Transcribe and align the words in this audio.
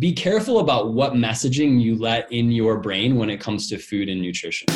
be 0.00 0.14
careful 0.14 0.60
about 0.60 0.94
what 0.94 1.12
messaging 1.12 1.78
you 1.78 1.94
let 1.94 2.32
in 2.32 2.50
your 2.50 2.78
brain 2.78 3.16
when 3.16 3.28
it 3.28 3.38
comes 3.38 3.68
to 3.68 3.76
food 3.76 4.08
and 4.08 4.18
nutrition. 4.18 4.66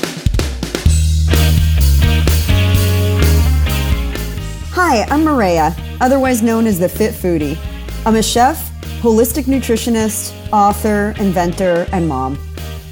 Hi, 4.74 5.04
I'm 5.04 5.24
Maria, 5.24 5.74
otherwise 6.02 6.42
known 6.42 6.66
as 6.66 6.78
the 6.78 6.90
Fit 6.90 7.14
Foodie. 7.14 7.56
I'm 8.04 8.16
a 8.16 8.22
chef, 8.22 8.70
holistic 9.00 9.44
nutritionist, 9.44 10.34
author, 10.52 11.14
inventor, 11.18 11.86
and 11.90 12.06
mom. 12.06 12.38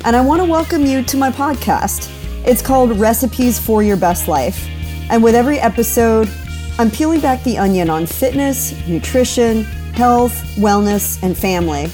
And 0.07 0.17
I 0.17 0.23
want 0.23 0.41
to 0.41 0.47
welcome 0.49 0.87
you 0.87 1.03
to 1.03 1.17
my 1.19 1.31
podcast. 1.31 2.11
It's 2.47 2.63
called 2.63 2.99
Recipes 2.99 3.59
for 3.59 3.83
Your 3.83 3.99
Best 3.99 4.27
Life. 4.27 4.67
And 5.11 5.23
with 5.23 5.35
every 5.35 5.59
episode, 5.59 6.31
I'm 6.79 6.91
peeling 6.91 7.21
back 7.21 7.45
the 7.45 7.59
onion 7.59 7.91
on 7.91 8.07
fitness, 8.07 8.73
nutrition, 8.89 9.65
health, 9.93 10.33
wellness, 10.57 11.23
and 11.23 11.37
family. 11.37 11.91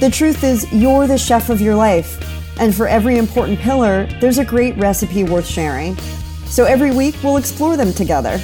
The 0.00 0.10
truth 0.10 0.44
is, 0.44 0.72
you're 0.72 1.08
the 1.08 1.18
chef 1.18 1.50
of 1.50 1.60
your 1.60 1.74
life. 1.74 2.22
And 2.60 2.72
for 2.72 2.86
every 2.86 3.18
important 3.18 3.58
pillar, 3.58 4.06
there's 4.20 4.38
a 4.38 4.44
great 4.44 4.76
recipe 4.76 5.24
worth 5.24 5.46
sharing. 5.46 5.96
So 6.46 6.64
every 6.64 6.92
week, 6.92 7.16
we'll 7.24 7.36
explore 7.36 7.76
them 7.76 7.92
together. 7.92 8.38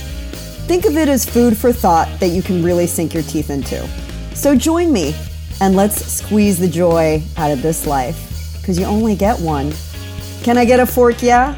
Think 0.67 0.85
of 0.85 0.97
it 0.97 1.09
as 1.09 1.25
food 1.25 1.57
for 1.57 1.73
thought 1.73 2.09
that 2.19 2.29
you 2.29 2.43
can 2.43 2.65
really 2.65 2.89
sink 2.89 3.15
your 3.15 3.23
teeth 3.23 3.51
into. 3.51 3.87
So 4.35 4.57
join 4.57 4.93
me 4.93 5.15
and 5.61 5.77
let's 5.77 6.05
squeeze 6.05 6.59
the 6.59 6.67
joy 6.67 7.23
out 7.37 7.53
of 7.53 7.63
this 7.63 7.87
life 7.87 8.57
because 8.61 8.77
you 8.77 8.85
only 8.87 9.15
get 9.15 9.39
one. 9.39 9.73
Can 10.43 10.59
I 10.59 10.65
get 10.65 10.81
a 10.81 10.87
fork, 10.87 11.23
yeah? 11.23 11.57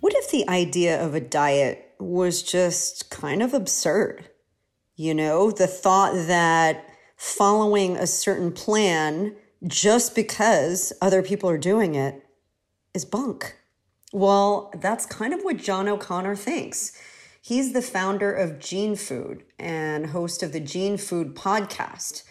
What 0.00 0.12
if 0.16 0.30
the 0.30 0.46
idea 0.50 1.02
of 1.02 1.14
a 1.14 1.20
diet 1.20 1.94
was 1.98 2.42
just 2.42 3.08
kind 3.08 3.42
of 3.42 3.54
absurd? 3.54 4.28
You 4.96 5.14
know, 5.14 5.50
the 5.50 5.66
thought 5.66 6.12
that 6.26 6.91
following 7.22 7.96
a 7.96 8.04
certain 8.04 8.50
plan 8.50 9.32
just 9.64 10.12
because 10.12 10.92
other 11.00 11.22
people 11.22 11.48
are 11.48 11.56
doing 11.56 11.94
it 11.94 12.26
is 12.94 13.04
bunk. 13.04 13.54
Well, 14.12 14.72
that's 14.80 15.06
kind 15.06 15.32
of 15.32 15.42
what 15.42 15.58
John 15.58 15.86
O'Connor 15.86 16.34
thinks. 16.34 17.00
He's 17.40 17.74
the 17.74 17.80
founder 17.80 18.32
of 18.32 18.58
Gene 18.58 18.96
Food 18.96 19.44
and 19.56 20.06
host 20.06 20.42
of 20.42 20.52
the 20.52 20.58
Gene 20.58 20.96
Food 20.96 21.36
podcast. 21.36 22.24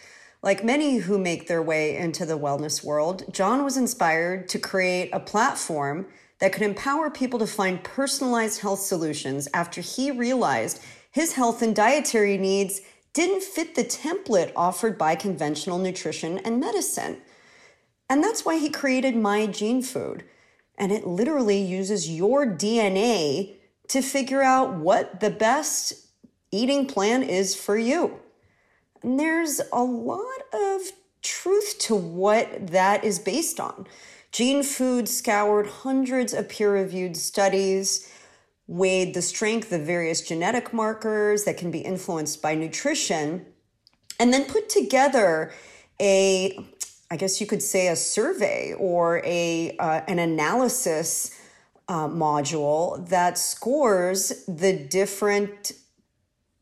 Like 0.44 0.61
many 0.61 0.98
who 0.98 1.17
make 1.17 1.48
their 1.48 1.61
way 1.61 1.95
into 1.95 2.26
the 2.26 2.38
wellness 2.38 2.83
world, 2.83 3.33
John 3.33 3.64
was 3.64 3.78
inspired 3.78 4.50
to 4.50 4.59
create 4.59 5.09
a 5.14 5.22
platform 5.22 6.08
that 6.39 6.52
could 6.52 6.64
empower 6.64 7.09
people 7.09 7.39
to 7.39 7.48
find 7.48 7.81
personalized 7.81 8.59
health 8.59 8.81
solutions 8.81 9.48
after 9.53 9.80
he 9.80 10.11
realized 10.11 10.83
his 11.11 11.36
health 11.36 11.61
and 11.61 11.73
dietary 11.73 12.38
needs 12.38 12.81
didn't 13.14 13.44
fit 13.44 13.76
the 13.76 13.84
template 13.84 14.52
offered 14.56 14.98
by 14.98 15.16
conventional 15.16 15.78
nutrition 15.78 16.38
and 16.40 16.59
medicine. 16.59 17.22
And 18.09 18.23
that's 18.23 18.45
why 18.45 18.58
he 18.58 18.70
created 18.70 19.16
My 19.16 19.48
Gene 19.48 19.81
Food. 19.81 20.23
And 20.78 20.92
it 20.92 21.06
literally 21.06 21.62
uses 21.62 22.09
your 22.09 22.45
DNA 22.45 23.56
to 23.89 24.02
figure 24.02 24.42
out 24.42 24.76
what 24.76 25.20
the 25.20 25.30
best 25.30 25.94
eating 26.52 26.86
plan 26.86 27.23
is 27.23 27.56
for 27.56 27.78
you. 27.78 28.20
And 29.04 29.20
there's 29.20 29.62
a 29.72 29.84
lot 29.84 30.42
of 30.54 30.82
truth 31.22 31.78
to 31.80 31.95
what 31.95 32.67
that 32.67 33.04
is 33.04 33.20
based 33.20 33.59
on. 33.59 33.88
Gene 34.32 34.64
Food 34.64 35.09
scoured 35.09 35.67
hundreds 35.67 36.34
of 36.34 36.48
peer 36.48 36.73
reviewed 36.73 37.17
studies, 37.17 38.09
weighed 38.72 39.14
the 39.14 39.22
strength 39.22 39.73
of 39.73 39.81
various 39.81 40.22
genetic 40.22 40.72
markers 40.72 41.44
that 41.44 41.58
can 41.58 41.69
be 41.72 41.80
influenced 41.80 42.41
by 42.41 42.55
nutrition, 42.55 43.45
and 44.17 44.31
then 44.33 44.45
put 44.45 44.69
together 44.69 45.52
a, 46.00 46.58
I 47.11 47.17
guess 47.17 47.42
you 47.42 47.47
could 47.47 47.61
say, 47.61 47.89
a 47.89 47.97
survey 47.97 48.73
or 48.80 49.22
a, 49.25 49.75
uh, 49.77 50.02
an 50.08 50.19
analysis 50.19 51.38
uh, 51.89 52.08
module 52.08 53.05
that 53.09 53.37
scores 53.37 54.45
the 54.48 54.71
different 54.71 55.73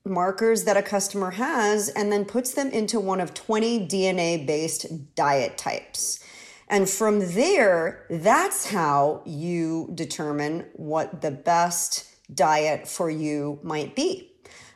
markers 0.03 0.63
that 0.63 0.77
a 0.77 0.81
customer 0.81 1.29
has 1.29 1.89
and 1.89 2.11
then 2.11 2.25
puts 2.25 2.55
them 2.55 2.71
into 2.71 2.99
one 2.99 3.21
of 3.21 3.35
20 3.35 3.87
DNA 3.87 4.47
based 4.47 5.13
diet 5.13 5.59
types. 5.59 6.23
And 6.69 6.87
from 6.87 7.19
there, 7.33 8.05
that's 8.09 8.69
how 8.69 9.23
you 9.25 9.89
determine 9.95 10.67
what 10.73 11.21
the 11.21 11.31
best 11.31 12.05
diet 12.33 12.87
for 12.87 13.09
you 13.09 13.59
might 13.63 13.95
be. 13.95 14.31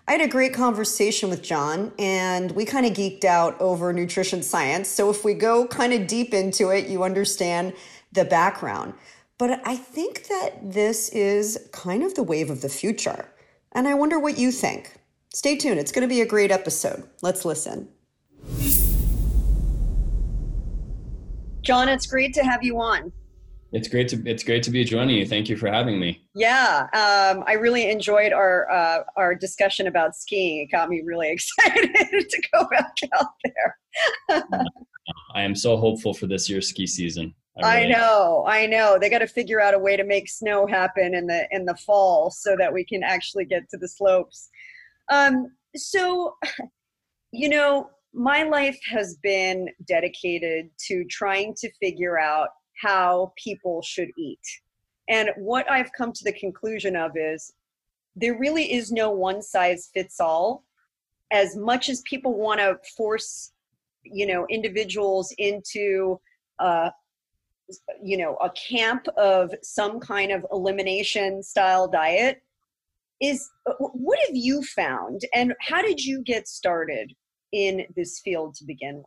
I 0.07 0.13
had 0.13 0.21
a 0.21 0.27
great 0.27 0.53
conversation 0.53 1.29
with 1.29 1.41
John 1.43 1.93
and 1.97 2.51
we 2.51 2.65
kind 2.65 2.85
of 2.85 2.93
geeked 2.93 3.23
out 3.23 3.59
over 3.61 3.93
nutrition 3.93 4.43
science. 4.43 4.89
So 4.89 5.09
if 5.09 5.23
we 5.23 5.33
go 5.33 5.65
kind 5.67 5.93
of 5.93 6.07
deep 6.07 6.33
into 6.33 6.69
it, 6.71 6.87
you 6.87 7.03
understand 7.03 7.73
the 8.11 8.25
background. 8.25 8.95
But 9.37 9.61
I 9.65 9.75
think 9.77 10.27
that 10.27 10.59
this 10.61 11.09
is 11.09 11.69
kind 11.71 12.03
of 12.03 12.15
the 12.15 12.23
wave 12.23 12.49
of 12.49 12.61
the 12.61 12.69
future. 12.69 13.29
And 13.71 13.87
I 13.87 13.93
wonder 13.93 14.19
what 14.19 14.37
you 14.37 14.51
think. 14.51 14.93
Stay 15.33 15.57
tuned, 15.57 15.79
it's 15.79 15.91
going 15.91 16.07
to 16.07 16.13
be 16.13 16.21
a 16.21 16.25
great 16.25 16.51
episode. 16.51 17.07
Let's 17.21 17.45
listen. 17.45 17.87
John, 21.63 21.87
it's 21.87 22.05
great 22.05 22.33
to 22.35 22.43
have 22.43 22.63
you 22.63 22.79
on. 22.79 23.11
It's 23.71 23.87
great 23.87 24.07
to 24.09 24.21
it's 24.25 24.43
great 24.43 24.61
to 24.63 24.71
be 24.71 24.83
joining 24.83 25.17
you. 25.17 25.25
Thank 25.25 25.49
you 25.49 25.57
for 25.57 25.67
having 25.67 25.99
me. 25.99 26.21
Yeah, 26.35 26.83
um, 26.93 27.43
I 27.47 27.53
really 27.53 27.89
enjoyed 27.89 28.31
our 28.31 28.69
uh, 28.69 29.03
our 29.17 29.33
discussion 29.33 29.87
about 29.87 30.15
skiing. 30.15 30.59
It 30.59 30.71
got 30.71 30.89
me 30.89 31.01
really 31.03 31.31
excited 31.31 31.89
to 32.29 32.41
go 32.53 32.67
back 32.69 32.95
out 33.17 33.29
there. 33.43 34.43
I 35.33 35.41
am 35.41 35.55
so 35.55 35.75
hopeful 35.75 36.13
for 36.13 36.27
this 36.27 36.47
year's 36.47 36.69
ski 36.69 36.85
season. 36.85 37.33
I, 37.63 37.81
really 37.81 37.93
I 37.93 37.97
know, 37.97 38.43
am. 38.47 38.53
I 38.53 38.65
know. 38.67 38.97
They 38.99 39.09
got 39.09 39.19
to 39.19 39.27
figure 39.27 39.59
out 39.59 39.73
a 39.73 39.79
way 39.79 39.97
to 39.97 40.03
make 40.03 40.29
snow 40.29 40.67
happen 40.67 41.15
in 41.15 41.25
the 41.25 41.47
in 41.49 41.65
the 41.65 41.75
fall 41.75 42.29
so 42.29 42.55
that 42.59 42.71
we 42.71 42.85
can 42.85 43.01
actually 43.01 43.45
get 43.45 43.67
to 43.69 43.77
the 43.77 43.87
slopes. 43.87 44.49
Um, 45.11 45.47
so, 45.75 46.35
you 47.31 47.49
know, 47.49 47.89
my 48.13 48.43
life 48.43 48.79
has 48.85 49.17
been 49.23 49.69
dedicated 49.87 50.69
to 50.87 51.03
trying 51.05 51.55
to 51.55 51.71
figure 51.81 52.19
out 52.19 52.49
how 52.81 53.33
people 53.43 53.81
should 53.81 54.09
eat. 54.17 54.39
And 55.09 55.29
what 55.37 55.69
I've 55.69 55.91
come 55.93 56.13
to 56.13 56.23
the 56.23 56.33
conclusion 56.33 56.95
of 56.95 57.11
is 57.15 57.53
there 58.15 58.37
really 58.37 58.73
is 58.73 58.91
no 58.91 59.09
one 59.09 59.41
size 59.41 59.89
fits 59.93 60.19
all. 60.19 60.63
As 61.31 61.55
much 61.55 61.89
as 61.89 62.01
people 62.01 62.37
want 62.37 62.59
to 62.59 62.77
force, 62.95 63.51
you 64.03 64.27
know, 64.27 64.45
individuals 64.49 65.33
into, 65.39 66.19
uh, 66.59 66.91
you 68.01 68.17
know, 68.17 68.35
a 68.35 68.51
camp 68.51 69.07
of 69.17 69.51
some 69.63 69.99
kind 69.99 70.31
of 70.31 70.45
elimination 70.51 71.41
style 71.41 71.87
diet, 71.87 72.43
is 73.19 73.49
what 73.79 74.19
have 74.27 74.35
you 74.35 74.61
found 74.61 75.21
and 75.33 75.53
how 75.61 75.81
did 75.81 76.03
you 76.03 76.21
get 76.23 76.47
started 76.47 77.13
in 77.53 77.85
this 77.95 78.19
field 78.19 78.55
to 78.55 78.65
begin 78.65 78.95
with? 78.97 79.05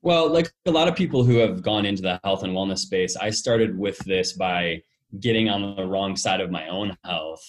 Well, 0.00 0.30
like 0.32 0.50
a 0.64 0.70
lot 0.70 0.88
of 0.88 0.94
people 0.94 1.24
who 1.24 1.36
have 1.36 1.62
gone 1.62 1.84
into 1.84 2.02
the 2.02 2.20
health 2.24 2.44
and 2.44 2.54
wellness 2.54 2.78
space, 2.78 3.16
I 3.16 3.30
started 3.30 3.76
with 3.76 3.98
this 4.00 4.32
by 4.32 4.80
getting 5.20 5.48
on 5.48 5.76
the 5.76 5.84
wrong 5.84 6.16
side 6.16 6.40
of 6.40 6.50
my 6.50 6.68
own 6.68 6.96
health 7.04 7.42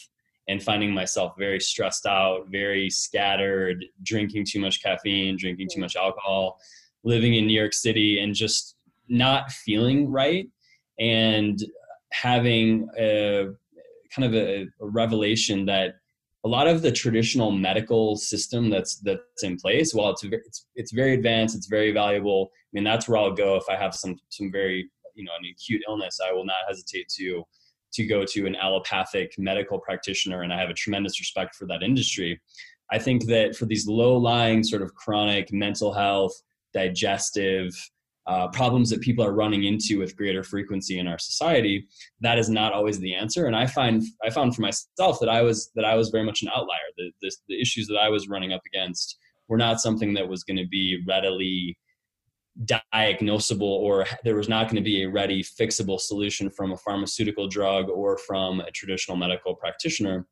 and 0.47 0.61
finding 0.61 0.91
myself 0.91 1.35
very 1.37 1.59
stressed 1.59 2.07
out, 2.07 2.47
very 2.49 2.89
scattered, 2.89 3.85
drinking 4.03 4.45
too 4.45 4.59
much 4.59 4.81
caffeine, 4.81 5.37
drinking 5.37 5.67
too 5.71 5.77
mm. 5.77 5.81
much 5.81 5.95
alcohol, 5.95 6.59
living 7.03 7.35
in 7.35 7.45
New 7.45 7.57
York 7.57 7.73
City, 7.73 8.19
and 8.19 8.33
just 8.33 8.75
not 9.07 9.51
feeling 9.51 10.09
right 10.09 10.47
and 10.99 11.63
having 12.11 12.87
a 12.97 13.49
kind 14.13 14.25
of 14.25 14.33
a, 14.33 14.63
a 14.81 14.87
revelation 14.87 15.65
that 15.65 15.95
a 16.45 16.47
lot 16.47 16.67
of 16.67 16.81
the 16.81 16.91
traditional 16.91 17.51
medical 17.51 18.15
system 18.15 18.69
that's 18.69 18.99
that's 18.99 19.43
in 19.43 19.57
place 19.57 19.93
while 19.93 20.11
it's 20.11 20.23
it's 20.23 20.65
it's 20.75 20.91
very 20.93 21.13
advanced 21.13 21.55
it's 21.55 21.67
very 21.67 21.91
valuable 21.91 22.49
i 22.53 22.69
mean 22.71 22.83
that's 22.83 23.09
where 23.09 23.17
i'll 23.17 23.33
go 23.33 23.55
if 23.55 23.63
i 23.69 23.75
have 23.75 23.93
some 23.93 24.15
some 24.29 24.49
very 24.51 24.89
you 25.19 25.25
know 25.25 25.31
an 25.37 25.45
acute 25.51 25.83
illness. 25.87 26.19
I 26.25 26.31
will 26.31 26.45
not 26.45 26.55
hesitate 26.67 27.09
to 27.17 27.43
to 27.91 28.05
go 28.05 28.23
to 28.23 28.45
an 28.45 28.55
allopathic 28.55 29.33
medical 29.37 29.79
practitioner 29.79 30.41
and 30.43 30.53
i 30.53 30.59
have 30.59 30.69
a 30.69 30.73
tremendous 30.73 31.19
respect 31.19 31.55
for 31.55 31.67
that 31.67 31.83
industry. 31.83 32.39
I 32.91 32.97
think 32.97 33.25
that 33.25 33.55
for 33.55 33.65
these 33.65 33.87
low 33.87 34.17
lying 34.17 34.63
sort 34.63 34.81
of 34.81 34.95
chronic 34.95 35.53
mental 35.53 35.93
health 35.93 36.33
digestive 36.73 37.71
uh, 38.29 38.47
problems 38.49 38.91
that 38.91 39.01
people 39.01 39.25
are 39.25 39.33
running 39.33 39.63
into 39.63 39.97
with 39.97 40.15
greater 40.15 40.43
frequency 40.43 40.99
in 40.99 41.07
our 41.07 41.17
society 41.17 41.87
that 42.21 42.37
is 42.37 42.47
not 42.47 42.73
always 42.73 42.99
the 42.99 43.15
answer. 43.15 43.47
And 43.47 43.55
i 43.55 43.65
find 43.65 44.03
i 44.23 44.29
found 44.29 44.55
for 44.55 44.61
myself 44.61 45.19
that 45.19 45.29
i 45.29 45.41
was 45.41 45.71
that 45.75 45.83
i 45.83 45.95
was 45.95 46.09
very 46.09 46.23
much 46.23 46.43
an 46.43 46.49
outlier. 46.55 46.89
The, 46.97 47.11
the, 47.21 47.31
the 47.49 47.59
issues 47.59 47.87
that 47.87 47.97
i 47.97 48.07
was 48.07 48.29
running 48.29 48.53
up 48.53 48.61
against 48.71 49.17
were 49.47 49.57
not 49.57 49.81
something 49.81 50.13
that 50.13 50.29
was 50.29 50.43
going 50.43 50.57
to 50.57 50.67
be 50.67 51.03
readily 51.07 51.75
diagnosable 52.65 53.61
or 53.61 54.05
there 54.23 54.35
was 54.35 54.49
not 54.49 54.65
going 54.65 54.75
to 54.75 54.89
be 54.91 55.03
a 55.03 55.09
ready 55.09 55.41
fixable 55.41 55.99
solution 55.99 56.51
from 56.51 56.71
a 56.71 56.77
pharmaceutical 56.77 57.47
drug 57.47 57.89
or 57.89 58.17
from 58.17 58.59
a 58.59 58.69
traditional 58.71 59.17
medical 59.17 59.55
practitioner. 59.55 60.27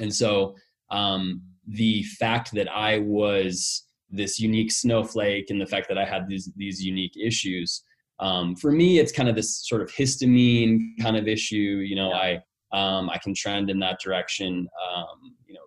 And 0.00 0.14
so 0.14 0.54
um, 0.90 1.40
the 1.66 2.02
fact 2.20 2.52
that 2.54 2.68
i 2.70 2.98
was 2.98 3.84
this 4.10 4.38
unique 4.38 4.72
snowflake 4.72 5.50
and 5.50 5.60
the 5.60 5.66
fact 5.66 5.88
that 5.88 5.98
I 5.98 6.04
had 6.04 6.28
these 6.28 6.50
these 6.56 6.82
unique 6.82 7.16
issues. 7.16 7.82
Um, 8.18 8.56
for 8.56 8.72
me, 8.72 8.98
it's 8.98 9.12
kind 9.12 9.28
of 9.28 9.36
this 9.36 9.66
sort 9.66 9.82
of 9.82 9.90
histamine 9.90 10.78
kind 11.00 11.16
of 11.16 11.28
issue. 11.28 11.82
You 11.84 11.96
know, 11.96 12.12
I 12.12 12.40
um, 12.72 13.10
I 13.10 13.18
can 13.18 13.34
trend 13.34 13.70
in 13.70 13.78
that 13.80 14.00
direction. 14.02 14.68
Um, 14.88 15.34
you 15.46 15.54
know, 15.54 15.60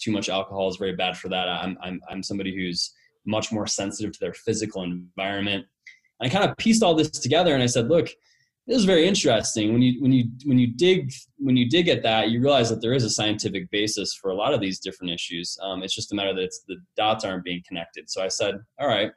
too 0.00 0.10
much 0.10 0.28
alcohol 0.28 0.68
is 0.68 0.76
very 0.76 0.96
bad 0.96 1.16
for 1.16 1.28
that. 1.28 1.48
I'm 1.48 1.76
I'm 1.82 2.00
I'm 2.08 2.22
somebody 2.22 2.54
who's 2.54 2.92
much 3.26 3.52
more 3.52 3.66
sensitive 3.66 4.12
to 4.12 4.18
their 4.20 4.34
physical 4.34 4.82
environment. 4.82 5.64
And 6.20 6.30
I 6.30 6.32
kind 6.32 6.48
of 6.48 6.56
pieced 6.56 6.82
all 6.82 6.94
this 6.94 7.10
together, 7.10 7.54
and 7.54 7.62
I 7.62 7.66
said, 7.66 7.88
look 7.88 8.08
this 8.66 8.76
is 8.76 8.84
very 8.84 9.06
interesting. 9.06 9.72
When 9.72 9.82
you 9.82 10.00
when 10.00 10.12
you 10.12 10.24
when 10.44 10.58
you 10.58 10.68
dig 10.74 11.12
when 11.38 11.56
you 11.56 11.68
dig 11.68 11.88
at 11.88 12.02
that 12.04 12.30
you 12.30 12.40
realize 12.40 12.70
that 12.70 12.80
there 12.80 12.92
is 12.92 13.04
a 13.04 13.10
scientific 13.10 13.70
basis 13.70 14.14
for 14.14 14.30
a 14.30 14.36
lot 14.36 14.54
of 14.54 14.60
these 14.60 14.78
different 14.78 15.12
issues. 15.12 15.58
Um, 15.62 15.82
it's 15.82 15.94
just 15.94 16.12
a 16.12 16.14
matter 16.14 16.34
that 16.34 16.50
the 16.68 16.76
dots 16.96 17.24
aren't 17.24 17.44
being 17.44 17.62
connected. 17.66 18.08
So 18.08 18.22
i 18.22 18.28
said 18.28 18.56
all 18.80 18.88
right 18.88 19.10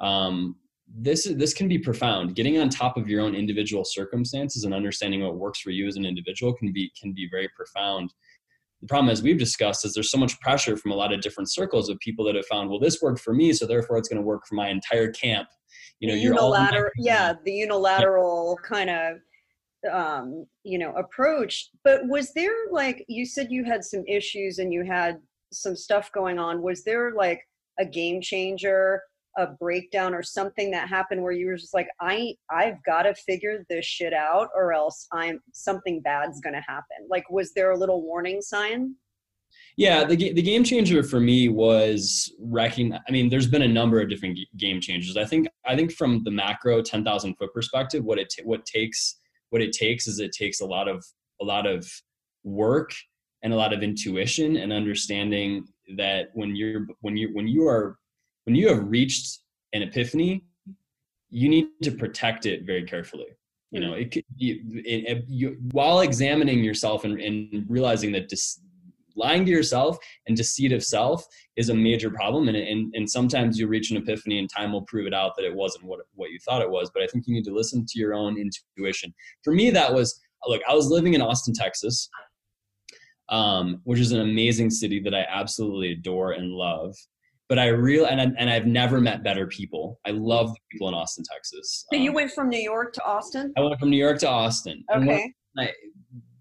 um, 0.00 0.56
this 0.86 1.24
this 1.24 1.54
can 1.54 1.66
be 1.66 1.78
profound. 1.78 2.34
Getting 2.34 2.58
on 2.58 2.68
top 2.68 2.96
of 2.96 3.08
your 3.08 3.22
own 3.22 3.34
individual 3.34 3.84
circumstances 3.86 4.64
and 4.64 4.74
understanding 4.74 5.22
what 5.22 5.36
works 5.36 5.60
for 5.60 5.70
you 5.70 5.86
as 5.86 5.96
an 5.96 6.04
individual 6.04 6.52
can 6.52 6.72
be 6.72 6.92
can 7.00 7.12
be 7.12 7.28
very 7.30 7.48
profound. 7.56 8.12
The 8.82 8.88
problem 8.88 9.10
as 9.10 9.22
we've 9.22 9.38
discussed 9.38 9.86
is 9.86 9.94
there's 9.94 10.10
so 10.10 10.18
much 10.18 10.38
pressure 10.40 10.76
from 10.76 10.90
a 10.90 10.94
lot 10.94 11.10
of 11.10 11.22
different 11.22 11.50
circles 11.50 11.88
of 11.88 11.98
people 12.00 12.22
that 12.26 12.34
have 12.34 12.44
found 12.44 12.68
well 12.68 12.78
this 12.78 13.00
worked 13.00 13.20
for 13.20 13.32
me 13.32 13.54
so 13.54 13.66
therefore 13.66 13.96
it's 13.96 14.10
going 14.10 14.20
to 14.20 14.26
work 14.26 14.42
for 14.46 14.56
my 14.56 14.68
entire 14.68 15.10
camp 15.10 15.48
you 16.04 16.14
know, 16.14 16.36
unilateral, 16.36 16.90
yeah, 16.98 17.34
the 17.44 17.52
unilateral 17.52 18.58
yeah. 18.62 18.68
kind 18.68 18.90
of 18.90 19.16
um, 19.92 20.46
you 20.62 20.78
know 20.78 20.92
approach. 20.92 21.70
But 21.82 22.06
was 22.06 22.32
there 22.32 22.54
like 22.70 23.04
you 23.08 23.26
said 23.26 23.50
you 23.50 23.64
had 23.64 23.84
some 23.84 24.04
issues 24.06 24.58
and 24.58 24.72
you 24.72 24.84
had 24.84 25.20
some 25.52 25.76
stuff 25.76 26.10
going 26.12 26.38
on? 26.38 26.62
Was 26.62 26.84
there 26.84 27.12
like 27.12 27.42
a 27.78 27.84
game 27.84 28.20
changer? 28.20 29.02
a 29.36 29.46
breakdown 29.46 30.14
or 30.14 30.22
something 30.22 30.70
that 30.70 30.88
happened 30.88 31.22
where 31.22 31.32
you 31.32 31.46
were 31.46 31.56
just 31.56 31.74
like 31.74 31.88
i 32.00 32.34
i've 32.50 32.82
got 32.84 33.02
to 33.02 33.14
figure 33.14 33.64
this 33.68 33.84
shit 33.84 34.12
out 34.12 34.48
or 34.54 34.72
else 34.72 35.06
i'm 35.12 35.40
something 35.52 36.00
bad's 36.00 36.40
going 36.40 36.54
to 36.54 36.60
happen 36.60 36.96
like 37.10 37.28
was 37.30 37.52
there 37.52 37.72
a 37.72 37.76
little 37.76 38.02
warning 38.02 38.40
sign 38.40 38.94
yeah, 39.76 40.04
the 40.04 40.16
the 40.16 40.42
game 40.42 40.62
changer 40.62 41.02
for 41.02 41.18
me 41.18 41.48
was 41.48 42.32
wrecking. 42.38 42.92
I 42.92 43.10
mean, 43.10 43.28
there's 43.28 43.48
been 43.48 43.62
a 43.62 43.68
number 43.68 44.00
of 44.00 44.08
different 44.08 44.38
game 44.56 44.80
changers. 44.80 45.16
I 45.16 45.24
think 45.24 45.48
I 45.66 45.74
think 45.74 45.92
from 45.92 46.22
the 46.24 46.30
macro 46.30 46.80
ten 46.80 47.04
thousand 47.04 47.34
foot 47.34 47.52
perspective, 47.52 48.04
what 48.04 48.18
it 48.18 48.30
t- 48.30 48.44
what 48.44 48.64
takes 48.64 49.16
what 49.50 49.62
it 49.62 49.72
takes 49.72 50.06
is 50.06 50.20
it 50.20 50.32
takes 50.32 50.60
a 50.60 50.66
lot 50.66 50.88
of 50.88 51.04
a 51.40 51.44
lot 51.44 51.66
of 51.66 51.86
work 52.44 52.92
and 53.42 53.52
a 53.52 53.56
lot 53.56 53.72
of 53.72 53.82
intuition 53.82 54.56
and 54.56 54.72
understanding 54.72 55.66
that 55.96 56.28
when 56.34 56.54
you're 56.54 56.86
when 57.00 57.16
you 57.16 57.30
when 57.32 57.48
you 57.48 57.66
are 57.66 57.98
when 58.44 58.54
you 58.54 58.68
have 58.68 58.88
reached 58.88 59.40
an 59.72 59.82
epiphany, 59.82 60.44
you 61.30 61.48
need 61.48 61.66
to 61.82 61.90
protect 61.90 62.46
it 62.46 62.64
very 62.64 62.84
carefully. 62.84 63.26
You 63.72 63.80
know, 63.80 63.94
hmm. 63.94 64.02
it, 64.02 64.16
it, 64.16 64.24
it 64.38 65.24
you, 65.26 65.56
while 65.72 66.00
examining 66.00 66.62
yourself 66.62 67.04
and, 67.04 67.20
and 67.20 67.64
realizing 67.68 68.12
that 68.12 68.28
dis, 68.28 68.60
lying 69.16 69.44
to 69.44 69.50
yourself 69.50 69.96
and 70.26 70.36
deceit 70.36 70.72
of 70.72 70.84
self 70.84 71.24
is 71.56 71.68
a 71.68 71.74
major 71.74 72.10
problem 72.10 72.48
and, 72.48 72.56
and, 72.56 72.92
and 72.94 73.08
sometimes 73.08 73.58
you 73.58 73.66
reach 73.66 73.90
an 73.90 73.96
epiphany 73.96 74.38
and 74.38 74.48
time 74.50 74.72
will 74.72 74.82
prove 74.82 75.06
it 75.06 75.14
out 75.14 75.32
that 75.36 75.44
it 75.44 75.54
wasn't 75.54 75.84
what, 75.84 76.00
what 76.14 76.30
you 76.30 76.38
thought 76.44 76.62
it 76.62 76.70
was 76.70 76.90
but 76.92 77.02
i 77.02 77.06
think 77.06 77.26
you 77.26 77.34
need 77.34 77.44
to 77.44 77.54
listen 77.54 77.84
to 77.86 77.98
your 77.98 78.14
own 78.14 78.36
intuition 78.38 79.12
for 79.42 79.52
me 79.52 79.70
that 79.70 79.92
was 79.92 80.20
look 80.46 80.62
i 80.68 80.74
was 80.74 80.88
living 80.88 81.14
in 81.14 81.22
austin 81.22 81.54
texas 81.54 82.08
um, 83.30 83.80
which 83.84 84.00
is 84.00 84.12
an 84.12 84.20
amazing 84.20 84.70
city 84.70 85.00
that 85.00 85.14
i 85.14 85.24
absolutely 85.30 85.92
adore 85.92 86.32
and 86.32 86.50
love 86.50 86.94
but 87.48 87.58
I 87.58 87.68
really 87.68 88.08
and, 88.08 88.20
I, 88.20 88.24
and 88.38 88.48
I've 88.48 88.66
never 88.66 89.00
met 89.00 89.22
better 89.22 89.46
people. 89.46 90.00
I 90.06 90.10
love 90.10 90.48
the 90.48 90.60
people 90.70 90.88
in 90.88 90.94
Austin, 90.94 91.24
Texas. 91.30 91.84
So 91.92 91.96
um, 91.96 92.02
you 92.02 92.12
went 92.12 92.32
from 92.32 92.48
New 92.48 92.58
York 92.58 92.92
to 92.94 93.04
Austin? 93.04 93.52
I 93.56 93.60
went 93.60 93.78
from 93.78 93.90
New 93.90 93.98
York 93.98 94.18
to 94.20 94.28
Austin. 94.28 94.82
Okay. 94.94 95.32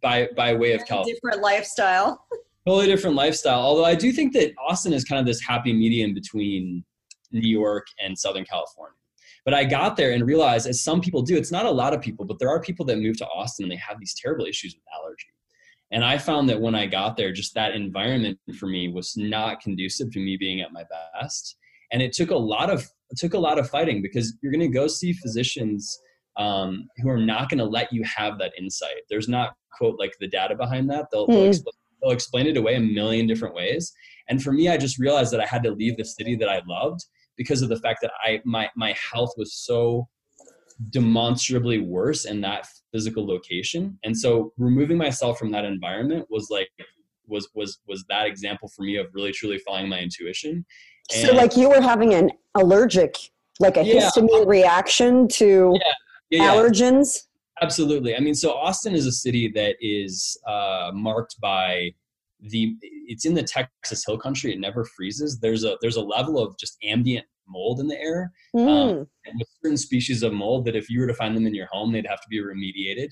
By 0.02 0.30
by 0.36 0.54
way 0.54 0.74
of 0.74 0.86
California. 0.86 1.16
Different 1.16 1.42
lifestyle. 1.42 2.26
totally 2.66 2.88
different 2.88 3.16
lifestyle. 3.16 3.60
Although 3.60 3.86
I 3.86 3.96
do 3.96 4.12
think 4.12 4.34
that 4.34 4.54
Austin 4.58 4.94
is 4.94 5.04
kind 5.04 5.20
of 5.20 5.26
this 5.26 5.42
happy 5.42 5.74
medium 5.74 6.14
between 6.14 6.84
New 7.32 7.50
York 7.50 7.88
and 8.02 8.18
Southern 8.18 8.46
California. 8.46 8.96
But 9.46 9.54
I 9.54 9.66
got 9.66 9.98
there 9.98 10.12
and 10.12 10.26
realized, 10.26 10.68
as 10.68 10.82
some 10.82 11.02
people 11.02 11.22
do, 11.22 11.36
it's 11.36 11.52
not 11.52 11.66
a 11.66 11.72
lot 11.72 11.94
of 11.94 12.02
people, 12.02 12.26
but 12.26 12.40
there 12.40 12.50
are 12.50 12.62
people 12.62 12.86
that 12.86 12.98
move 12.98 13.18
to 13.18 13.28
Austin 13.28 13.66
and 13.66 13.72
they 13.72 13.78
have 13.78 14.00
these 14.00 14.14
terrible 14.14 14.46
issues 14.46 14.74
with 14.74 14.84
allergy. 14.96 15.28
And 15.92 16.04
I 16.04 16.18
found 16.18 16.50
that 16.50 16.62
when 16.62 16.76
I 16.76 16.88
got 16.88 17.18
there, 17.18 17.32
just 17.34 17.54
that 17.56 17.76
environment 17.76 18.40
for 18.58 18.68
me 18.68 18.88
was 18.88 19.16
not 19.18 19.60
conducive 19.60 20.12
to 20.14 20.20
me 20.20 20.38
being 20.38 20.62
at 20.62 20.72
my 20.72 20.84
best. 21.20 21.58
And 21.92 22.02
it 22.02 22.14
took 22.14 22.32
a 22.32 22.36
lot 22.36 22.70
of 22.70 22.90
it 23.12 23.18
took 23.18 23.36
a 23.36 23.40
lot 23.40 23.60
of 23.60 23.70
fighting 23.70 24.02
because 24.02 24.36
you're 24.42 24.52
going 24.52 24.72
to 24.72 24.76
go 24.76 24.88
see 24.88 25.14
physicians 25.14 26.00
um, 26.38 26.88
who 26.98 27.10
are 27.10 27.20
not 27.20 27.50
going 27.50 27.60
to 27.60 27.66
let 27.66 27.94
you 27.94 28.04
have 28.04 28.40
that 28.40 28.54
insight. 28.58 29.02
There's 29.08 29.28
not 29.28 29.54
quote 29.78 30.00
like 30.00 30.14
the 30.20 30.28
data 30.28 30.56
behind 30.56 30.90
that. 30.90 31.08
They'll, 31.12 31.28
mm. 31.28 31.34
they'll 31.34 31.46
explain 31.46 31.74
they'll 32.04 32.14
explain 32.14 32.48
it 32.48 32.58
away 32.58 32.76
a 32.76 32.80
million 32.80 33.28
different 33.28 33.56
ways. 33.56 33.94
And 34.30 34.42
for 34.42 34.52
me, 34.52 34.70
I 34.70 34.78
just 34.78 35.00
realized 35.00 35.32
that 35.34 35.42
I 35.42 35.46
had 35.46 35.64
to 35.64 35.72
leave 35.72 35.98
the 35.98 36.06
city 36.06 36.36
that 36.36 36.50
I 36.50 36.62
loved 36.68 37.06
because 37.38 37.62
of 37.62 37.70
the 37.70 37.80
fact 37.80 38.00
that 38.02 38.12
I 38.24 38.42
my 38.46 38.70
my 38.76 38.96
health 39.12 39.34
was 39.38 39.54
so 39.54 40.08
demonstrably 40.90 41.80
worse 41.80 42.26
in 42.26 42.42
that 42.42 42.68
physical 42.92 43.26
location. 43.26 43.98
And 44.04 44.18
so 44.18 44.54
removing 44.58 44.98
myself 44.98 45.38
from 45.38 45.52
that 45.52 45.66
environment 45.66 46.26
was 46.30 46.48
like 46.50 46.70
was 47.28 47.50
was 47.54 47.80
was 47.88 48.04
that 48.10 48.28
example 48.28 48.70
for 48.76 48.84
me 48.84 48.98
of 48.98 49.08
really 49.14 49.32
truly 49.32 49.58
following 49.60 49.90
my 49.90 50.00
intuition. 50.00 50.66
And 51.14 51.28
so 51.28 51.34
like 51.34 51.58
you 51.58 51.70
were 51.70 51.82
having 51.82 52.14
an 52.14 52.32
allergic 52.56 53.16
like 53.60 53.78
a 53.78 53.84
yeah, 53.84 54.10
histamine 54.10 54.48
reaction 54.48 55.28
to 55.30 55.78
yeah, 56.32 56.40
yeah, 56.42 56.54
allergens? 56.54 57.28
Absolutely. 57.62 58.16
I 58.16 58.20
mean, 58.20 58.34
so 58.34 58.54
Austin 58.54 58.96
is 58.96 59.06
a 59.06 59.12
city 59.12 59.52
that 59.56 59.76
is 59.80 60.38
uh, 60.48 60.92
marked 60.94 61.40
by 61.40 61.92
the. 62.40 62.76
It's 62.82 63.26
in 63.26 63.34
the 63.34 63.44
Texas 63.44 64.04
Hill 64.06 64.18
Country. 64.18 64.54
It 64.54 64.60
never 64.60 64.86
freezes. 64.86 65.40
There's 65.40 65.64
a 65.64 65.78
there's 65.82 65.98
a 65.98 66.02
level 66.02 66.40
of 66.40 66.58
just 66.58 66.78
ambient 66.84 67.26
mold 67.48 67.80
in 67.80 67.88
the 67.88 68.00
air. 68.00 68.32
Mm. 68.56 68.68
Um, 68.68 68.90
and 69.26 69.40
with 69.40 69.48
certain 69.62 69.78
species 69.78 70.24
of 70.24 70.34
mold 70.34 70.66
that 70.66 70.76
if 70.76 70.90
you 70.90 71.00
were 71.00 71.08
to 71.08 71.14
find 71.14 71.36
them 71.36 71.46
in 71.46 71.54
your 71.54 71.68
home, 71.72 71.92
they'd 71.92 72.08
have 72.08 72.22
to 72.22 72.28
be 72.30 72.42
remediated. 72.42 73.10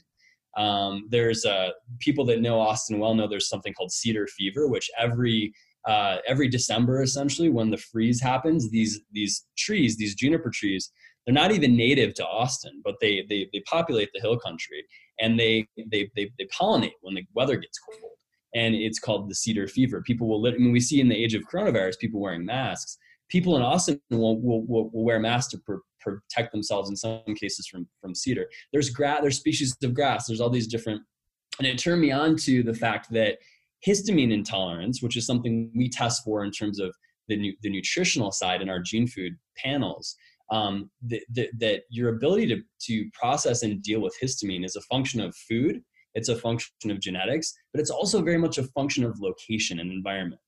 Um, 0.57 1.07
there's 1.09 1.45
uh, 1.45 1.69
people 1.99 2.25
that 2.25 2.41
know 2.41 2.59
Austin 2.59 2.99
well 2.99 3.15
know 3.15 3.27
there's 3.27 3.49
something 3.49 3.73
called 3.73 3.91
cedar 3.91 4.27
fever, 4.27 4.67
which 4.67 4.89
every 4.99 5.53
uh, 5.87 6.17
every 6.27 6.47
December 6.47 7.01
essentially 7.01 7.49
when 7.49 7.69
the 7.69 7.77
freeze 7.77 8.21
happens, 8.21 8.69
these 8.69 9.01
these 9.11 9.45
trees, 9.57 9.97
these 9.97 10.15
juniper 10.15 10.49
trees, 10.49 10.91
they're 11.25 11.33
not 11.33 11.51
even 11.51 11.75
native 11.75 12.13
to 12.15 12.25
Austin, 12.25 12.81
but 12.83 12.95
they 13.01 13.25
they, 13.29 13.47
they 13.53 13.61
populate 13.61 14.09
the 14.13 14.21
hill 14.21 14.37
country 14.37 14.83
and 15.19 15.39
they, 15.39 15.67
they 15.91 16.09
they 16.15 16.31
they 16.37 16.45
pollinate 16.45 16.93
when 17.01 17.15
the 17.15 17.25
weather 17.33 17.55
gets 17.55 17.79
cold. 17.79 18.11
And 18.53 18.75
it's 18.75 18.99
called 18.99 19.29
the 19.29 19.35
cedar 19.35 19.65
fever. 19.65 20.01
People 20.01 20.27
will, 20.27 20.45
I 20.45 20.51
mean, 20.57 20.73
we 20.73 20.81
see 20.81 20.99
in 20.99 21.07
the 21.07 21.15
age 21.15 21.33
of 21.33 21.43
coronavirus, 21.43 21.99
people 21.99 22.19
wearing 22.19 22.45
masks. 22.45 22.97
People 23.29 23.55
in 23.55 23.61
Austin 23.61 24.01
will, 24.09 24.41
will, 24.41 24.65
will, 24.65 24.89
will 24.89 25.05
wear 25.05 25.21
masks 25.21 25.51
to 25.51 25.57
pr- 25.59 25.75
protect 26.01 26.51
themselves 26.51 26.89
in 26.89 26.97
some 26.97 27.23
cases 27.39 27.65
from, 27.65 27.87
from 28.01 28.13
cedar. 28.13 28.49
There's 28.73 28.89
grass, 28.89 29.21
there's 29.21 29.37
species 29.37 29.73
of 29.81 29.93
grass, 29.93 30.27
there's 30.27 30.41
all 30.41 30.49
these 30.49 30.67
different, 30.67 31.01
and 31.59 31.67
it 31.67 31.77
turned 31.77 32.01
me 32.01 32.11
on 32.11 32.35
to 32.37 32.61
the 32.61 32.73
fact 32.73 33.09
that 33.11 33.37
histamine 33.87 34.33
intolerance, 34.33 35.01
which 35.01 35.15
is 35.15 35.25
something 35.25 35.71
we 35.73 35.87
test 35.87 36.21
for 36.25 36.43
in 36.43 36.51
terms 36.51 36.77
of 36.77 36.93
the, 37.29 37.37
nu- 37.37 37.55
the 37.61 37.69
nutritional 37.69 38.33
side 38.33 38.61
in 38.61 38.69
our 38.69 38.81
gene 38.81 39.07
food 39.07 39.37
panels, 39.55 40.13
um, 40.51 40.89
that, 41.07 41.49
that, 41.59 41.81
your 41.89 42.09
ability 42.09 42.47
to, 42.47 42.61
to 42.81 43.09
process 43.13 43.63
and 43.63 43.81
deal 43.81 44.01
with 44.01 44.15
histamine 44.21 44.65
is 44.65 44.75
a 44.75 44.81
function 44.81 45.21
of 45.21 45.35
food, 45.35 45.81
it's 46.13 46.29
a 46.29 46.35
function 46.35 46.91
of 46.91 46.99
genetics, 46.99 47.53
but 47.73 47.79
it's 47.79 47.89
also 47.89 48.21
very 48.21 48.37
much 48.37 48.57
a 48.57 48.63
function 48.63 49.03
of 49.05 49.19
location 49.19 49.79
and 49.79 49.91
environment. 49.91 50.41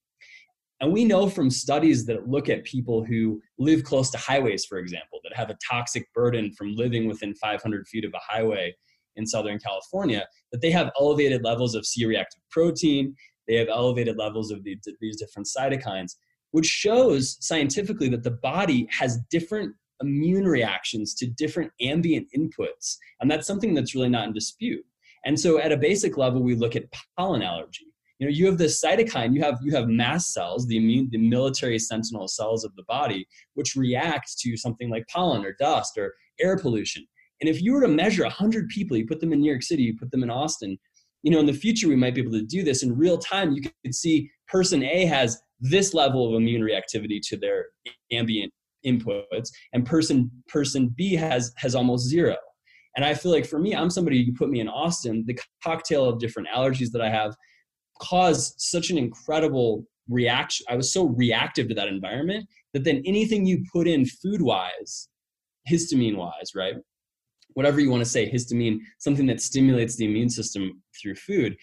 And 0.82 0.92
we 0.92 1.06
know 1.06 1.30
from 1.30 1.50
studies 1.50 2.06
that 2.08 2.28
look 2.28 2.50
at 2.50 2.66
people 2.66 3.06
who 3.06 3.42
live 3.58 3.86
close 3.86 4.10
to 4.12 4.18
highways, 4.18 4.66
for 4.66 4.78
example, 4.78 5.20
that 5.24 5.34
have 5.34 5.50
a 5.50 5.58
toxic 5.66 6.12
burden 6.14 6.52
from 6.52 6.76
living 6.76 7.08
within 7.08 7.34
500 7.36 7.88
feet 7.88 8.04
of 8.04 8.14
a 8.14 8.20
highway 8.20 8.76
in 9.16 9.26
Southern 9.26 9.60
California, 9.60 10.28
that 10.52 10.60
they 10.60 10.72
have 10.72 10.92
elevated 11.00 11.44
levels 11.46 11.76
of 11.76 11.86
C 11.86 12.06
reactive 12.06 12.42
protein, 12.52 13.16
they 13.48 13.56
have 13.56 13.70
elevated 13.70 14.18
levels 14.18 14.52
of 14.52 14.64
these 14.66 15.18
different 15.18 15.48
cytokines, 15.48 16.16
which 16.52 16.66
shows 16.66 17.38
scientifically 17.40 18.10
that 18.10 18.24
the 18.24 18.32
body 18.32 18.88
has 18.92 19.20
different 19.30 19.74
immune 20.04 20.48
reactions 20.48 21.14
to 21.16 21.28
different 21.28 21.72
ambient 21.82 22.28
inputs. 22.38 22.98
And 23.22 23.30
that's 23.30 23.48
something 23.48 23.74
that's 23.74 23.96
really 23.96 24.10
not 24.10 24.28
in 24.28 24.34
dispute. 24.34 24.84
And 25.26 25.40
so 25.40 25.60
at 25.60 25.72
a 25.72 25.78
basic 25.78 26.18
level, 26.18 26.44
we 26.44 26.56
look 26.56 26.76
at 26.76 26.86
pollen 27.18 27.42
allergy. 27.42 27.86
You 28.20 28.28
know, 28.28 28.32
you 28.32 28.46
have 28.46 28.58
the 28.58 28.66
cytokine, 28.66 29.34
you 29.34 29.42
have 29.42 29.60
you 29.62 29.76
have 29.76 29.88
mast 29.88 30.34
cells, 30.34 30.68
the 30.68 30.78
immune, 30.78 31.10
the 31.12 31.18
military 31.18 31.80
sentinel 31.80 32.28
cells 32.28 32.64
of 32.64 32.76
the 32.76 32.84
body, 32.84 33.28
which 33.56 33.76
react 33.76 34.38
to 34.40 34.56
something 34.56 34.90
like 34.90 35.06
pollen 35.08 35.46
or 35.46 35.56
dust 35.60 35.98
or 35.98 36.14
air 36.40 36.58
pollution. 36.58 37.06
And 37.42 37.50
if 37.50 37.62
you 37.62 37.74
were 37.74 37.82
to 37.82 37.88
measure 37.88 38.24
100 38.24 38.70
people, 38.70 38.96
you 38.96 39.06
put 39.06 39.20
them 39.20 39.34
in 39.34 39.42
New 39.42 39.50
York 39.50 39.64
City, 39.64 39.84
you 39.84 39.98
put 39.98 40.12
them 40.12 40.24
in 40.24 40.30
Austin, 40.30 40.78
you 41.24 41.32
know, 41.32 41.40
in 41.40 41.46
the 41.46 41.54
future 41.54 41.88
we 41.88 41.96
might 41.96 42.16
be 42.16 42.22
able 42.22 42.32
to 42.34 42.46
do 42.46 42.64
this 42.64 42.84
in 42.84 42.96
real 42.96 43.18
time. 43.18 43.52
You 43.52 43.62
could 43.62 43.96
see 43.96 44.30
person 44.48 44.84
A 44.84 45.06
has 45.06 45.42
this 45.60 45.94
level 45.94 46.28
of 46.28 46.36
immune 46.36 46.62
reactivity 46.62 47.20
to 47.24 47.38
their 47.38 47.68
ambient 48.12 48.54
inputs 48.86 49.50
and 49.74 49.86
person 49.86 50.30
person 50.48 50.94
b 50.96 51.14
has 51.14 51.54
has 51.58 51.76
almost 51.76 52.08
zero. 52.08 52.36
And 52.96 53.04
i 53.04 53.14
feel 53.14 53.32
like 53.32 53.46
for 53.46 53.60
me 53.60 53.76
i'm 53.76 53.90
somebody 53.90 54.18
you 54.18 54.34
put 54.34 54.50
me 54.50 54.60
in 54.60 54.68
austin 54.68 55.24
the 55.26 55.38
cocktail 55.64 56.06
of 56.06 56.20
different 56.20 56.48
allergies 56.56 56.92
that 56.92 57.02
i 57.02 57.10
have 57.10 57.36
caused 58.02 58.56
such 58.58 58.90
an 58.90 58.98
incredible 58.98 59.86
reaction 60.10 60.66
i 60.70 60.76
was 60.76 60.94
so 60.94 61.06
reactive 61.06 61.68
to 61.70 61.74
that 61.74 61.88
environment 61.88 62.48
that 62.74 62.84
then 62.84 63.02
anything 63.06 63.46
you 63.46 63.64
put 63.72 63.88
in 63.88 64.06
food 64.06 64.42
wise 64.42 65.10
histamine 65.70 66.18
wise 66.18 66.52
right 66.56 66.76
whatever 67.54 67.80
you 67.80 67.90
want 67.90 68.04
to 68.04 68.10
say 68.10 68.30
histamine 68.32 68.78
something 69.00 69.26
that 69.26 69.42
stimulates 69.42 69.96
the 69.96 70.06
immune 70.06 70.30
system 70.30 70.82
through 71.02 71.16
food 71.16 71.56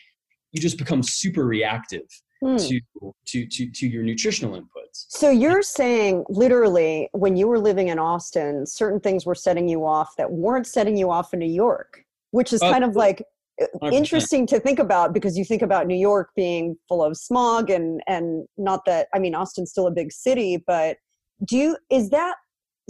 you 0.52 0.60
just 0.60 0.78
become 0.78 1.02
super 1.02 1.44
reactive 1.44 2.08
hmm. 2.40 2.56
to, 2.56 2.80
to 3.26 3.46
to 3.46 3.70
to 3.70 3.88
your 3.88 4.02
nutritional 4.02 4.58
inputs 4.58 5.06
so 5.08 5.30
you're 5.30 5.62
saying 5.62 6.24
literally 6.28 7.08
when 7.12 7.36
you 7.36 7.46
were 7.46 7.58
living 7.58 7.88
in 7.88 7.98
austin 7.98 8.66
certain 8.66 9.00
things 9.00 9.26
were 9.26 9.34
setting 9.34 9.68
you 9.68 9.84
off 9.84 10.14
that 10.16 10.30
weren't 10.30 10.66
setting 10.66 10.96
you 10.96 11.10
off 11.10 11.32
in 11.32 11.38
new 11.38 11.46
york 11.46 12.04
which 12.32 12.52
is 12.52 12.62
uh, 12.62 12.70
kind 12.70 12.84
of 12.84 12.96
like 12.96 13.22
100%. 13.82 13.92
interesting 13.92 14.46
to 14.46 14.58
think 14.58 14.78
about 14.78 15.12
because 15.12 15.36
you 15.36 15.44
think 15.44 15.62
about 15.62 15.86
new 15.86 15.96
york 15.96 16.30
being 16.34 16.76
full 16.88 17.04
of 17.04 17.16
smog 17.16 17.70
and 17.70 18.00
and 18.06 18.46
not 18.56 18.84
that 18.86 19.08
i 19.14 19.18
mean 19.18 19.34
austin's 19.34 19.70
still 19.70 19.86
a 19.86 19.90
big 19.90 20.12
city 20.12 20.62
but 20.66 20.96
do 21.44 21.56
you 21.56 21.76
is 21.90 22.10
that 22.10 22.36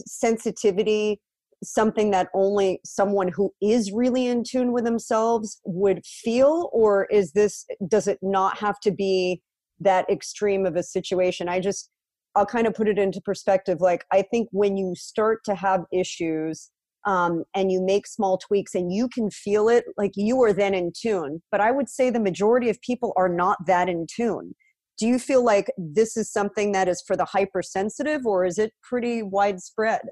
sensitivity 0.07 1.21
something 1.63 2.11
that 2.11 2.29
only 2.35 2.81
someone 2.85 3.29
who 3.29 3.53
is 3.61 3.93
really 3.93 4.27
in 4.27 4.43
tune 4.45 4.73
with 4.73 4.85
themselves 4.85 5.61
would 5.65 6.05
feel 6.05 6.71
or 6.73 7.07
is 7.07 7.33
this 7.33 7.67
does 7.87 8.09
it 8.09 8.19
not 8.23 8.59
have 8.59 8.81
to 8.81 8.91
be 8.91 9.43
that 9.79 10.09
extreme 10.11 10.67
of 10.67 10.77
a 10.77 10.83
situation? 10.83 11.49
I 11.49 11.61
just 11.61 11.91
i'll 12.37 12.47
kind 12.47 12.67
of 12.67 12.75
put 12.75 12.89
it 12.89 12.97
into 12.97 13.21
perspective 13.21 13.81
like 13.81 14.05
i 14.13 14.23
think 14.23 14.49
when 14.53 14.77
you 14.77 14.95
start 14.97 15.41
to 15.45 15.53
have 15.53 15.81
issues 15.93 16.71
um, 17.07 17.45
and 17.55 17.73
you 17.73 17.81
make 17.83 18.07
small 18.07 18.39
tweaks 18.39 18.75
and 18.75 18.93
you 18.93 19.09
can 19.09 19.31
feel 19.31 19.69
it 19.69 19.85
like 19.97 20.13
you 20.17 20.43
are 20.43 20.53
then 20.53 20.75
in 20.75 20.93
tune. 20.95 21.43
But 21.51 21.61
i 21.61 21.71
would 21.71 21.89
say 21.89 22.11
the 22.11 22.21
majority 22.21 22.69
of 22.69 22.81
people 22.81 23.13
are 23.17 23.29
not 23.29 23.67
that 23.67 23.89
in 23.89 24.07
tune. 24.15 24.55
Do 24.99 25.07
you 25.07 25.19
feel 25.19 25.43
like 25.43 25.73
this 25.79 26.17
is 26.17 26.31
something 26.31 26.73
that 26.73 26.89
is 26.89 27.03
for 27.07 27.17
the 27.17 27.25
hypersensitive 27.25 28.27
or 28.27 28.45
is 28.45 28.59
it 28.59 28.73
pretty 28.83 29.23
widespread 29.23 30.03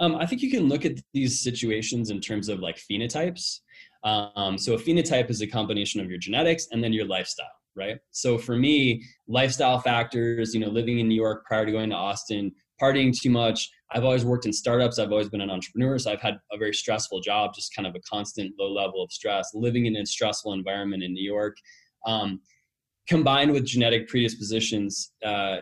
um, 0.00 0.16
I 0.16 0.26
think 0.26 0.42
you 0.42 0.50
can 0.50 0.68
look 0.68 0.84
at 0.84 0.98
these 1.12 1.40
situations 1.40 2.10
in 2.10 2.20
terms 2.20 2.48
of 2.48 2.60
like 2.60 2.78
phenotypes. 2.90 3.60
Um, 4.02 4.58
so 4.58 4.74
a 4.74 4.78
phenotype 4.78 5.30
is 5.30 5.40
a 5.40 5.46
combination 5.46 6.00
of 6.00 6.10
your 6.10 6.18
genetics 6.18 6.66
and 6.72 6.82
then 6.82 6.92
your 6.92 7.06
lifestyle, 7.06 7.46
right? 7.74 7.96
So 8.10 8.36
for 8.36 8.56
me, 8.56 9.02
lifestyle 9.28 9.78
factors, 9.78 10.54
you 10.54 10.60
know, 10.60 10.68
living 10.68 10.98
in 10.98 11.08
New 11.08 11.14
York 11.14 11.46
prior 11.46 11.64
to 11.64 11.72
going 11.72 11.90
to 11.90 11.96
Austin, 11.96 12.52
partying 12.80 13.18
too 13.18 13.30
much. 13.30 13.70
I've 13.92 14.04
always 14.04 14.24
worked 14.24 14.46
in 14.46 14.52
startups. 14.52 14.98
I've 14.98 15.12
always 15.12 15.28
been 15.28 15.40
an 15.40 15.50
entrepreneur. 15.50 15.98
So 15.98 16.10
I've 16.12 16.20
had 16.20 16.38
a 16.52 16.58
very 16.58 16.74
stressful 16.74 17.20
job, 17.20 17.54
just 17.54 17.74
kind 17.74 17.86
of 17.86 17.94
a 17.94 18.00
constant 18.00 18.52
low 18.58 18.72
level 18.72 19.02
of 19.02 19.12
stress, 19.12 19.50
living 19.54 19.86
in 19.86 19.96
a 19.96 20.04
stressful 20.04 20.52
environment 20.52 21.02
in 21.02 21.12
New 21.12 21.24
York. 21.24 21.56
Um, 22.06 22.40
combined 23.08 23.52
with 23.52 23.64
genetic 23.64 24.08
predispositions, 24.08 25.12
uh, 25.24 25.58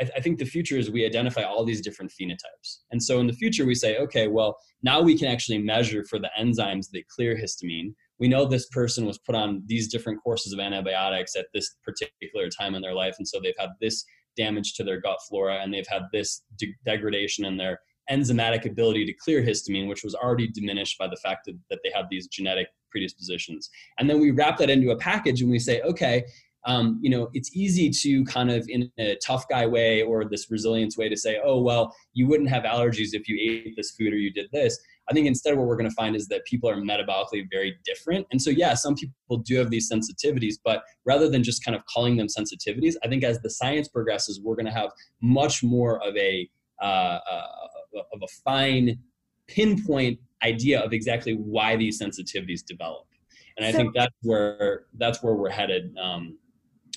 I 0.00 0.20
think 0.20 0.38
the 0.38 0.44
future 0.44 0.76
is 0.76 0.90
we 0.90 1.04
identify 1.04 1.42
all 1.42 1.64
these 1.64 1.80
different 1.80 2.10
phenotypes. 2.10 2.78
And 2.90 3.02
so 3.02 3.20
in 3.20 3.26
the 3.26 3.32
future, 3.32 3.64
we 3.64 3.74
say, 3.74 3.98
okay, 3.98 4.26
well, 4.26 4.58
now 4.82 5.00
we 5.00 5.16
can 5.16 5.28
actually 5.28 5.58
measure 5.58 6.04
for 6.04 6.18
the 6.18 6.30
enzymes 6.38 6.90
that 6.92 7.08
clear 7.08 7.36
histamine. 7.36 7.94
We 8.18 8.28
know 8.28 8.46
this 8.46 8.68
person 8.68 9.06
was 9.06 9.18
put 9.18 9.34
on 9.34 9.62
these 9.66 9.88
different 9.88 10.22
courses 10.22 10.52
of 10.52 10.58
antibiotics 10.58 11.36
at 11.36 11.46
this 11.52 11.76
particular 11.84 12.48
time 12.48 12.74
in 12.74 12.82
their 12.82 12.94
life. 12.94 13.16
And 13.18 13.28
so 13.28 13.38
they've 13.40 13.54
had 13.58 13.70
this 13.80 14.04
damage 14.36 14.74
to 14.74 14.84
their 14.84 15.00
gut 15.00 15.18
flora 15.28 15.60
and 15.62 15.72
they've 15.72 15.86
had 15.88 16.02
this 16.12 16.42
de- 16.58 16.74
degradation 16.84 17.44
in 17.44 17.56
their 17.56 17.80
enzymatic 18.10 18.64
ability 18.64 19.04
to 19.04 19.12
clear 19.12 19.42
histamine, 19.42 19.88
which 19.88 20.04
was 20.04 20.14
already 20.14 20.48
diminished 20.48 20.96
by 20.98 21.08
the 21.08 21.16
fact 21.16 21.40
that, 21.46 21.58
that 21.70 21.80
they 21.82 21.90
have 21.94 22.06
these 22.10 22.28
genetic 22.28 22.68
predispositions. 22.90 23.68
And 23.98 24.08
then 24.08 24.20
we 24.20 24.30
wrap 24.30 24.58
that 24.58 24.70
into 24.70 24.90
a 24.90 24.96
package 24.96 25.42
and 25.42 25.50
we 25.50 25.58
say, 25.58 25.80
okay, 25.82 26.24
um, 26.66 26.98
you 27.00 27.08
know, 27.08 27.30
it's 27.32 27.56
easy 27.56 27.90
to 27.90 28.24
kind 28.24 28.50
of 28.50 28.66
in 28.68 28.90
a 28.98 29.16
tough 29.24 29.48
guy 29.48 29.66
way 29.66 30.02
or 30.02 30.24
this 30.24 30.50
resilience 30.50 30.98
way 30.98 31.08
to 31.08 31.16
say, 31.16 31.40
oh, 31.42 31.62
well, 31.62 31.94
you 32.12 32.26
wouldn't 32.26 32.50
have 32.50 32.64
allergies 32.64 33.10
if 33.12 33.28
you 33.28 33.38
ate 33.40 33.74
this 33.76 33.92
food 33.92 34.12
or 34.12 34.16
you 34.16 34.32
did 34.32 34.50
this. 34.52 34.76
I 35.08 35.14
think 35.14 35.28
instead 35.28 35.56
what 35.56 35.68
we're 35.68 35.76
going 35.76 35.88
to 35.88 35.94
find 35.94 36.16
is 36.16 36.26
that 36.28 36.44
people 36.44 36.68
are 36.68 36.76
metabolically 36.76 37.44
very 37.48 37.76
different. 37.84 38.26
And 38.32 38.42
so, 38.42 38.50
yeah, 38.50 38.74
some 38.74 38.96
people 38.96 39.38
do 39.38 39.56
have 39.56 39.70
these 39.70 39.88
sensitivities, 39.88 40.54
but 40.64 40.82
rather 41.04 41.30
than 41.30 41.44
just 41.44 41.64
kind 41.64 41.76
of 41.76 41.82
calling 41.86 42.16
them 42.16 42.26
sensitivities, 42.26 42.94
I 43.04 43.08
think 43.08 43.22
as 43.22 43.40
the 43.42 43.50
science 43.50 43.86
progresses, 43.86 44.40
we're 44.42 44.56
going 44.56 44.66
to 44.66 44.72
have 44.72 44.90
much 45.22 45.62
more 45.62 46.04
of 46.04 46.16
a, 46.16 46.50
uh, 46.82 46.84
uh, 47.30 47.46
of 47.94 48.20
a 48.22 48.28
fine 48.44 48.98
pinpoint 49.46 50.18
idea 50.42 50.80
of 50.80 50.92
exactly 50.92 51.34
why 51.34 51.76
these 51.76 52.02
sensitivities 52.02 52.64
develop. 52.66 53.06
And 53.56 53.64
I 53.64 53.70
so, 53.70 53.78
think 53.78 53.94
that's 53.94 54.14
where 54.22 54.86
that's 54.98 55.22
where 55.22 55.34
we're 55.34 55.48
headed 55.48 55.96
um, 56.02 56.36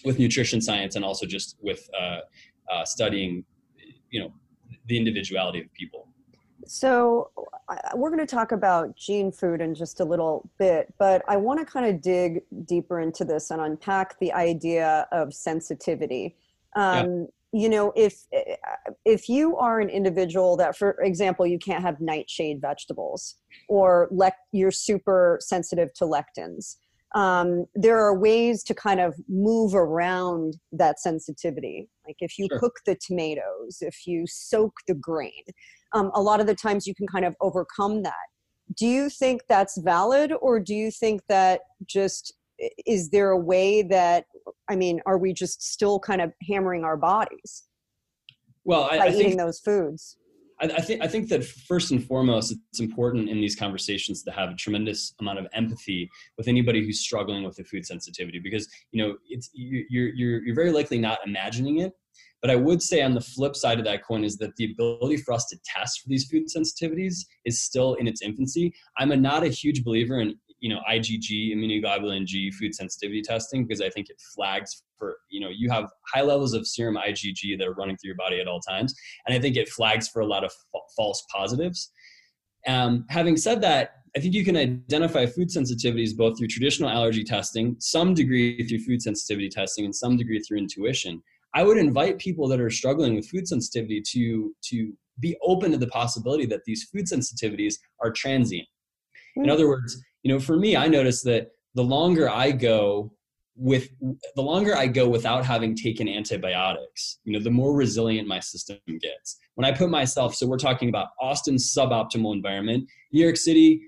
with 0.03 0.19
nutrition 0.19 0.61
science 0.61 0.95
and 0.95 1.05
also 1.05 1.25
just 1.25 1.57
with 1.61 1.89
uh, 1.99 2.19
uh, 2.71 2.85
studying, 2.85 3.43
you 4.09 4.19
know, 4.19 4.33
the 4.87 4.97
individuality 4.97 5.61
of 5.61 5.71
people. 5.73 6.07
So 6.65 7.31
we're 7.95 8.09
going 8.09 8.25
to 8.25 8.35
talk 8.35 8.51
about 8.51 8.95
gene 8.95 9.31
food 9.31 9.61
in 9.61 9.73
just 9.73 9.99
a 9.99 10.03
little 10.03 10.49
bit, 10.59 10.93
but 10.99 11.23
I 11.27 11.37
want 11.37 11.59
to 11.59 11.65
kind 11.65 11.85
of 11.85 12.01
dig 12.01 12.41
deeper 12.65 12.99
into 12.99 13.25
this 13.25 13.49
and 13.49 13.61
unpack 13.61 14.19
the 14.19 14.31
idea 14.33 15.07
of 15.11 15.33
sensitivity. 15.33 16.35
Um, 16.75 17.21
yeah. 17.21 17.25
You 17.51 17.69
know, 17.69 17.91
if 17.95 18.25
if 19.05 19.27
you 19.27 19.57
are 19.57 19.79
an 19.79 19.89
individual 19.89 20.55
that, 20.57 20.77
for 20.77 20.91
example, 21.01 21.47
you 21.47 21.57
can't 21.57 21.81
have 21.81 21.99
nightshade 21.99 22.61
vegetables, 22.61 23.37
or 23.67 24.07
lec- 24.11 24.33
you're 24.51 24.69
super 24.69 25.39
sensitive 25.41 25.91
to 25.95 26.03
lectins, 26.05 26.75
um, 27.15 27.65
there 27.75 27.99
are 27.99 28.17
ways 28.17 28.63
to 28.63 28.73
kind 28.73 28.99
of 28.99 29.15
move 29.27 29.73
around 29.73 30.57
that 30.71 30.99
sensitivity. 30.99 31.89
Like 32.07 32.17
if 32.19 32.37
you 32.37 32.47
sure. 32.49 32.59
cook 32.59 32.73
the 32.85 32.97
tomatoes, 33.05 33.77
if 33.81 34.05
you 34.05 34.25
soak 34.27 34.73
the 34.87 34.93
grain, 34.93 35.43
um, 35.93 36.11
a 36.13 36.21
lot 36.21 36.39
of 36.39 36.47
the 36.47 36.55
times 36.55 36.85
you 36.85 36.93
can 36.93 37.07
kind 37.07 37.25
of 37.25 37.35
overcome 37.41 38.03
that. 38.03 38.13
Do 38.77 38.85
you 38.85 39.09
think 39.09 39.41
that's 39.49 39.79
valid, 39.79 40.31
or 40.41 40.59
do 40.59 40.75
you 40.75 40.91
think 40.91 41.21
that 41.29 41.61
just 41.87 42.33
is 42.85 43.09
there 43.09 43.31
a 43.31 43.37
way 43.39 43.81
that, 43.81 44.25
I 44.69 44.75
mean, 44.75 45.01
are 45.05 45.17
we 45.17 45.33
just 45.33 45.63
still 45.63 45.99
kind 45.99 46.21
of 46.21 46.31
hammering 46.47 46.83
our 46.83 46.97
bodies? 46.97 47.63
Well, 48.65 48.83
I, 48.83 48.97
by 48.99 49.05
I 49.05 49.09
eating 49.09 49.23
think, 49.29 49.39
those 49.39 49.59
foods. 49.59 50.17
I, 50.61 50.65
I, 50.65 50.81
think 50.81 51.01
I 51.01 51.07
think 51.07 51.29
that 51.29 51.43
first 51.43 51.91
and 51.91 52.03
foremost, 52.03 52.53
it's 52.71 52.79
important 52.79 53.29
in 53.29 53.39
these 53.39 53.55
conversations 53.55 54.23
to 54.23 54.31
have 54.31 54.49
a 54.49 54.55
tremendous 54.55 55.13
amount 55.19 55.39
of 55.39 55.47
empathy 55.53 56.09
with 56.37 56.47
anybody 56.47 56.83
who's 56.85 56.99
struggling 56.99 57.43
with 57.43 57.59
a 57.59 57.63
food 57.63 57.85
sensitivity, 57.85 58.39
because 58.39 58.67
you 58.91 59.03
know 59.03 59.15
it's 59.27 59.49
you're 59.53 60.09
you're 60.15 60.43
you're 60.43 60.55
very 60.55 60.71
likely 60.71 60.99
not 60.99 61.19
imagining 61.25 61.79
it. 61.79 61.93
But 62.41 62.51
I 62.51 62.55
would 62.55 62.81
say 62.81 63.01
on 63.01 63.13
the 63.13 63.21
flip 63.21 63.55
side 63.55 63.79
of 63.79 63.85
that 63.85 64.03
coin 64.03 64.23
is 64.23 64.37
that 64.37 64.55
the 64.55 64.71
ability 64.71 65.17
for 65.17 65.33
us 65.33 65.45
to 65.47 65.57
test 65.65 66.01
for 66.01 66.07
these 66.07 66.25
food 66.25 66.43
sensitivities 66.45 67.25
is 67.43 67.61
still 67.61 67.95
in 67.95 68.07
its 68.07 68.21
infancy. 68.21 68.73
I'm 68.97 69.11
a, 69.11 69.17
not 69.17 69.43
a 69.43 69.49
huge 69.49 69.83
believer 69.83 70.21
in 70.21 70.35
you 70.59 70.69
know 70.69 70.79
IgG 70.89 71.53
immunoglobulin 71.53 72.25
G 72.25 72.51
food 72.51 72.75
sensitivity 72.75 73.21
testing 73.21 73.65
because 73.65 73.81
I 73.81 73.89
think 73.89 74.09
it 74.09 74.21
flags 74.35 74.83
for 74.97 75.17
you 75.29 75.39
know 75.39 75.49
you 75.49 75.69
have 75.69 75.89
high 76.13 76.21
levels 76.21 76.53
of 76.53 76.67
serum 76.67 76.97
IgG 76.97 77.57
that 77.57 77.67
are 77.67 77.73
running 77.73 77.97
through 77.97 78.09
your 78.09 78.17
body 78.17 78.39
at 78.39 78.47
all 78.47 78.59
times, 78.59 78.93
and 79.25 79.35
I 79.35 79.39
think 79.39 79.55
it 79.55 79.69
flags 79.69 80.07
for 80.07 80.21
a 80.21 80.25
lot 80.25 80.43
of 80.43 80.51
f- 80.51 80.81
false 80.95 81.25
positives. 81.31 81.91
Um, 82.67 83.05
having 83.09 83.37
said 83.37 83.61
that, 83.61 83.93
I 84.15 84.19
think 84.19 84.33
you 84.33 84.43
can 84.43 84.57
identify 84.57 85.25
food 85.25 85.49
sensitivities 85.49 86.15
both 86.15 86.37
through 86.37 86.47
traditional 86.47 86.89
allergy 86.89 87.23
testing, 87.23 87.75
some 87.79 88.13
degree 88.13 88.63
through 88.67 88.79
food 88.79 89.01
sensitivity 89.01 89.49
testing, 89.49 89.85
and 89.85 89.95
some 89.95 90.17
degree 90.17 90.39
through 90.39 90.57
intuition. 90.57 91.21
I 91.53 91.63
would 91.63 91.77
invite 91.77 92.19
people 92.19 92.47
that 92.49 92.59
are 92.59 92.69
struggling 92.69 93.15
with 93.15 93.27
food 93.27 93.47
sensitivity 93.47 94.01
to 94.13 94.53
to 94.69 94.93
be 95.19 95.37
open 95.43 95.71
to 95.71 95.77
the 95.77 95.87
possibility 95.87 96.45
that 96.45 96.63
these 96.65 96.83
food 96.83 97.05
sensitivities 97.05 97.75
are 98.01 98.11
transient. 98.11 98.67
In 99.35 99.45
hmm. 99.45 99.49
other 99.51 99.67
words, 99.67 100.01
you 100.23 100.33
know, 100.33 100.39
for 100.39 100.57
me, 100.57 100.75
I 100.75 100.87
notice 100.87 101.21
that 101.23 101.51
the 101.75 101.83
longer 101.83 102.29
I 102.29 102.51
go 102.51 103.13
with 103.55 103.89
the 104.35 104.41
longer 104.41 104.75
I 104.75 104.87
go 104.87 105.09
without 105.09 105.45
having 105.45 105.75
taken 105.75 106.07
antibiotics, 106.07 107.19
you 107.25 107.33
know, 107.33 107.43
the 107.43 107.51
more 107.51 107.75
resilient 107.75 108.27
my 108.27 108.39
system 108.39 108.77
gets. 109.01 109.37
When 109.55 109.65
I 109.65 109.73
put 109.73 109.89
myself, 109.89 110.33
so 110.33 110.47
we're 110.47 110.57
talking 110.57 110.87
about 110.87 111.09
Austin's 111.21 111.73
suboptimal 111.73 112.33
environment, 112.33 112.89
New 113.11 113.21
York 113.21 113.35
City, 113.35 113.81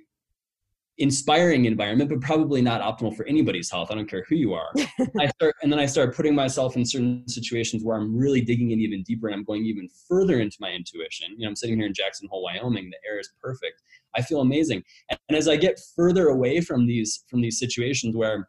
inspiring 1.02 1.66
environment, 1.66 2.10
but 2.10 2.22
probably 2.22 2.62
not 2.62 2.82
optimal 2.82 3.16
for 3.16 3.26
anybody's 3.26 3.70
health. 3.70 3.90
I 3.92 3.96
don't 3.96 4.10
care 4.10 4.24
who 4.30 4.36
you 4.36 4.54
are. 4.54 4.72
I 5.20 5.28
start, 5.28 5.56
and 5.64 5.72
then 5.72 5.80
I 5.80 5.86
start 5.86 6.16
putting 6.16 6.36
myself 6.36 6.76
in 6.76 6.86
certain 6.86 7.28
situations 7.28 7.84
where 7.84 7.98
I'm 7.98 8.16
really 8.16 8.42
digging 8.42 8.72
in 8.72 8.80
even 8.80 9.04
deeper 9.04 9.28
and 9.28 9.36
I'm 9.36 9.44
going 9.44 9.66
even 9.66 9.90
further 10.08 10.40
into 10.40 10.58
my 10.60 10.70
intuition. 10.70 11.30
You 11.38 11.46
know, 11.46 11.50
I'm 11.50 11.56
sitting 11.56 11.78
here 11.78 11.88
in 11.88 11.94
Jackson 11.94 12.28
Hole, 12.32 12.44
Wyoming. 12.44 12.92
The 12.92 13.10
air 13.10 13.20
is 13.20 13.30
perfect. 13.42 13.82
I 14.16 14.22
feel 14.22 14.42
amazing. 14.42 14.84
And, 15.10 15.20
and 15.28 15.38
as 15.38 15.48
I 15.48 15.56
get 15.56 15.80
further 15.96 16.28
away 16.28 16.62
from 16.62 16.86
these 16.86 17.24
from 17.28 17.42
these 17.42 17.58
situations 17.58 18.16
where, 18.16 18.48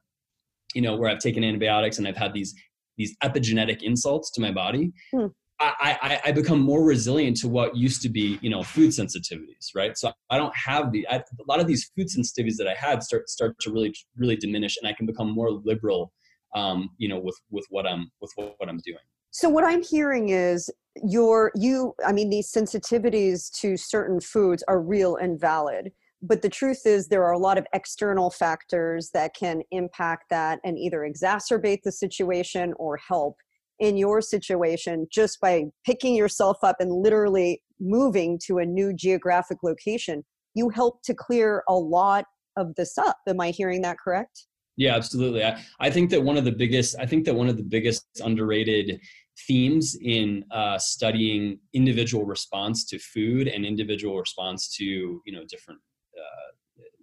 you 0.75 0.83
know, 0.83 0.97
where 0.97 1.11
I've 1.11 1.21
taken 1.21 1.43
antibiotics 1.43 1.99
and 1.99 2.07
I've 2.07 2.17
had 2.17 2.35
these 2.35 2.55
these 2.99 3.17
epigenetic 3.25 3.83
insults 3.83 4.31
to 4.33 4.41
my 4.41 4.53
body, 4.53 4.93
Hmm. 5.13 5.27
I, 5.63 6.21
I, 6.27 6.33
become 6.33 6.61
more 6.61 6.83
resilient 6.83 7.37
to 7.39 7.49
what 7.49 7.77
used 7.77 8.03
to 8.03 8.09
be, 8.09 8.39
you 8.43 8.51
know, 8.51 8.63
food 8.63 8.91
sensitivities, 8.91 9.71
right? 9.75 9.97
So 9.97 10.13
I 10.31 10.37
don't 10.39 10.55
have 10.57 10.93
the 10.93 11.07
I, 11.09 11.17
a 11.17 11.23
lot 11.47 11.61
of 11.61 11.67
these 11.67 11.91
food 11.97 12.09
sensitivities 12.09 12.57
that 12.57 12.67
I 12.67 12.75
had 12.75 13.03
start 13.03 13.29
start 13.29 13.57
to 13.61 13.71
really 13.71 13.95
really 14.17 14.37
diminish, 14.37 14.77
and 14.77 14.89
I 14.89 14.93
can 14.93 15.07
become 15.07 15.31
more 15.31 15.51
liberal, 15.51 16.13
um, 16.55 16.91
you 16.99 17.09
know, 17.09 17.21
with 17.21 17.37
with 17.51 17.67
what 17.71 17.87
I'm 17.87 18.11
with 18.21 18.33
what, 18.37 18.55
what 18.59 18.69
I'm 18.69 18.81
doing. 18.85 18.99
So 19.31 19.49
what 19.49 19.65
I'm 19.65 19.83
hearing 19.83 20.31
is 20.31 20.69
your 21.03 21.53
you 21.55 21.95
I 22.05 22.13
mean 22.13 22.31
these 22.31 22.51
sensitivities 22.51 23.51
to 23.61 23.77
certain 23.77 24.21
foods 24.21 24.65
are 24.69 24.81
real 24.81 25.17
and 25.17 25.41
valid. 25.41 25.93
But 26.25 26.43
the 26.43 26.49
truth 26.49 26.87
is 26.87 27.09
there 27.09 27.25
are 27.25 27.33
a 27.33 27.39
lot 27.39 27.59
of 27.59 27.67
external 27.73 28.31
factors 28.31 29.11
that 29.13 29.35
can 29.35 29.63
impact 29.73 30.31
that 30.31 30.61
and 30.65 30.79
either 30.79 31.01
exacerbate 31.01 31.83
the 31.83 31.91
situation 31.91 32.75
or 32.77 32.97
help 32.97 33.37
in 33.83 33.97
your 33.97 34.21
situation 34.21 35.09
just 35.11 35.41
by 35.41 35.65
picking 35.85 36.15
yourself 36.15 36.57
up 36.63 36.77
and 36.79 36.93
literally 36.93 37.61
moving 37.81 38.39
to 38.47 38.59
a 38.59 38.65
new 38.65 38.95
geographic 38.95 39.59
location. 39.65 40.25
You 40.55 40.69
help 40.69 41.03
to 41.03 41.15
clear 41.15 41.65
a 41.69 41.75
lot 41.75 42.27
of 42.57 42.77
this 42.77 42.97
up. 42.97 43.17
Am 43.27 43.41
I 43.41 43.51
hearing 43.51 43.83
that 43.83 43.97
correct? 44.03 44.47
Yeah, 44.77 44.95
absolutely. 44.95 45.45
I, 45.45 45.61
I 45.81 45.91
think 45.91 46.11
that 46.11 46.23
one 46.23 46.37
of 46.37 46.45
the 46.45 46.53
biggest 46.53 46.95
I 46.99 47.07
think 47.07 47.25
that 47.25 47.35
one 47.35 47.49
of 47.49 47.57
the 47.57 47.65
biggest 47.65 48.07
underrated 48.25 49.01
themes 49.49 49.97
in 50.01 50.45
uh, 50.53 50.79
studying 50.79 51.59
individual 51.75 52.25
response 52.25 52.85
to 52.85 53.01
food 53.01 53.49
and 53.49 53.67
individual 53.67 54.17
response 54.17 54.75
to 54.77 54.85
you 54.85 55.33
know 55.33 55.43
different 55.51 55.81
uh, 56.17 56.53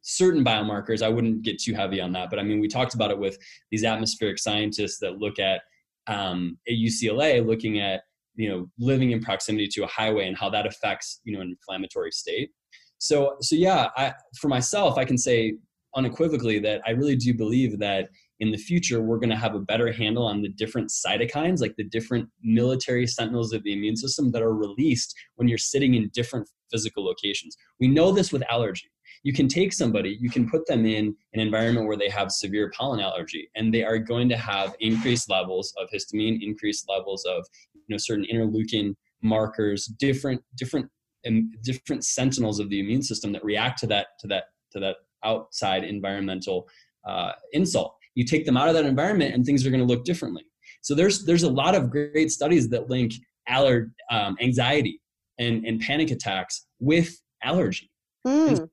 certain 0.01 0.45
biomarkers. 0.45 1.01
I 1.01 1.09
wouldn't 1.09 1.41
get 1.41 1.59
too 1.59 1.73
heavy 1.73 1.99
on 1.99 2.13
that, 2.13 2.29
but 2.29 2.39
I 2.39 2.43
mean 2.43 2.61
we 2.61 2.69
talked 2.69 2.93
about 2.93 3.11
it 3.11 3.19
with 3.19 3.37
these 3.69 3.83
atmospheric 3.83 4.39
scientists 4.39 4.99
that 4.99 5.17
look 5.17 5.39
at 5.39 5.61
um, 6.09 6.57
at 6.67 6.73
UCLA, 6.73 7.45
looking 7.45 7.79
at 7.79 8.01
you 8.35 8.49
know 8.49 8.69
living 8.79 9.11
in 9.11 9.21
proximity 9.21 9.67
to 9.67 9.83
a 9.83 9.87
highway 9.87 10.27
and 10.27 10.37
how 10.37 10.49
that 10.49 10.65
affects 10.65 11.21
you 11.23 11.33
know 11.33 11.41
an 11.41 11.49
inflammatory 11.49 12.11
state. 12.11 12.49
So 12.97 13.37
so 13.41 13.55
yeah, 13.55 13.89
I, 13.95 14.13
for 14.41 14.49
myself, 14.49 14.97
I 14.97 15.05
can 15.05 15.17
say 15.17 15.55
unequivocally 15.95 16.59
that 16.59 16.81
I 16.85 16.91
really 16.91 17.15
do 17.15 17.33
believe 17.33 17.79
that 17.79 18.09
in 18.39 18.51
the 18.51 18.57
future 18.57 19.01
we're 19.01 19.17
going 19.17 19.29
to 19.29 19.35
have 19.35 19.55
a 19.55 19.59
better 19.59 19.91
handle 19.91 20.25
on 20.25 20.41
the 20.41 20.49
different 20.49 20.89
cytokines 20.89 21.61
like 21.61 21.75
the 21.77 21.83
different 21.83 22.29
military 22.43 23.07
sentinels 23.07 23.53
of 23.53 23.63
the 23.63 23.73
immune 23.73 23.95
system 23.95 24.31
that 24.31 24.41
are 24.41 24.53
released 24.53 25.13
when 25.35 25.47
you're 25.47 25.57
sitting 25.57 25.95
in 25.95 26.09
different 26.13 26.47
physical 26.71 27.03
locations 27.03 27.57
we 27.79 27.87
know 27.87 28.11
this 28.11 28.31
with 28.31 28.43
allergy 28.51 28.89
you 29.23 29.33
can 29.33 29.47
take 29.47 29.73
somebody 29.73 30.17
you 30.19 30.29
can 30.29 30.49
put 30.49 30.65
them 30.67 30.85
in 30.85 31.15
an 31.33 31.39
environment 31.39 31.87
where 31.87 31.97
they 31.97 32.09
have 32.09 32.31
severe 32.31 32.71
pollen 32.75 32.99
allergy 32.99 33.49
and 33.55 33.73
they 33.73 33.83
are 33.83 33.97
going 33.97 34.29
to 34.29 34.37
have 34.37 34.75
increased 34.79 35.29
levels 35.29 35.73
of 35.79 35.89
histamine 35.93 36.39
increased 36.41 36.85
levels 36.89 37.25
of 37.25 37.45
you 37.73 37.81
know 37.89 37.97
certain 37.97 38.25
interleukin 38.31 38.95
markers 39.21 39.85
different 39.99 40.41
different 40.55 40.89
and 41.25 41.53
different 41.63 42.05
sentinels 42.05 42.59
of 42.59 42.69
the 42.69 42.79
immune 42.79 43.03
system 43.03 43.31
that 43.31 43.43
react 43.43 43.79
to 43.79 43.87
that 43.87 44.07
to 44.19 44.27
that 44.27 44.45
to 44.71 44.79
that 44.79 44.97
outside 45.23 45.83
environmental 45.83 46.67
uh, 47.05 47.31
insult. 47.53 47.95
You 48.15 48.25
take 48.25 48.45
them 48.45 48.57
out 48.57 48.67
of 48.67 48.73
that 48.75 48.85
environment, 48.85 49.33
and 49.33 49.45
things 49.45 49.65
are 49.65 49.69
going 49.69 49.85
to 49.85 49.85
look 49.85 50.05
differently. 50.05 50.43
So 50.81 50.95
there's 50.95 51.25
there's 51.25 51.43
a 51.43 51.49
lot 51.49 51.75
of 51.75 51.89
great 51.89 52.31
studies 52.31 52.69
that 52.69 52.89
link 52.89 53.13
aller 53.49 53.91
um, 54.11 54.37
anxiety 54.41 55.01
and 55.37 55.65
and 55.65 55.79
panic 55.79 56.11
attacks 56.11 56.65
with 56.79 57.21
allergy. 57.43 57.89
Mm. 58.25 58.69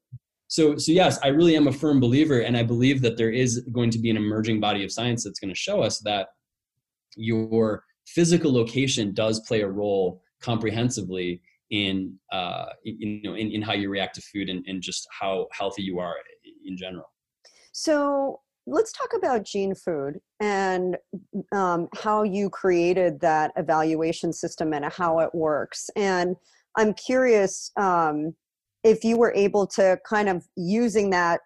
So 0.48 0.76
so 0.76 0.92
yes, 0.92 1.18
I 1.22 1.28
really 1.28 1.56
am 1.56 1.66
a 1.66 1.72
firm 1.72 2.00
believer, 2.00 2.40
and 2.40 2.56
I 2.56 2.62
believe 2.62 3.02
that 3.02 3.16
there 3.16 3.30
is 3.30 3.66
going 3.72 3.90
to 3.90 3.98
be 3.98 4.10
an 4.10 4.16
emerging 4.16 4.60
body 4.60 4.84
of 4.84 4.92
science 4.92 5.24
that's 5.24 5.40
going 5.40 5.52
to 5.52 5.58
show 5.58 5.82
us 5.82 5.98
that 6.00 6.28
your 7.16 7.82
physical 8.06 8.52
location 8.52 9.12
does 9.12 9.40
play 9.40 9.62
a 9.62 9.68
role 9.68 10.22
comprehensively 10.40 11.42
in 11.70 12.16
uh, 12.30 12.66
you 12.84 13.20
know 13.24 13.34
in, 13.34 13.50
in 13.50 13.62
how 13.62 13.72
you 13.72 13.88
react 13.90 14.14
to 14.14 14.22
food 14.22 14.48
and, 14.48 14.64
and 14.66 14.82
just 14.82 15.06
how 15.18 15.46
healthy 15.52 15.82
you 15.82 15.98
are 15.98 16.14
in 16.64 16.76
general. 16.76 17.06
So 17.72 18.40
let's 18.68 18.92
talk 18.92 19.10
about 19.16 19.44
gene 19.44 19.74
food 19.74 20.18
and 20.40 20.96
um, 21.52 21.88
how 21.94 22.22
you 22.22 22.50
created 22.50 23.20
that 23.20 23.52
evaluation 23.56 24.32
system 24.32 24.72
and 24.72 24.84
how 24.84 25.18
it 25.20 25.34
works. 25.34 25.90
And 25.96 26.36
i'm 26.78 26.92
curious 26.92 27.70
um, 27.76 28.34
if 28.86 29.02
you 29.02 29.18
were 29.18 29.32
able 29.34 29.66
to 29.66 29.98
kind 30.08 30.28
of 30.28 30.46
using 30.56 31.10
that 31.10 31.40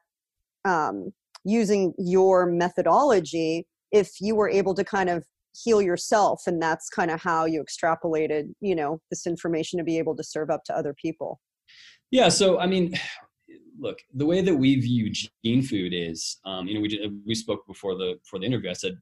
um, 0.66 1.10
using 1.42 1.94
your 1.96 2.44
methodology 2.44 3.66
if 3.92 4.20
you 4.20 4.36
were 4.36 4.48
able 4.48 4.74
to 4.74 4.84
kind 4.84 5.08
of 5.08 5.24
heal 5.64 5.80
yourself 5.80 6.42
and 6.46 6.62
that's 6.62 6.90
kind 6.90 7.10
of 7.10 7.20
how 7.20 7.46
you 7.46 7.64
extrapolated 7.64 8.52
you 8.60 8.74
know 8.74 9.00
this 9.10 9.26
information 9.26 9.78
to 9.78 9.84
be 9.84 9.98
able 9.98 10.14
to 10.14 10.22
serve 10.22 10.50
up 10.50 10.62
to 10.64 10.76
other 10.76 10.94
people. 10.94 11.40
Yeah 12.10 12.28
so 12.28 12.58
i 12.60 12.66
mean 12.66 12.94
look 13.78 13.98
the 14.12 14.26
way 14.26 14.42
that 14.42 14.54
we 14.54 14.78
view 14.78 15.10
gene 15.10 15.62
food 15.62 15.94
is 15.94 16.38
um, 16.44 16.66
you 16.66 16.74
know 16.74 16.80
we 16.82 17.22
we 17.26 17.34
spoke 17.34 17.66
before 17.66 17.94
the 17.96 18.18
before 18.22 18.38
the 18.38 18.44
interview 18.44 18.68
i 18.68 18.74
said 18.74 18.94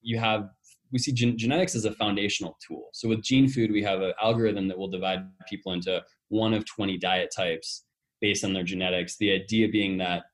you 0.00 0.16
have 0.18 0.50
we 0.92 0.98
see 0.98 1.12
gen- 1.12 1.38
genetics 1.38 1.74
as 1.74 1.84
a 1.84 1.92
foundational 1.92 2.56
tool 2.66 2.88
so 2.92 3.08
with 3.08 3.22
gene 3.22 3.48
food 3.48 3.70
we 3.70 3.82
have 3.82 4.00
an 4.00 4.12
algorithm 4.22 4.68
that 4.68 4.78
will 4.78 4.90
divide 4.90 5.24
people 5.48 5.72
into 5.72 6.02
one 6.28 6.54
of 6.54 6.64
20 6.66 6.98
diet 6.98 7.30
types 7.34 7.84
based 8.20 8.44
on 8.44 8.52
their 8.52 8.64
genetics 8.64 9.16
the 9.18 9.32
idea 9.32 9.68
being 9.68 9.98
that 9.98 10.24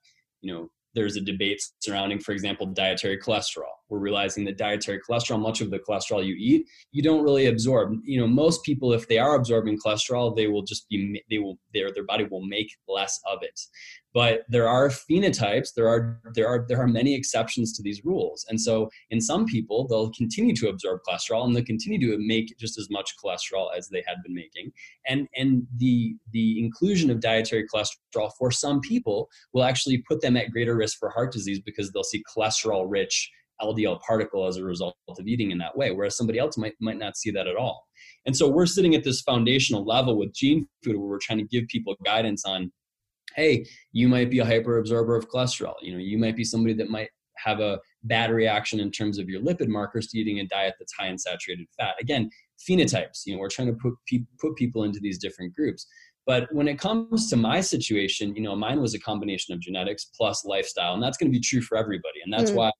you 0.40 0.52
know 0.52 0.68
there's 0.98 1.16
a 1.16 1.20
debate 1.20 1.62
surrounding, 1.80 2.18
for 2.18 2.32
example, 2.32 2.66
dietary 2.66 3.18
cholesterol. 3.18 3.74
We're 3.88 3.98
realizing 3.98 4.44
that 4.44 4.58
dietary 4.58 5.00
cholesterol, 5.00 5.40
much 5.40 5.60
of 5.60 5.70
the 5.70 5.78
cholesterol 5.78 6.24
you 6.24 6.34
eat, 6.38 6.66
you 6.92 7.02
don't 7.02 7.22
really 7.22 7.46
absorb. 7.46 7.94
You 8.04 8.20
know, 8.20 8.26
most 8.26 8.62
people, 8.64 8.92
if 8.92 9.08
they 9.08 9.18
are 9.18 9.34
absorbing 9.34 9.78
cholesterol, 9.78 10.34
they 10.36 10.46
will 10.46 10.62
just 10.62 10.88
be, 10.88 11.22
they 11.30 11.38
will, 11.38 11.58
their, 11.72 11.92
their 11.92 12.04
body 12.04 12.24
will 12.24 12.44
make 12.44 12.70
less 12.86 13.20
of 13.30 13.38
it. 13.42 13.58
But 14.14 14.42
there 14.48 14.68
are 14.68 14.88
phenotypes, 14.88 15.74
there 15.74 15.86
are, 15.86 16.20
there 16.34 16.48
are, 16.48 16.64
there 16.66 16.80
are 16.80 16.88
many 16.88 17.14
exceptions 17.14 17.72
to 17.74 17.82
these 17.82 18.04
rules. 18.04 18.44
And 18.48 18.60
so 18.60 18.90
in 19.10 19.20
some 19.20 19.44
people, 19.44 19.86
they'll 19.86 20.10
continue 20.10 20.54
to 20.56 20.68
absorb 20.68 21.00
cholesterol 21.08 21.44
and 21.44 21.54
they'll 21.54 21.64
continue 21.64 22.00
to 22.00 22.18
make 22.26 22.56
just 22.58 22.78
as 22.78 22.88
much 22.90 23.14
cholesterol 23.22 23.68
as 23.76 23.88
they 23.88 24.02
had 24.06 24.16
been 24.24 24.34
making. 24.34 24.72
And, 25.06 25.28
and 25.36 25.66
the, 25.76 26.16
the 26.32 26.58
inclusion 26.58 27.10
of 27.10 27.20
dietary 27.20 27.66
cholesterol 27.72 28.30
for 28.38 28.50
some 28.50 28.80
people 28.80 29.28
will 29.52 29.64
actually 29.64 29.98
put 30.08 30.20
them 30.20 30.36
at 30.36 30.50
greater 30.50 30.74
risk 30.74 30.98
for 30.98 31.10
heart 31.10 31.32
disease 31.32 31.60
because 31.60 31.92
they'll 31.92 32.02
see 32.02 32.24
cholesterol 32.34 32.86
rich 32.88 33.30
LDL 33.60 34.00
particle 34.00 34.46
as 34.46 34.56
a 34.56 34.64
result 34.64 34.96
of 35.08 35.26
eating 35.26 35.50
in 35.50 35.58
that 35.58 35.76
way, 35.76 35.90
whereas 35.90 36.16
somebody 36.16 36.38
else 36.38 36.56
might, 36.56 36.74
might 36.80 36.98
not 36.98 37.16
see 37.16 37.30
that 37.30 37.46
at 37.46 37.56
all. 37.56 37.86
And 38.26 38.36
so 38.36 38.48
we're 38.48 38.66
sitting 38.66 38.94
at 38.94 39.04
this 39.04 39.20
foundational 39.22 39.84
level 39.84 40.18
with 40.18 40.34
gene 40.34 40.66
food 40.84 40.96
where 40.96 41.08
we're 41.08 41.18
trying 41.18 41.38
to 41.38 41.44
give 41.44 41.66
people 41.68 41.96
guidance 42.04 42.44
on, 42.44 42.70
hey, 43.34 43.66
you 43.92 44.08
might 44.08 44.30
be 44.30 44.40
a 44.40 44.44
hyperabsorber 44.44 45.16
of 45.16 45.28
cholesterol. 45.28 45.74
You 45.82 45.92
know, 45.92 45.98
you 45.98 46.18
might 46.18 46.36
be 46.36 46.44
somebody 46.44 46.74
that 46.74 46.90
might 46.90 47.10
have 47.36 47.60
a 47.60 47.78
bad 48.04 48.30
reaction 48.30 48.80
in 48.80 48.90
terms 48.90 49.18
of 49.18 49.28
your 49.28 49.40
lipid 49.40 49.68
markers 49.68 50.08
to 50.08 50.18
eating 50.18 50.40
a 50.40 50.46
diet 50.46 50.74
that's 50.78 50.92
high 50.92 51.08
in 51.08 51.18
saturated 51.18 51.66
fat. 51.78 51.94
Again, 52.00 52.30
phenotypes, 52.68 53.22
you 53.26 53.34
know, 53.34 53.40
we're 53.40 53.48
trying 53.48 53.68
to 53.68 53.74
put, 53.74 53.94
pe- 54.08 54.24
put 54.40 54.56
people 54.56 54.84
into 54.84 54.98
these 55.00 55.18
different 55.18 55.54
groups. 55.54 55.86
But 56.26 56.52
when 56.52 56.68
it 56.68 56.78
comes 56.78 57.30
to 57.30 57.36
my 57.36 57.60
situation, 57.62 58.36
you 58.36 58.42
know, 58.42 58.54
mine 58.54 58.82
was 58.82 58.92
a 58.92 58.98
combination 58.98 59.54
of 59.54 59.60
genetics 59.60 60.10
plus 60.14 60.44
lifestyle, 60.44 60.92
and 60.92 61.02
that's 61.02 61.16
going 61.16 61.32
to 61.32 61.36
be 61.36 61.42
true 61.42 61.62
for 61.62 61.78
everybody. 61.78 62.20
And 62.22 62.32
that's 62.32 62.50
mm. 62.50 62.56
why 62.56 62.70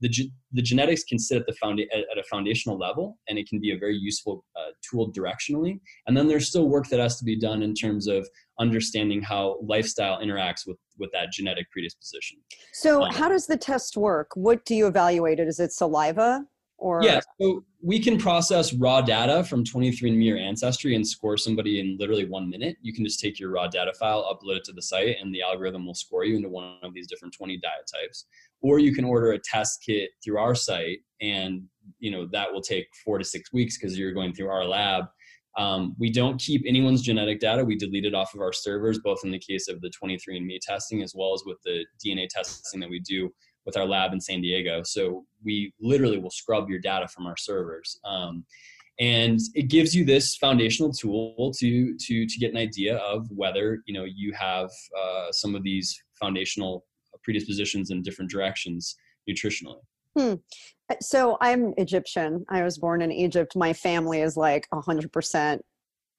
the, 0.00 0.30
the 0.52 0.62
genetics 0.62 1.04
can 1.04 1.18
sit 1.18 1.38
at 1.38 1.46
the 1.46 1.54
founda- 1.62 1.86
at 1.92 2.18
a 2.18 2.22
foundational 2.30 2.78
level 2.78 3.18
and 3.28 3.38
it 3.38 3.48
can 3.48 3.60
be 3.60 3.72
a 3.72 3.78
very 3.78 3.96
useful 3.96 4.44
uh, 4.56 4.70
tool 4.88 5.12
directionally. 5.12 5.80
And 6.06 6.16
then 6.16 6.28
there's 6.28 6.48
still 6.48 6.68
work 6.68 6.88
that 6.88 7.00
has 7.00 7.18
to 7.18 7.24
be 7.24 7.38
done 7.38 7.62
in 7.62 7.74
terms 7.74 8.06
of 8.06 8.28
understanding 8.58 9.22
how 9.22 9.58
lifestyle 9.62 10.20
interacts 10.20 10.66
with 10.66 10.76
with 10.98 11.10
that 11.12 11.32
genetic 11.32 11.70
predisposition. 11.70 12.38
So 12.72 13.02
um, 13.02 13.12
how 13.12 13.28
does 13.28 13.46
the 13.46 13.56
test 13.56 13.96
work? 13.96 14.30
What 14.34 14.64
do 14.64 14.74
you 14.74 14.86
evaluate 14.86 15.40
it? 15.40 15.48
Is 15.48 15.58
it 15.58 15.72
saliva 15.72 16.44
or 16.78 17.02
yeah 17.02 17.20
so 17.40 17.64
we 17.84 18.00
can 18.00 18.16
process 18.16 18.72
raw 18.72 19.02
data 19.02 19.44
from 19.44 19.62
23andme 19.62 20.32
or 20.32 20.38
ancestry 20.38 20.94
and 20.94 21.06
score 21.06 21.36
somebody 21.36 21.80
in 21.80 21.98
literally 22.00 22.24
one 22.24 22.48
minute. 22.48 22.76
You 22.80 22.94
can 22.94 23.04
just 23.04 23.20
take 23.20 23.38
your 23.38 23.50
raw 23.50 23.68
data 23.68 23.92
file 23.92 24.24
upload 24.24 24.56
it 24.56 24.64
to 24.64 24.72
the 24.72 24.80
site 24.80 25.16
and 25.20 25.34
the 25.34 25.42
algorithm 25.42 25.84
will 25.84 25.94
score 25.94 26.24
you 26.24 26.36
into 26.36 26.48
one 26.48 26.78
of 26.82 26.94
these 26.94 27.06
different 27.06 27.34
20 27.34 27.58
diet 27.58 27.90
types. 27.94 28.24
Or 28.62 28.78
you 28.78 28.94
can 28.94 29.04
order 29.04 29.32
a 29.32 29.38
test 29.38 29.82
kit 29.84 30.12
through 30.24 30.38
our 30.38 30.54
site 30.54 31.00
and 31.20 31.64
you 31.98 32.10
know 32.10 32.26
that 32.32 32.50
will 32.50 32.62
take 32.62 32.86
four 33.04 33.18
to 33.18 33.24
six 33.24 33.52
weeks 33.52 33.76
because 33.76 33.98
you're 33.98 34.12
going 34.12 34.32
through 34.32 34.48
our 34.48 34.64
lab. 34.64 35.04
Um, 35.58 35.94
we 35.98 36.10
don't 36.10 36.40
keep 36.40 36.64
anyone's 36.66 37.02
genetic 37.02 37.38
data. 37.38 37.62
We 37.62 37.76
delete 37.76 38.06
it 38.06 38.14
off 38.14 38.34
of 38.34 38.40
our 38.40 38.52
servers 38.52 38.98
both 38.98 39.20
in 39.24 39.30
the 39.30 39.38
case 39.38 39.68
of 39.68 39.82
the 39.82 39.92
23andme 40.02 40.58
testing 40.62 41.02
as 41.02 41.12
well 41.14 41.34
as 41.34 41.42
with 41.44 41.58
the 41.64 41.84
dna 42.04 42.28
testing 42.30 42.80
that 42.80 42.88
we 42.88 43.00
do 43.00 43.30
with 43.66 43.76
our 43.76 43.86
lab 43.86 44.12
in 44.12 44.20
san 44.20 44.40
diego 44.40 44.82
so 44.84 45.24
we 45.44 45.72
literally 45.80 46.18
will 46.18 46.30
scrub 46.30 46.68
your 46.68 46.78
data 46.78 47.06
from 47.08 47.26
our 47.26 47.36
servers 47.36 47.98
um, 48.04 48.44
and 49.00 49.40
it 49.54 49.68
gives 49.68 49.94
you 49.94 50.04
this 50.04 50.36
foundational 50.36 50.92
tool 50.92 51.52
to 51.58 51.96
to 51.98 52.26
to 52.26 52.38
get 52.38 52.52
an 52.52 52.56
idea 52.56 52.96
of 52.98 53.26
whether 53.30 53.82
you 53.86 53.94
know 53.94 54.04
you 54.04 54.32
have 54.32 54.70
uh, 54.96 55.32
some 55.32 55.54
of 55.54 55.62
these 55.64 56.00
foundational 56.20 56.84
predispositions 57.24 57.90
in 57.90 58.02
different 58.02 58.30
directions 58.30 58.94
nutritionally. 59.28 59.80
Hmm. 60.16 60.34
So 61.00 61.38
I'm 61.40 61.74
Egyptian. 61.76 62.44
I 62.48 62.62
was 62.62 62.78
born 62.78 63.02
in 63.02 63.10
Egypt. 63.10 63.56
My 63.56 63.72
family 63.72 64.20
is 64.20 64.36
like 64.36 64.68
100%. 64.72 65.60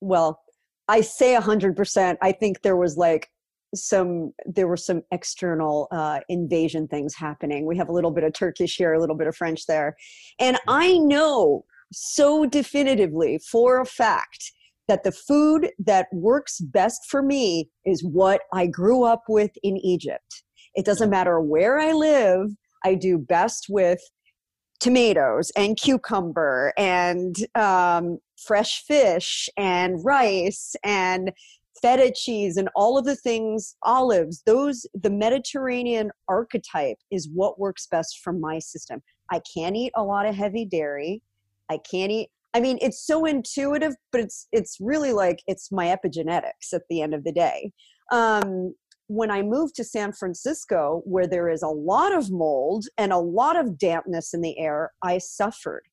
Well, 0.02 0.42
I 0.88 1.02
say 1.02 1.36
100%. 1.36 2.18
I 2.22 2.32
think 2.32 2.62
there 2.62 2.76
was 2.76 2.98
like 2.98 3.30
some 3.76 4.34
there 4.46 4.68
were 4.68 4.78
some 4.78 5.02
external 5.12 5.88
uh, 5.92 6.20
invasion 6.30 6.88
things 6.88 7.16
happening. 7.16 7.66
We 7.66 7.78
have 7.78 7.90
a 7.90 7.94
little 7.94 8.12
bit 8.12 8.24
of 8.24 8.34
Turkish 8.34 8.78
here, 8.78 8.94
a 8.94 9.00
little 9.00 9.16
bit 9.16 9.28
of 9.28 9.36
French 9.36 9.66
there, 9.66 9.96
and 10.40 10.58
I 10.68 10.98
know 10.98 11.66
so 11.92 12.46
definitively 12.46 13.40
for 13.52 13.80
a 13.80 13.86
fact 13.86 14.52
that 14.88 15.04
the 15.04 15.12
food 15.12 15.70
that 15.80 16.08
works 16.12 16.60
best 16.60 17.06
for 17.10 17.22
me 17.22 17.70
is 17.86 18.04
what 18.04 18.42
I 18.54 18.68
grew 18.68 19.04
up 19.04 19.24
with 19.28 19.52
in 19.64 19.78
Egypt. 19.78 20.44
It 20.76 20.86
doesn't 20.86 21.10
matter 21.10 21.40
where 21.40 21.80
I 21.80 21.94
live. 21.94 22.50
I 22.84 22.96
do 22.96 23.18
best 23.18 23.68
with 23.70 24.00
tomatoes 24.80 25.52
and 25.56 25.78
cucumber 25.78 26.74
and 26.78 27.36
um, 27.56 28.20
fresh 28.38 28.84
fish 28.84 29.50
and 29.58 30.04
rice 30.04 30.76
and 30.84 31.32
feta 31.86 32.12
cheese 32.16 32.58
and 32.58 32.68
all 32.76 32.98
of 32.98 33.06
the 33.06 33.16
things 33.16 33.76
olives 33.84 34.42
those 34.46 34.88
the 35.04 35.10
mediterranean 35.10 36.10
archetype 36.28 36.98
is 37.12 37.30
what 37.34 37.60
works 37.60 37.88
best 37.92 38.20
for 38.24 38.34
my 38.34 38.58
system 38.58 39.02
i 39.32 39.40
can't 39.56 39.76
eat 39.76 39.92
a 39.96 40.04
lot 40.04 40.26
of 40.26 40.34
heavy 40.34 40.66
dairy 40.66 41.22
i 41.70 41.78
can't 41.90 42.12
eat 42.12 42.30
i 42.56 42.60
mean 42.60 42.80
it's 42.82 43.06
so 43.06 43.26
intuitive 43.26 43.94
but 44.12 44.20
it's 44.20 44.48
it's 44.52 44.78
really 44.80 45.14
like 45.14 45.44
it's 45.46 45.72
my 45.72 45.88
epigenetics 45.88 46.74
at 46.74 46.82
the 46.90 47.02
end 47.02 47.14
of 47.14 47.24
the 47.24 47.32
day 47.32 47.72
um, 48.12 48.74
when 49.08 49.30
I 49.30 49.42
moved 49.42 49.76
to 49.76 49.84
San 49.84 50.14
Francisco, 50.14 51.02
where 51.06 51.28
there 51.28 51.50
is 51.50 51.62
a 51.62 51.68
lot 51.68 52.14
of 52.14 52.32
mold 52.32 52.86
and 52.98 53.12
a 53.12 53.18
lot 53.18 53.56
of 53.56 53.78
dampness 53.78 54.34
in 54.34 54.42
the 54.42 54.58
air, 54.58 54.92
I 55.04 55.20
suffered. 55.20 55.84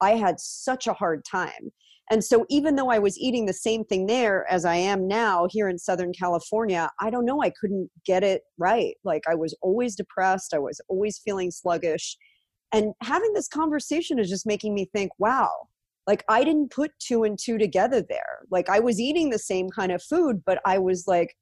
I 0.00 0.12
had 0.12 0.40
such 0.40 0.86
a 0.86 0.94
hard 0.94 1.24
time. 1.24 1.72
And 2.10 2.22
so, 2.24 2.46
even 2.48 2.76
though 2.76 2.90
I 2.90 2.98
was 2.98 3.18
eating 3.18 3.46
the 3.46 3.52
same 3.52 3.84
thing 3.84 4.06
there 4.06 4.46
as 4.50 4.64
I 4.64 4.76
am 4.76 5.08
now 5.08 5.48
here 5.50 5.68
in 5.68 5.78
Southern 5.78 6.12
California, 6.12 6.88
I 7.00 7.10
don't 7.10 7.24
know, 7.24 7.42
I 7.42 7.50
couldn't 7.50 7.90
get 8.04 8.22
it 8.22 8.42
right. 8.58 8.94
Like, 9.04 9.22
I 9.28 9.34
was 9.34 9.56
always 9.60 9.96
depressed, 9.96 10.54
I 10.54 10.58
was 10.58 10.80
always 10.88 11.18
feeling 11.18 11.50
sluggish. 11.50 12.16
And 12.72 12.92
having 13.02 13.32
this 13.32 13.48
conversation 13.48 14.18
is 14.18 14.28
just 14.28 14.46
making 14.46 14.74
me 14.74 14.88
think, 14.92 15.10
wow, 15.18 15.50
like 16.06 16.24
I 16.28 16.44
didn't 16.44 16.70
put 16.70 16.92
two 17.00 17.24
and 17.24 17.38
two 17.38 17.58
together 17.58 18.04
there. 18.08 18.40
Like, 18.50 18.68
I 18.68 18.78
was 18.78 19.00
eating 19.00 19.30
the 19.30 19.38
same 19.38 19.68
kind 19.70 19.90
of 19.90 20.02
food, 20.02 20.42
but 20.46 20.60
I 20.64 20.78
was 20.78 21.04
like, 21.08 21.34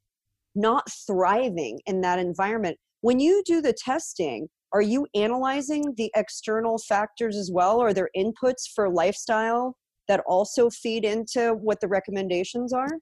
not 0.55 0.91
thriving 1.07 1.81
in 1.87 2.01
that 2.03 2.19
environment. 2.19 2.79
When 3.01 3.21
you 3.21 3.43
do 3.45 3.61
the 3.61 3.73
testing, 3.73 4.49
are 4.73 4.83
you 4.83 5.07
analyzing 5.15 5.95
the 5.97 6.11
external 6.17 6.79
factors 6.79 7.37
as 7.37 7.51
well? 7.53 7.81
Are 7.81 7.93
there 7.93 8.11
inputs 8.17 8.63
for 8.75 8.89
lifestyle 8.89 9.77
that 10.09 10.21
also 10.27 10.71
feed 10.71 11.05
into 11.05 11.55
what 11.55 11.81
the 11.81 11.89
recommendations 11.89 12.73
are? 12.73 12.99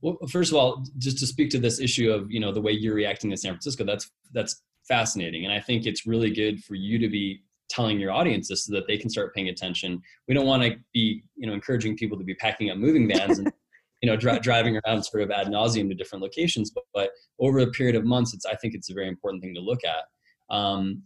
Well, 0.00 0.16
first 0.30 0.52
of 0.52 0.58
all, 0.58 0.84
just 0.98 1.18
to 1.18 1.26
speak 1.26 1.50
to 1.50 1.58
this 1.58 1.80
issue 1.80 2.10
of 2.10 2.30
you 2.30 2.40
know 2.40 2.52
the 2.52 2.60
way 2.60 2.72
you're 2.72 2.94
reacting 2.94 3.30
to 3.30 3.36
San 3.36 3.52
Francisco, 3.52 3.84
that's 3.84 4.10
that's 4.32 4.62
fascinating, 4.86 5.44
and 5.44 5.52
I 5.52 5.60
think 5.60 5.86
it's 5.86 6.06
really 6.06 6.30
good 6.30 6.62
for 6.62 6.74
you 6.74 6.98
to 6.98 7.08
be 7.08 7.42
telling 7.68 8.00
your 8.00 8.12
audience 8.12 8.48
this 8.48 8.64
so 8.64 8.72
that 8.72 8.86
they 8.86 8.96
can 8.96 9.10
start 9.10 9.34
paying 9.34 9.48
attention. 9.48 10.00
We 10.26 10.34
don't 10.34 10.46
want 10.46 10.62
to 10.62 10.76
be 10.92 11.24
you 11.36 11.46
know 11.46 11.52
encouraging 11.52 11.96
people 11.96 12.16
to 12.18 12.24
be 12.24 12.34
packing 12.34 12.70
up 12.70 12.78
moving 12.78 13.08
vans 13.08 13.38
and 13.38 13.52
you 14.02 14.08
know 14.08 14.16
dri- 14.16 14.38
driving 14.40 14.78
around 14.78 15.02
sort 15.02 15.22
of 15.22 15.30
ad 15.30 15.48
nauseum 15.48 15.88
to 15.88 15.94
different 15.94 16.22
locations 16.22 16.70
but, 16.70 16.84
but 16.94 17.10
over 17.40 17.58
a 17.58 17.66
period 17.66 17.96
of 17.96 18.04
months 18.04 18.32
it's 18.32 18.46
i 18.46 18.54
think 18.54 18.74
it's 18.74 18.90
a 18.90 18.94
very 18.94 19.08
important 19.08 19.42
thing 19.42 19.54
to 19.54 19.60
look 19.60 19.80
at 19.84 20.04
um, 20.54 21.02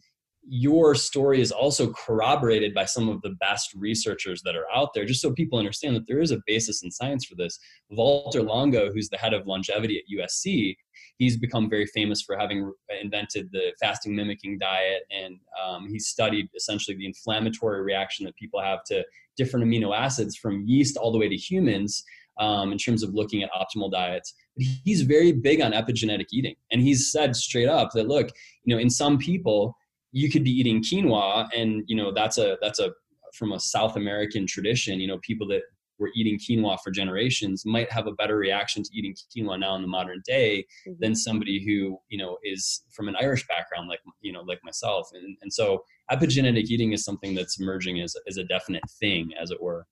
your 0.49 0.95
story 0.95 1.41
is 1.41 1.53
also 1.53 1.93
corroborated 1.93 2.75
by 2.75 2.85
some 2.85 3.09
of 3.09 3.23
the 3.23 3.31
best 3.41 3.73
researchers 3.75 4.43
that 4.43 4.57
are 4.57 4.67
out 4.75 4.93
there 4.93 5.05
just 5.05 5.21
so 5.21 5.33
people 5.33 5.59
understand 5.59 5.95
that 5.95 6.07
there 6.09 6.21
is 6.21 6.33
a 6.33 6.43
basis 6.47 6.83
in 6.83 6.91
science 6.91 7.25
for 7.25 7.37
this 7.37 7.59
Walter 7.91 8.43
longo 8.43 8.93
who's 8.93 9.09
the 9.09 9.17
head 9.17 9.35
of 9.35 9.47
longevity 9.47 9.99
at 9.99 10.19
usc 10.19 10.77
he's 11.19 11.37
become 11.37 11.71
very 11.71 11.87
famous 11.87 12.23
for 12.23 12.37
having 12.37 12.73
invented 13.01 13.49
the 13.53 13.73
fasting 13.81 14.17
mimicking 14.17 14.59
diet 14.59 15.03
and 15.11 15.37
um, 15.65 15.87
he 15.89 15.99
studied 15.99 16.49
essentially 16.57 16.97
the 16.97 17.07
inflammatory 17.07 17.83
reaction 17.83 18.27
that 18.27 18.35
people 18.35 18.61
have 18.61 18.83
to 18.85 19.05
different 19.37 19.65
amino 19.65 19.97
acids 19.97 20.37
from 20.37 20.65
yeast 20.67 20.97
all 20.97 21.13
the 21.13 21.19
way 21.19 21.29
to 21.29 21.37
humans 21.37 22.05
um, 22.39 22.73
in 22.73 22.79
terms 22.79 23.03
of 23.03 23.15
looking 23.15 23.43
at 23.43 23.51
optimal 23.53 23.91
diets. 23.91 24.35
But 24.57 24.67
he's 24.85 25.03
very 25.03 25.33
big 25.33 25.61
on 25.61 25.73
epigenetic 25.73 26.27
eating, 26.33 26.55
and 26.71 26.81
he's 26.81 27.11
said 27.13 27.37
straight 27.37 27.69
up 27.69 27.91
that 27.95 28.09
look, 28.09 28.29
you 28.65 28.75
know, 28.75 28.81
in 28.81 28.91
some 28.91 29.19
people 29.19 29.77
you 30.13 30.31
could 30.31 30.45
be 30.45 30.51
eating 30.51 30.83
quinoa, 30.83 31.49
and 31.57 31.83
you 31.87 31.97
know 31.97 32.13
that's 32.13 32.39
a 32.39 32.57
that's 32.61 32.79
a 32.79 32.93
from 33.35 33.53
a 33.53 33.61
South 33.61 33.97
American 33.97 34.47
tradition. 34.47 35.01
You 35.01 35.09
know, 35.09 35.19
people 35.23 35.49
that 35.49 35.63
were 35.99 36.11
eating 36.15 36.39
quinoa 36.39 36.79
for 36.83 36.91
generations 36.91 37.65
might 37.65 37.91
have 37.91 38.07
a 38.07 38.13
better 38.13 38.37
reaction 38.37 38.83
to 38.83 38.91
eating 38.93 39.15
quinoa 39.35 39.59
now 39.59 39.77
in 39.77 39.83
the 39.83 39.89
modern 39.89 40.21
day 40.27 40.67
mm-hmm. 40.87 40.99
than 41.01 41.15
somebody 41.15 41.65
who 41.65 41.99
you 42.09 42.19
know 42.19 42.37
is 42.45 42.83
from 42.93 43.09
an 43.09 43.17
Irish 43.21 43.47
background 43.47 43.89
like 43.89 44.01
you 44.21 44.33
know 44.33 44.43
like 44.43 44.61
myself 44.65 45.09
and, 45.15 45.37
and 45.43 45.53
so 45.53 45.83
epigenetic 46.11 46.65
eating 46.65 46.93
is 46.93 47.05
something 47.05 47.35
that's 47.35 47.61
emerging 47.61 48.01
as, 48.01 48.15
as 48.29 48.37
a 48.37 48.45
definite 48.45 48.83
thing 49.01 49.31
as 49.41 49.51
it 49.51 49.63
were 49.63 49.87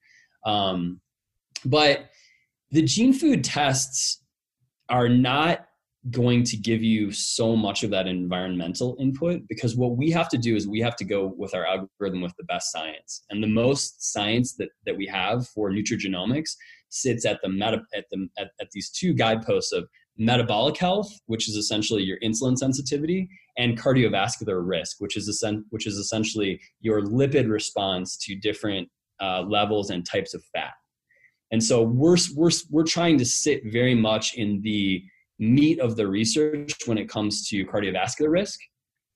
um, 0.45 1.01
but 1.65 2.11
the 2.71 2.83
gene 2.83 3.13
food 3.13 3.45
tests 3.45 4.23
are 4.89 5.09
not 5.09 5.67
going 6.11 6.43
to 6.45 6.57
give 6.57 6.83
you 6.83 7.13
so 7.13 7.55
much 7.55 7.83
of 7.83 7.91
that 7.91 8.07
environmental 8.07 8.97
input 8.99 9.43
because 9.49 9.77
what 9.77 9.99
we 9.99 10.11
have 10.11 10.31
to 10.31 10.39
do 10.39 10.57
is 10.57 10.67
we 10.67 10.81
have 10.81 10.97
to 10.97 11.05
go 11.05 11.35
with 11.37 11.55
our 11.55 11.67
algorithm 11.67 12.23
with 12.23 12.35
the 12.39 12.45
best 12.45 12.73
science. 12.73 13.23
And 13.29 13.43
the 13.43 13.49
most 13.49 14.13
science 14.13 14.55
that, 14.55 14.71
that 14.87 14.97
we 14.97 15.07
have 15.09 15.47
for 15.49 15.71
nutrigenomics 15.71 16.53
sits 16.89 17.27
at 17.27 17.41
the 17.43 17.51
meta 17.51 17.83
at 17.95 18.07
the 18.11 18.29
at, 18.39 18.51
at 18.61 18.71
these 18.73 18.91
two 18.91 19.13
guideposts 19.13 19.73
of 19.73 19.87
metabolic 20.17 20.77
health 20.77 21.09
which 21.27 21.49
is 21.49 21.55
essentially 21.55 22.03
your 22.03 22.19
insulin 22.19 22.59
sensitivity 22.59 23.29
and 23.57 23.79
cardiovascular 23.81 24.61
risk 24.67 24.97
which 24.99 25.17
is 25.17 25.43
which 25.71 25.87
is 25.87 25.95
essentially 25.95 26.61
your 26.81 27.01
lipid 27.03 27.49
response 27.49 28.17
to 28.17 28.35
different 28.35 28.89
uh, 29.21 29.43
levels 29.43 29.91
and 29.91 30.07
types 30.07 30.35
of 30.35 30.43
fat. 30.53 30.73
And 31.53 31.63
so 31.63 31.83
we're, 31.83 32.17
we're, 32.35 32.51
we're 32.71 32.85
trying 32.85 33.19
to 33.19 33.25
sit 33.25 33.63
very 33.67 33.95
much 33.95 34.35
in 34.35 34.63
the 34.63 35.03
meat 35.41 35.81
of 35.81 35.97
the 35.97 36.07
research 36.07 36.73
when 36.85 36.99
it 36.99 37.09
comes 37.09 37.49
to 37.49 37.65
cardiovascular 37.67 38.31
risk 38.31 38.61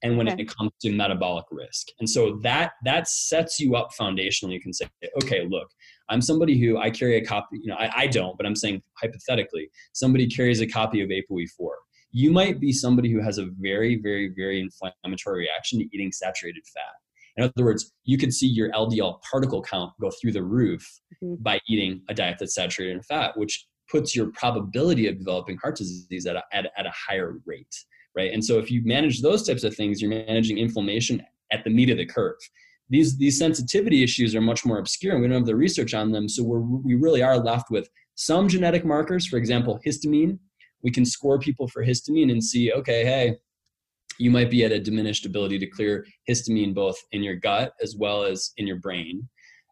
and 0.02 0.18
when 0.18 0.28
okay. 0.28 0.42
it 0.42 0.48
comes 0.48 0.72
to 0.80 0.90
metabolic 0.90 1.44
risk. 1.50 1.88
And 2.00 2.08
so 2.08 2.38
that 2.42 2.72
that 2.84 3.08
sets 3.08 3.60
you 3.60 3.76
up 3.76 3.90
foundationally. 3.98 4.52
You 4.54 4.60
can 4.60 4.72
say, 4.72 4.88
okay, 5.22 5.46
look, 5.48 5.68
I'm 6.08 6.20
somebody 6.20 6.58
who 6.58 6.78
I 6.78 6.90
carry 6.90 7.16
a 7.16 7.24
copy, 7.24 7.58
you 7.62 7.68
know, 7.68 7.76
I, 7.76 7.90
I 8.02 8.06
don't, 8.06 8.36
but 8.36 8.46
I'm 8.46 8.56
saying 8.56 8.82
hypothetically, 9.00 9.70
somebody 9.92 10.26
carries 10.26 10.60
a 10.60 10.66
copy 10.66 11.00
of 11.02 11.10
ApoE4. 11.10 11.70
You 12.10 12.30
might 12.30 12.60
be 12.60 12.72
somebody 12.72 13.10
who 13.10 13.20
has 13.20 13.38
a 13.38 13.46
very, 13.58 14.00
very, 14.00 14.32
very 14.36 14.60
inflammatory 14.60 15.40
reaction 15.40 15.78
to 15.80 15.86
eating 15.92 16.12
saturated 16.12 16.62
fat. 16.72 16.92
In 17.36 17.44
other 17.44 17.64
words, 17.64 17.92
you 18.04 18.16
could 18.16 18.32
see 18.32 18.46
your 18.46 18.70
LDL 18.70 19.20
particle 19.28 19.62
count 19.62 19.92
go 20.00 20.10
through 20.20 20.32
the 20.32 20.42
roof 20.42 20.86
mm-hmm. 21.22 21.42
by 21.42 21.58
eating 21.68 22.02
a 22.08 22.14
diet 22.14 22.36
that's 22.38 22.54
saturated 22.54 22.94
in 22.94 23.02
fat, 23.02 23.36
which 23.36 23.66
puts 23.90 24.14
your 24.14 24.30
probability 24.32 25.06
of 25.06 25.18
developing 25.18 25.56
heart 25.58 25.76
disease 25.76 26.26
at 26.26 26.36
a, 26.36 26.42
at, 26.52 26.70
at 26.76 26.86
a 26.86 26.92
higher 26.92 27.38
rate, 27.46 27.74
right? 28.16 28.32
And 28.32 28.44
so 28.44 28.58
if 28.58 28.70
you 28.70 28.82
manage 28.84 29.20
those 29.20 29.46
types 29.46 29.64
of 29.64 29.74
things, 29.74 30.00
you're 30.00 30.10
managing 30.10 30.58
inflammation 30.58 31.22
at 31.52 31.64
the 31.64 31.70
meat 31.70 31.90
of 31.90 31.98
the 31.98 32.06
curve. 32.06 32.36
These, 32.90 33.16
these 33.16 33.38
sensitivity 33.38 34.02
issues 34.02 34.34
are 34.34 34.40
much 34.40 34.64
more 34.64 34.78
obscure 34.78 35.14
and 35.14 35.22
we 35.22 35.28
don't 35.28 35.38
have 35.38 35.46
the 35.46 35.56
research 35.56 35.94
on 35.94 36.12
them. 36.12 36.28
So 36.28 36.42
we're, 36.42 36.60
we 36.60 36.94
really 36.94 37.22
are 37.22 37.38
left 37.38 37.70
with 37.70 37.88
some 38.14 38.48
genetic 38.48 38.84
markers, 38.84 39.26
for 39.26 39.36
example, 39.36 39.80
histamine. 39.86 40.38
We 40.82 40.90
can 40.90 41.04
score 41.04 41.38
people 41.38 41.66
for 41.68 41.84
histamine 41.84 42.30
and 42.30 42.44
see, 42.44 42.72
okay, 42.72 43.04
hey, 43.04 43.36
you 44.18 44.30
might 44.30 44.50
be 44.50 44.64
at 44.64 44.72
a 44.72 44.78
diminished 44.78 45.26
ability 45.26 45.58
to 45.58 45.66
clear 45.66 46.06
histamine 46.28 46.74
both 46.74 46.96
in 47.12 47.22
your 47.22 47.36
gut 47.36 47.72
as 47.82 47.96
well 47.96 48.22
as 48.22 48.52
in 48.58 48.66
your 48.66 48.78
brain. 48.78 49.28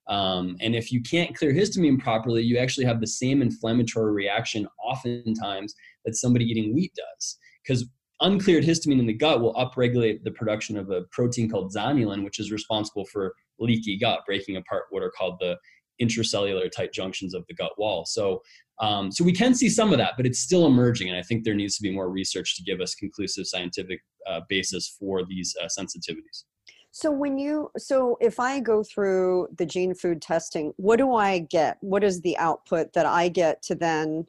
Um, 0.08 0.56
and 0.60 0.74
if 0.74 0.90
you 0.90 1.00
can't 1.02 1.34
clear 1.34 1.52
histamine 1.52 1.98
properly, 1.98 2.42
you 2.42 2.58
actually 2.58 2.86
have 2.86 3.00
the 3.00 3.06
same 3.06 3.40
inflammatory 3.40 4.12
reaction 4.12 4.66
oftentimes 4.84 5.74
that 6.04 6.16
somebody 6.16 6.44
eating 6.44 6.74
wheat 6.74 6.92
does. 6.94 7.38
Because 7.62 7.86
uncleared 8.20 8.64
histamine 8.64 8.98
in 8.98 9.06
the 9.06 9.12
gut 9.12 9.40
will 9.40 9.54
upregulate 9.54 10.22
the 10.22 10.30
production 10.32 10.76
of 10.76 10.90
a 10.90 11.02
protein 11.12 11.50
called 11.50 11.72
zonulin, 11.74 12.24
which 12.24 12.38
is 12.38 12.50
responsible 12.50 13.04
for 13.06 13.34
leaky 13.58 13.98
gut, 13.98 14.20
breaking 14.26 14.56
apart 14.56 14.84
what 14.90 15.02
are 15.02 15.10
called 15.10 15.36
the 15.40 15.56
intracellular 16.00 16.70
tight 16.70 16.92
junctions 16.92 17.34
of 17.34 17.44
the 17.48 17.54
gut 17.54 17.72
wall. 17.78 18.04
So, 18.04 18.42
um, 18.80 19.12
so 19.12 19.24
we 19.24 19.32
can 19.32 19.54
see 19.54 19.68
some 19.68 19.92
of 19.92 19.98
that, 19.98 20.14
but 20.16 20.26
it's 20.26 20.40
still 20.40 20.66
emerging, 20.66 21.08
and 21.08 21.16
I 21.16 21.22
think 21.22 21.44
there 21.44 21.54
needs 21.54 21.76
to 21.76 21.82
be 21.82 21.92
more 21.92 22.10
research 22.10 22.56
to 22.56 22.62
give 22.62 22.80
us 22.80 22.94
conclusive 22.94 23.46
scientific 23.46 24.00
uh, 24.28 24.40
basis 24.48 24.96
for 24.98 25.24
these 25.24 25.54
uh, 25.62 25.66
sensitivities. 25.66 26.44
So 26.92 27.10
when 27.10 27.38
you 27.38 27.70
so 27.78 28.18
if 28.20 28.38
I 28.38 28.60
go 28.60 28.82
through 28.82 29.48
the 29.56 29.64
gene 29.64 29.94
food 29.94 30.20
testing, 30.20 30.74
what 30.76 30.96
do 30.96 31.14
I 31.14 31.38
get? 31.38 31.78
What 31.80 32.04
is 32.04 32.20
the 32.20 32.36
output 32.36 32.92
that 32.92 33.06
I 33.06 33.28
get 33.28 33.62
to 33.62 33.74
then 33.74 34.26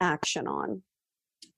action 0.00 0.46
on? 0.46 0.82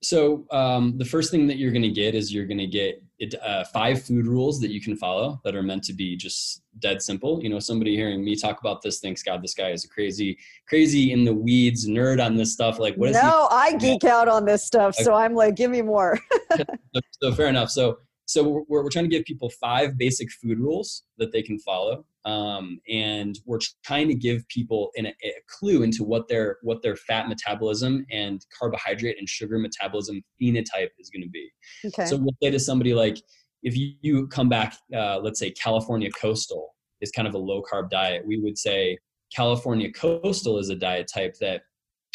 So 0.01 0.47
um, 0.53 0.97
the 0.99 1.05
first 1.05 1.31
thing 1.31 1.47
that 1.47 1.57
you're 1.57 1.73
going 1.73 1.83
to 1.83 1.91
get 1.91 2.15
is 2.15 2.33
you're 2.33 2.47
going 2.47 2.59
to 2.59 2.67
get 2.67 3.03
it, 3.19 3.35
uh, 3.43 3.65
five 3.65 4.03
food 4.03 4.27
rules 4.27 4.61
that 4.61 4.71
you 4.71 4.81
can 4.81 4.97
follow 4.97 5.41
that 5.45 5.57
are 5.57 5.63
meant 5.63 5.83
to 5.85 5.95
be 5.95 6.15
just 6.15 6.63
dead 6.79 7.01
simple. 7.01 7.43
You 7.43 7.49
know, 7.49 7.59
somebody 7.59 7.97
hearing 7.97 8.23
me 8.23 8.37
talk 8.37 8.61
about 8.61 8.83
this 8.83 9.01
thinks, 9.01 9.23
God, 9.23 9.43
this 9.43 9.55
guy 9.55 9.71
is 9.71 9.85
a 9.85 9.89
crazy, 9.89 10.37
crazy 10.69 11.13
in 11.13 11.25
the 11.25 11.33
weeds 11.33 11.89
nerd 11.89 12.25
on 12.25 12.37
this 12.37 12.53
stuff. 12.53 12.79
Like, 12.79 12.97
what 12.97 13.11
is 13.11 13.17
no, 13.17 13.49
he? 13.51 13.57
I 13.57 13.77
geek 13.77 14.05
out 14.05 14.29
on 14.29 14.45
this 14.45 14.63
stuff, 14.63 14.95
okay. 14.97 15.05
so 15.05 15.15
I'm 15.15 15.35
like, 15.35 15.57
give 15.57 15.71
me 15.71 15.81
more. 15.81 16.19
so, 16.57 17.01
so, 17.23 17.33
fair 17.33 17.47
enough. 17.47 17.71
So, 17.71 17.99
so 18.27 18.65
we're, 18.69 18.83
we're 18.83 18.91
trying 18.91 19.05
to 19.05 19.11
give 19.11 19.25
people 19.25 19.51
five 19.61 19.99
basic 19.99 20.31
food 20.31 20.59
rules 20.59 21.05
that 21.19 21.33
they 21.33 21.43
can 21.43 21.59
follow 21.59 22.05
um, 22.25 22.81
and 22.89 23.39
we're 23.45 23.59
trying 23.85 24.09
to 24.09 24.15
give 24.15 24.49
people 24.49 24.91
a, 24.97 25.07
a, 25.07 25.33
clue 25.47 25.83
into 25.83 26.05
what 26.05 26.27
their 26.29 26.57
what 26.63 26.83
their 26.83 26.97
fat 26.97 27.29
metabolism 27.29 28.07
and 28.11 28.45
carbohydrate 28.59 29.17
and 29.19 29.29
sugar 29.29 29.59
metabolism 29.59 30.23
phenotype 30.41 30.89
is 30.99 31.11
going 31.11 31.23
to 31.23 31.29
be. 31.29 31.51
Okay. 31.85 32.07
So 32.07 32.17
we'll 32.17 32.35
say 32.43 32.51
to 32.51 32.59
somebody 32.59 32.95
like, 32.95 33.19
if 33.63 33.77
you, 33.77 33.93
you 34.01 34.27
come 34.29 34.49
back, 34.49 34.77
uh, 34.97 35.19
let's 35.19 35.39
say 35.39 35.51
California 35.51 36.11
coastal 36.19 36.75
is 37.03 37.11
kind 37.11 37.29
of 37.29 37.35
a 37.35 37.39
low 37.39 37.63
carb 37.63 37.91
diet, 37.91 38.27
we 38.27 38.41
would 38.41 38.57
say 38.57 38.97
California 39.35 39.93
coastal 39.93 40.59
is 40.59 40.71
a 40.71 40.77
diet 40.77 41.11
type 41.13 41.35
that 41.41 41.63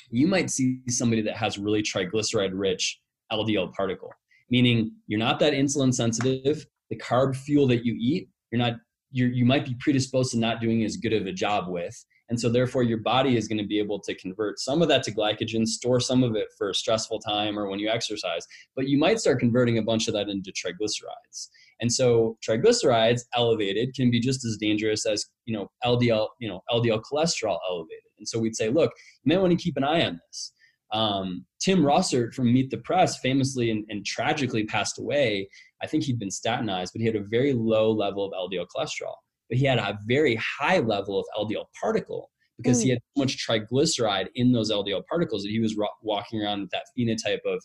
you 0.09 0.25
might 0.25 0.49
see 0.49 0.79
somebody 0.87 1.21
that 1.21 1.37
has 1.37 1.59
really 1.59 1.83
triglyceride 1.83 2.51
rich 2.53 2.99
LDL 3.31 3.71
particle, 3.73 4.09
meaning 4.49 4.91
you're 5.07 5.19
not 5.19 5.39
that 5.39 5.53
insulin 5.53 5.93
sensitive. 5.93 6.65
The 6.89 6.97
carb 6.97 7.35
fuel 7.35 7.67
that 7.67 7.85
you 7.85 7.95
eat, 7.99 8.29
you're 8.51 8.59
not 8.59 8.73
you 9.11 9.27
you 9.27 9.45
might 9.45 9.65
be 9.65 9.75
predisposed 9.79 10.31
to 10.31 10.37
not 10.37 10.61
doing 10.61 10.83
as 10.83 10.97
good 10.97 11.13
of 11.13 11.25
a 11.25 11.31
job 11.31 11.67
with. 11.67 11.95
And 12.29 12.39
so 12.39 12.47
therefore 12.47 12.83
your 12.83 12.99
body 12.99 13.37
is 13.37 13.47
going 13.47 13.57
to 13.57 13.65
be 13.65 13.79
able 13.79 13.99
to 14.01 14.13
convert 14.13 14.59
some 14.59 14.83
of 14.83 14.87
that 14.89 15.01
to 15.03 15.11
glycogen 15.11 15.65
store 15.65 15.99
some 15.99 16.23
of 16.23 16.35
it 16.35 16.47
for 16.57 16.69
a 16.69 16.75
stressful 16.75 17.19
time 17.21 17.57
or 17.57 17.67
when 17.67 17.79
you 17.79 17.89
exercise 17.89 18.45
but 18.75 18.87
you 18.87 18.99
might 18.99 19.19
start 19.19 19.39
converting 19.39 19.79
a 19.79 19.83
bunch 19.83 20.07
of 20.07 20.13
that 20.13 20.29
into 20.29 20.51
triglycerides. 20.51 21.49
And 21.81 21.91
so 21.91 22.37
triglycerides 22.47 23.21
elevated 23.35 23.95
can 23.95 24.11
be 24.11 24.19
just 24.19 24.45
as 24.45 24.57
dangerous 24.57 25.05
as 25.05 25.25
you 25.45 25.55
know 25.55 25.71
ldl 25.83 26.27
you 26.39 26.47
know 26.47 26.61
ldl 26.71 27.01
cholesterol 27.01 27.57
elevated. 27.67 28.03
And 28.17 28.27
so 28.27 28.39
we'd 28.39 28.55
say 28.55 28.69
look 28.69 28.91
you 29.23 29.29
may 29.29 29.37
want 29.37 29.51
to 29.51 29.63
keep 29.63 29.77
an 29.77 29.83
eye 29.83 30.05
on 30.05 30.19
this 30.27 30.53
um, 30.91 31.45
Tim 31.59 31.79
Russert 31.79 32.33
from 32.33 32.51
Meet 32.51 32.71
the 32.71 32.77
Press 32.77 33.19
famously 33.19 33.69
and, 33.69 33.85
and, 33.89 34.05
tragically 34.05 34.65
passed 34.65 34.97
away. 34.97 35.47
I 35.83 35.87
think 35.87 36.03
he'd 36.03 36.19
been 36.19 36.31
statinized, 36.31 36.93
but 36.93 37.01
he 37.01 37.05
had 37.05 37.15
a 37.15 37.23
very 37.23 37.53
low 37.53 37.91
level 37.91 38.25
of 38.25 38.33
LDL 38.33 38.65
cholesterol. 38.75 39.13
But 39.49 39.59
he 39.59 39.65
had 39.65 39.77
a 39.77 39.99
very 40.07 40.35
high 40.35 40.79
level 40.79 41.19
of 41.19 41.25
LDL 41.37 41.65
particle 41.79 42.31
because 42.57 42.79
mm. 42.79 42.83
he 42.83 42.89
had 42.89 42.99
so 43.15 43.21
much 43.21 43.47
triglyceride 43.47 44.27
in 44.35 44.51
those 44.51 44.71
LDL 44.71 45.03
particles 45.07 45.43
that 45.43 45.49
he 45.49 45.59
was 45.59 45.75
ro- 45.75 45.87
walking 46.01 46.41
around 46.41 46.61
with 46.61 46.69
that 46.71 46.85
phenotype 46.97 47.39
of 47.45 47.63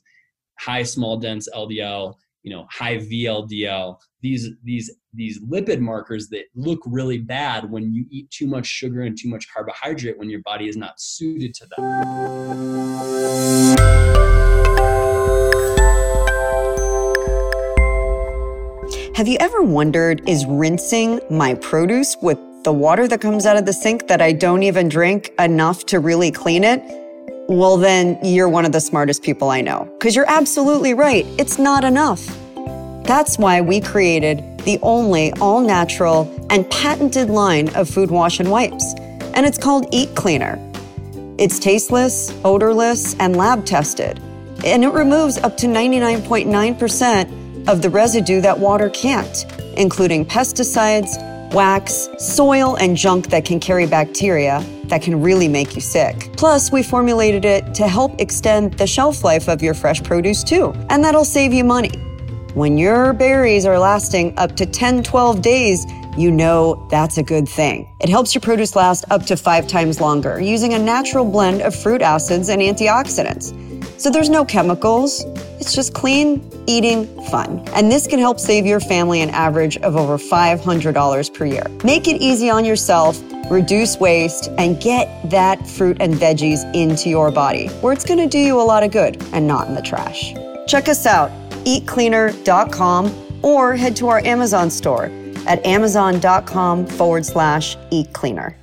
high 0.59 0.83
small 0.83 1.17
dense 1.19 1.49
LDL 1.55 2.15
you 2.45 2.55
know 2.55 2.67
high 2.71 2.99
vldl 2.99 3.99
these 4.21 4.51
these 4.63 4.95
these 5.13 5.43
lipid 5.45 5.81
markers 5.81 6.29
that 6.29 6.45
look 6.55 6.81
really 6.87 7.19
bad 7.19 7.69
when 7.71 7.93
you 7.93 8.05
eat 8.11 8.31
too 8.31 8.47
much 8.47 8.67
sugar 8.67 9.01
and 9.03 9.19
too 9.19 9.29
much 9.29 9.53
carbohydrate 9.53 10.17
when 10.19 10.31
your 10.31 10.43
body 10.43 10.69
is 10.69 10.77
not 10.77 11.01
suited 11.01 11.53
to 11.55 11.67
them 11.67 11.81
have 19.17 19.27
you 19.27 19.39
ever 19.41 19.63
wondered 19.63 20.29
is 20.29 20.45
rinsing 20.47 21.21
my 21.31 21.55
produce 21.55 22.17
with 22.21 22.39
the 22.65 22.73
water 22.73 23.07
that 23.07 23.21
comes 23.21 23.47
out 23.47 23.57
of 23.57 23.67
the 23.67 23.73
sink 23.73 24.09
that 24.09 24.23
I 24.23 24.33
don't 24.33 24.63
even 24.63 24.89
drink 24.89 25.33
enough 25.39 25.85
to 25.87 26.01
really 26.01 26.31
clean 26.31 26.65
it? 26.65 27.04
Well, 27.49 27.77
then 27.77 28.19
you're 28.23 28.49
one 28.49 28.65
of 28.65 28.73
the 28.73 28.81
smartest 28.81 29.23
people 29.23 29.51
I 29.51 29.61
know. 29.61 29.89
Because 29.99 30.17
you're 30.17 30.31
absolutely 30.31 30.95
right. 30.95 31.27
It's 31.39 31.59
not 31.59 31.85
enough. 31.85 32.27
That's 33.05 33.39
why 33.39 33.61
we 33.61 33.81
created 33.81 34.59
the 34.61 34.79
only 34.81 35.33
all 35.35 35.61
natural 35.61 36.33
and 36.49 36.69
patented 36.71 37.29
line 37.29 37.69
of 37.75 37.89
food 37.89 38.11
wash 38.11 38.41
and 38.41 38.51
wipes. 38.51 38.95
And 39.35 39.45
it's 39.45 39.59
called 39.59 39.87
Eat 39.93 40.15
Cleaner. 40.15 40.59
It's 41.39 41.59
tasteless, 41.59 42.33
odorless, 42.45 43.15
and 43.19 43.37
lab 43.37 43.67
tested. 43.67 44.21
And 44.65 44.85
it 44.85 44.89
removes 44.89 45.37
up 45.37 45.59
to 45.59 45.67
99.9% 45.67 47.69
of 47.69 47.83
the 47.83 47.91
residue 47.91 48.41
that 48.41 48.59
water 48.59 48.89
can't, 48.89 49.45
including 49.77 50.25
pesticides, 50.25 51.19
wax, 51.55 52.09
soil, 52.19 52.77
and 52.77 52.97
junk 52.97 53.29
that 53.29 53.45
can 53.45 53.61
carry 53.61 53.87
bacteria 53.87 54.65
that 54.89 55.01
can 55.01 55.23
really 55.23 55.49
make 55.49 55.75
you 55.75 55.81
sick. 55.81 56.31
Plus, 56.37 56.71
we 56.71 56.83
formulated 56.83 57.45
it 57.45 57.75
to 57.75 57.89
help 57.89 58.21
extend 58.21 58.75
the 58.75 58.87
shelf 58.87 59.25
life 59.25 59.49
of 59.49 59.63
your 59.63 59.73
fresh 59.73 60.03
produce 60.03 60.45
too, 60.45 60.73
and 60.91 61.03
that'll 61.03 61.25
save 61.25 61.53
you 61.53 61.65
money. 61.65 61.97
When 62.55 62.77
your 62.77 63.13
berries 63.13 63.67
are 63.67 63.79
lasting 63.79 64.39
up 64.39 64.55
to 64.57 64.67
10, 64.67 65.03
12 65.03 65.43
days, 65.43 65.87
you 66.17 66.31
know 66.31 66.87
that's 66.91 67.19
a 67.19 67.23
good 67.23 67.49
thing. 67.49 67.89
It 68.01 68.09
helps 68.09 68.35
your 68.35 68.43
produce 68.43 68.77
last 68.77 69.05
up 69.11 69.27
to 69.27 69.37
five 69.37 69.67
times 69.67 70.01
longer 70.01 70.41
using 70.41 70.75
a 70.75 70.79
natural 70.79 71.25
blend 71.25 71.63
of 71.63 71.75
fruit 71.75 72.03
acids 72.03 72.49
and 72.49 72.63
antioxidants. 72.63 73.74
So 74.05 74.11
there's 74.11 74.29
no 74.29 74.45
chemicals, 74.45 75.25
it's 75.59 75.75
just 75.75 75.95
clean 75.95 76.47
eating 76.67 77.07
fun. 77.31 77.67
And 77.69 77.91
this 77.91 78.07
can 78.07 78.19
help 78.19 78.39
save 78.39 78.67
your 78.67 78.79
family 78.79 79.23
an 79.23 79.31
average 79.31 79.79
of 79.79 79.97
over 79.97 80.19
$500 80.19 81.33
per 81.33 81.47
year. 81.47 81.65
Make 81.85 82.07
it 82.07 82.21
easy 82.21 82.51
on 82.51 82.67
yourself 82.67 83.19
reduce 83.51 83.99
waste, 83.99 84.51
and 84.59 84.81
get 84.81 85.31
that 85.31 85.67
fruit 85.67 85.97
and 86.01 86.15
veggies 86.15 86.63
into 86.75 87.09
your 87.09 87.31
body, 87.31 87.69
where 87.81 87.93
it's 87.95 88.05
going 88.05 88.19
to 88.19 88.27
do 88.27 88.39
you 88.39 88.61
a 88.61 88.63
lot 88.63 88.83
of 88.83 88.91
good 88.91 89.23
and 89.33 89.47
not 89.47 89.69
in 89.69 89.75
the 89.75 89.83
trash. 89.83 90.35
Check 90.67 90.89
us 90.89 91.07
out, 91.07 91.31
eatcleaner.com, 91.65 93.41
or 93.43 93.75
head 93.75 93.97
to 93.97 94.09
our 94.09 94.21
Amazon 94.21 94.71
store 94.71 95.11
at 95.47 95.65
amazon.com 95.67 96.87
forward 96.87 97.25
slash 97.25 97.77
eatcleaner. 97.91 98.55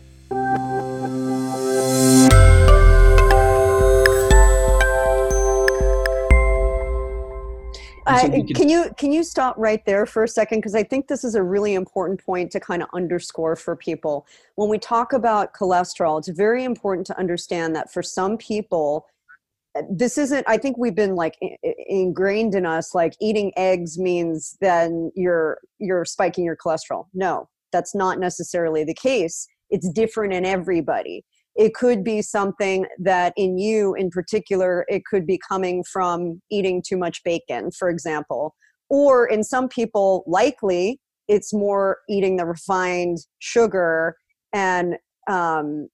I, 8.12 8.44
can 8.54 8.70
you 8.70 8.92
can 8.98 9.12
you 9.12 9.24
stop 9.24 9.56
right 9.58 9.84
there 9.86 10.06
for 10.06 10.24
a 10.24 10.28
second? 10.28 10.60
Because 10.60 10.76
I 10.76 10.84
think 10.84 11.08
this 11.08 11.24
is 11.24 11.36
a 11.36 11.44
really 11.44 11.74
important 11.74 12.24
point 12.24 12.52
to 12.52 12.60
kind 12.60 12.84
of 12.84 12.90
underscore 12.94 13.56
for 13.56 13.76
people. 13.76 14.26
When 14.56 14.70
we 14.70 14.78
talk 14.78 15.14
about 15.14 15.54
cholesterol, 15.54 16.20
it's 16.20 16.30
very 16.30 16.64
important 16.64 17.08
to 17.08 17.18
understand 17.18 17.76
that 17.76 17.92
for 17.92 18.04
some 18.04 18.38
people 18.38 19.06
eh, 19.76 19.84
this 19.90 20.18
isn't 20.18 20.46
i 20.48 20.58
think 20.58 20.78
we've 20.78 20.96
been 20.96 21.16
like 21.16 21.38
ingrained 21.88 22.56
in 22.56 22.66
us 22.66 22.94
like 22.94 23.14
eating 23.22 23.52
eggs 23.58 23.98
means 23.98 24.58
then 24.62 25.12
you're 25.16 25.60
you're 25.80 26.06
spiking 26.06 26.44
your 26.46 26.58
cholesterol. 26.58 27.06
No 27.14 27.50
that's 27.72 27.96
not 27.96 28.20
necessarily 28.20 28.84
the 28.84 28.94
case. 28.94 29.48
It's 29.70 29.90
different 29.90 30.34
in 30.34 30.46
everybody 30.46 31.24
it 31.62 31.76
could 31.76 32.04
be 32.04 32.24
something 32.24 32.88
that 32.98 33.34
in 33.38 33.60
you 33.60 33.94
in 33.94 34.10
particular 34.10 34.84
it 34.90 35.06
could 35.06 35.28
be 35.28 35.40
coming 35.48 35.84
from 35.84 36.42
eating 36.50 36.82
too 36.86 36.98
much 36.98 37.24
bacon 37.24 37.70
for 37.72 37.88
example. 37.88 38.56
Or 38.90 39.28
in 39.28 39.44
some 39.44 39.70
people 39.70 40.24
likely 40.26 41.00
it's 41.28 41.54
more 41.54 42.00
eating 42.10 42.38
the 42.38 42.46
refined 42.46 43.20
sugar 43.38 44.16
and 44.52 44.96
um, 45.30 45.88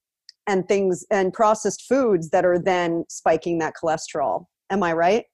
and 0.47 0.65
things 0.69 1.05
and 1.11 1.33
processed 1.33 1.83
foods 1.89 2.29
that 2.29 2.45
are 2.45 2.57
then 2.57 3.03
spiking 3.09 3.59
that 3.59 3.73
cholesterol. 3.75 4.45
Am 4.69 4.83
i 4.83 4.93
right? 4.93 5.25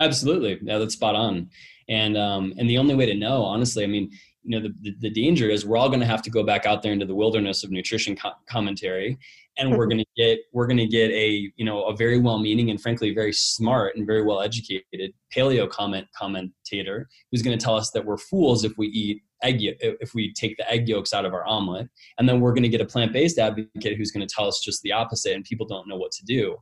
Absolutely. 0.00 0.58
Yeah 0.60 0.78
that's 0.78 0.94
spot 0.94 1.14
on. 1.14 1.50
And 1.88 2.18
um, 2.18 2.52
and 2.58 2.68
the 2.68 2.78
only 2.78 2.96
way 2.96 3.06
to 3.06 3.14
know 3.14 3.44
honestly 3.44 3.84
i 3.84 3.86
mean 3.86 4.10
you 4.42 4.58
know 4.58 4.66
the, 4.66 4.74
the, 4.80 4.96
the 5.00 5.10
danger 5.10 5.48
is 5.48 5.66
we're 5.66 5.76
all 5.76 5.88
going 5.88 6.00
to 6.00 6.06
have 6.06 6.22
to 6.22 6.30
go 6.30 6.42
back 6.42 6.64
out 6.64 6.82
there 6.82 6.92
into 6.92 7.06
the 7.06 7.14
wilderness 7.14 7.64
of 7.64 7.70
nutrition 7.70 8.16
co- 8.16 8.32
commentary 8.48 9.18
and 9.58 9.76
we're 9.76 9.86
going 9.90 9.98
to 9.98 10.06
get 10.16 10.38
we're 10.52 10.66
going 10.66 10.78
to 10.78 10.86
get 10.86 11.10
a 11.10 11.50
you 11.56 11.64
know 11.64 11.84
a 11.84 11.96
very 11.96 12.18
well 12.18 12.38
meaning 12.38 12.70
and 12.70 12.80
frankly 12.80 13.14
very 13.14 13.32
smart 13.32 13.96
and 13.96 14.06
very 14.06 14.22
well 14.22 14.40
educated 14.40 15.12
paleo 15.34 15.68
comment 15.68 16.06
commentator 16.16 17.08
who's 17.30 17.42
going 17.42 17.56
to 17.56 17.62
tell 17.62 17.74
us 17.74 17.90
that 17.90 18.04
we're 18.04 18.18
fools 18.18 18.64
if 18.64 18.72
we 18.78 18.86
eat 18.88 19.22
egg 19.42 19.58
if 19.80 20.14
we 20.14 20.32
take 20.32 20.56
the 20.56 20.70
egg 20.70 20.88
yolks 20.88 21.12
out 21.12 21.24
of 21.24 21.32
our 21.32 21.44
omelet. 21.44 21.88
And 22.18 22.28
then 22.28 22.40
we're 22.40 22.52
going 22.52 22.62
to 22.62 22.68
get 22.68 22.80
a 22.80 22.84
plant-based 22.84 23.38
advocate 23.38 23.96
who's 23.96 24.10
going 24.10 24.26
to 24.26 24.32
tell 24.32 24.46
us 24.46 24.60
just 24.64 24.82
the 24.82 24.92
opposite 24.92 25.34
and 25.34 25.44
people 25.44 25.66
don't 25.66 25.88
know 25.88 25.96
what 25.96 26.12
to 26.12 26.24
do. 26.24 26.56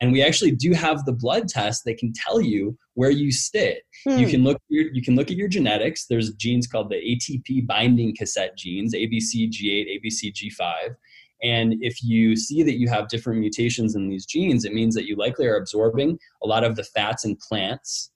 And 0.00 0.12
we 0.12 0.22
actually 0.22 0.52
do 0.52 0.72
have 0.72 1.04
the 1.04 1.12
blood 1.12 1.48
test 1.48 1.84
that 1.84 1.98
can 1.98 2.12
tell 2.12 2.40
you 2.40 2.76
where 2.94 3.10
you 3.10 3.30
sit. 3.30 3.82
Hmm. 4.04 4.18
you 4.18 4.26
can 4.26 4.42
look 4.42 4.60
your, 4.68 4.92
you 4.92 5.02
can 5.02 5.16
look 5.16 5.30
at 5.30 5.36
your 5.36 5.48
genetics. 5.48 6.06
There's 6.06 6.32
genes 6.34 6.66
called 6.66 6.90
the 6.90 6.96
atp 6.96 7.66
binding 7.66 8.14
cassette 8.16 8.56
genes 8.56 8.94
abcg8 8.94 10.00
abcg5 10.04 10.94
and 11.42 11.74
if 11.80 12.02
you 12.02 12.36
see 12.36 12.62
that 12.62 12.78
you 12.78 12.88
have 12.88 13.08
different 13.08 13.40
mutations 13.40 13.94
in 13.94 14.08
these 14.08 14.26
genes, 14.26 14.64
it 14.64 14.72
means 14.72 14.94
that 14.94 15.06
you 15.06 15.16
likely 15.16 15.46
are 15.46 15.56
absorbing 15.56 16.18
a 16.42 16.46
lot 16.46 16.64
of 16.64 16.76
the 16.76 16.84
fats 16.84 17.24
in 17.24 17.36
plants, 17.36 18.10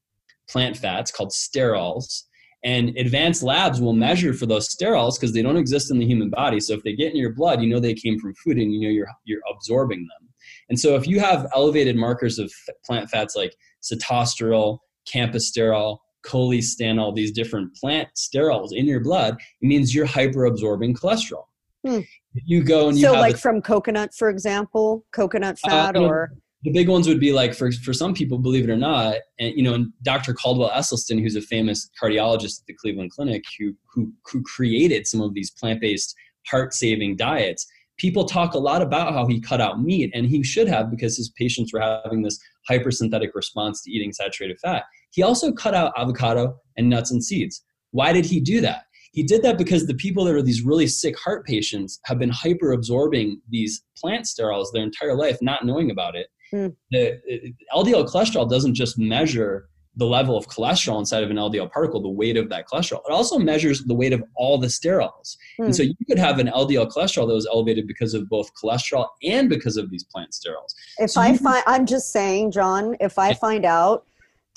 plant 0.48 0.76
fats 0.76 1.10
called 1.10 1.30
sterols. 1.30 2.24
And 2.62 2.90
advanced 2.98 3.42
labs 3.42 3.80
will 3.80 3.94
measure 3.94 4.34
for 4.34 4.44
those 4.44 4.74
sterols 4.74 5.18
because 5.18 5.32
they 5.32 5.40
don't 5.40 5.56
exist 5.56 5.90
in 5.90 5.98
the 5.98 6.06
human 6.06 6.28
body. 6.28 6.60
So 6.60 6.74
if 6.74 6.82
they 6.82 6.94
get 6.94 7.10
in 7.10 7.16
your 7.16 7.32
blood, 7.32 7.62
you 7.62 7.68
know 7.68 7.80
they 7.80 7.94
came 7.94 8.18
from 8.18 8.34
food 8.34 8.58
and 8.58 8.72
you 8.72 8.80
know 8.82 8.90
you're, 8.90 9.08
you're 9.24 9.40
absorbing 9.50 10.00
them. 10.00 10.28
And 10.68 10.78
so 10.78 10.94
if 10.94 11.06
you 11.06 11.20
have 11.20 11.46
elevated 11.54 11.96
markers 11.96 12.38
of 12.38 12.52
plant 12.84 13.08
fats 13.08 13.34
like 13.34 13.54
sitosterol, 13.82 14.78
campesterol, 15.12 15.98
cholestanol, 16.24 17.14
these 17.14 17.32
different 17.32 17.74
plant 17.76 18.08
sterols 18.14 18.72
in 18.72 18.86
your 18.86 19.00
blood, 19.00 19.36
it 19.60 19.66
means 19.66 19.94
you're 19.94 20.06
hyperabsorbing 20.06 20.96
cholesterol. 20.96 21.44
Hmm. 21.86 22.00
You 22.34 22.62
go 22.62 22.88
and 22.88 22.98
you 22.98 23.06
so 23.06 23.12
like 23.12 23.34
a- 23.34 23.38
from 23.38 23.62
coconut, 23.62 24.14
for 24.14 24.28
example, 24.28 25.04
coconut 25.12 25.58
Uh, 25.64 25.70
fat 25.70 25.94
know, 25.94 26.06
or 26.06 26.32
the 26.62 26.72
big 26.72 26.88
ones 26.88 27.08
would 27.08 27.20
be 27.20 27.32
like 27.32 27.54
for 27.54 27.72
for 27.72 27.92
some 27.92 28.12
people, 28.14 28.38
believe 28.38 28.64
it 28.64 28.70
or 28.70 28.76
not, 28.76 29.16
and 29.38 29.54
you 29.56 29.62
know, 29.62 29.74
and 29.74 29.92
Dr. 30.02 30.34
Caldwell 30.34 30.70
Esselstyn, 30.70 31.20
who's 31.20 31.36
a 31.36 31.42
famous 31.42 31.90
cardiologist 32.00 32.60
at 32.60 32.66
the 32.66 32.74
Cleveland 32.74 33.10
Clinic, 33.12 33.44
who 33.58 33.74
who 33.92 34.12
who 34.30 34.42
created 34.42 35.06
some 35.06 35.20
of 35.22 35.32
these 35.34 35.50
plant 35.50 35.80
based 35.80 36.14
heart 36.46 36.74
saving 36.74 37.16
diets. 37.16 37.66
People 37.98 38.24
talk 38.24 38.54
a 38.54 38.58
lot 38.58 38.80
about 38.80 39.12
how 39.12 39.26
he 39.26 39.40
cut 39.40 39.60
out 39.60 39.82
meat, 39.82 40.10
and 40.14 40.26
he 40.26 40.42
should 40.42 40.68
have 40.68 40.90
because 40.90 41.16
his 41.16 41.30
patients 41.30 41.72
were 41.72 41.80
having 41.80 42.22
this 42.22 42.38
hypersynthetic 42.70 43.28
response 43.34 43.82
to 43.82 43.90
eating 43.90 44.12
saturated 44.12 44.58
fat. 44.60 44.84
He 45.10 45.22
also 45.22 45.52
cut 45.52 45.74
out 45.74 45.92
avocado 45.96 46.56
and 46.76 46.88
nuts 46.88 47.10
and 47.10 47.22
seeds. 47.22 47.62
Why 47.90 48.12
did 48.12 48.24
he 48.24 48.38
do 48.40 48.60
that? 48.60 48.84
He 49.12 49.22
did 49.22 49.42
that 49.42 49.58
because 49.58 49.86
the 49.86 49.94
people 49.94 50.24
that 50.24 50.34
are 50.34 50.42
these 50.42 50.62
really 50.62 50.86
sick 50.86 51.18
heart 51.18 51.44
patients 51.44 52.00
have 52.04 52.18
been 52.18 52.30
hyper 52.30 52.72
absorbing 52.72 53.40
these 53.48 53.82
plant 53.96 54.24
sterols 54.24 54.66
their 54.72 54.84
entire 54.84 55.16
life, 55.16 55.38
not 55.40 55.64
knowing 55.64 55.90
about 55.90 56.14
it. 56.16 56.28
Hmm. 56.50 56.68
The, 56.90 57.20
the 57.26 57.54
LDL 57.74 58.08
cholesterol 58.08 58.48
doesn't 58.48 58.74
just 58.74 58.98
measure 58.98 59.68
the 59.96 60.06
level 60.06 60.36
of 60.36 60.46
cholesterol 60.46 60.98
inside 61.00 61.24
of 61.24 61.30
an 61.30 61.36
LDL 61.36 61.70
particle, 61.70 62.00
the 62.00 62.08
weight 62.08 62.36
of 62.36 62.48
that 62.48 62.66
cholesterol. 62.66 63.00
It 63.08 63.12
also 63.12 63.38
measures 63.38 63.82
the 63.84 63.94
weight 63.94 64.12
of 64.12 64.22
all 64.36 64.56
the 64.56 64.68
sterols. 64.68 65.36
Hmm. 65.56 65.64
And 65.64 65.76
so 65.76 65.82
you 65.82 65.94
could 66.06 66.18
have 66.18 66.38
an 66.38 66.46
LDL 66.46 66.90
cholesterol 66.92 67.26
that 67.26 67.34
was 67.34 67.46
elevated 67.46 67.86
because 67.88 68.14
of 68.14 68.28
both 68.28 68.48
cholesterol 68.54 69.08
and 69.24 69.48
because 69.48 69.76
of 69.76 69.90
these 69.90 70.04
plant 70.04 70.30
sterols. 70.30 70.74
if 70.98 71.10
So 71.10 71.20
I 71.20 71.36
find 71.36 71.62
I'm 71.66 71.86
just 71.86 72.12
saying, 72.12 72.52
John, 72.52 72.96
if 73.00 73.18
I 73.18 73.34
find 73.34 73.64
out 73.64 74.06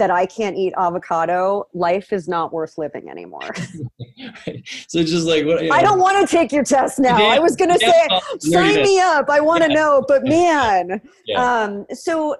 that 0.04 0.12
I 0.12 0.26
can't 0.26 0.58
eat 0.58 0.74
avocado, 0.78 1.66
life 1.74 2.12
is 2.12 2.28
not 2.28 2.52
worth 2.52 2.78
living 2.78 3.10
anymore. 3.10 3.56
so 4.90 5.02
just 5.02 5.26
like 5.26 5.46
what 5.46 5.64
you 5.64 5.72
I 5.72 5.82
don't 5.82 5.98
want 5.98 6.28
to 6.28 6.36
take 6.36 6.52
your 6.52 6.66
test 6.66 7.00
now. 7.00 7.16
Yeah, 7.16 7.36
I 7.36 7.40
was 7.40 7.56
going 7.56 7.72
to 7.72 7.80
yeah, 7.80 7.90
say, 7.90 8.10
sign 8.40 8.82
me 8.82 9.00
up. 9.00 9.30
I 9.30 9.40
want 9.40 9.64
to 9.64 9.70
Yeah. 9.70 9.76
know, 9.76 10.04
but 10.06 10.26
man, 10.26 11.00
um, 11.38 11.86
so 11.94 12.36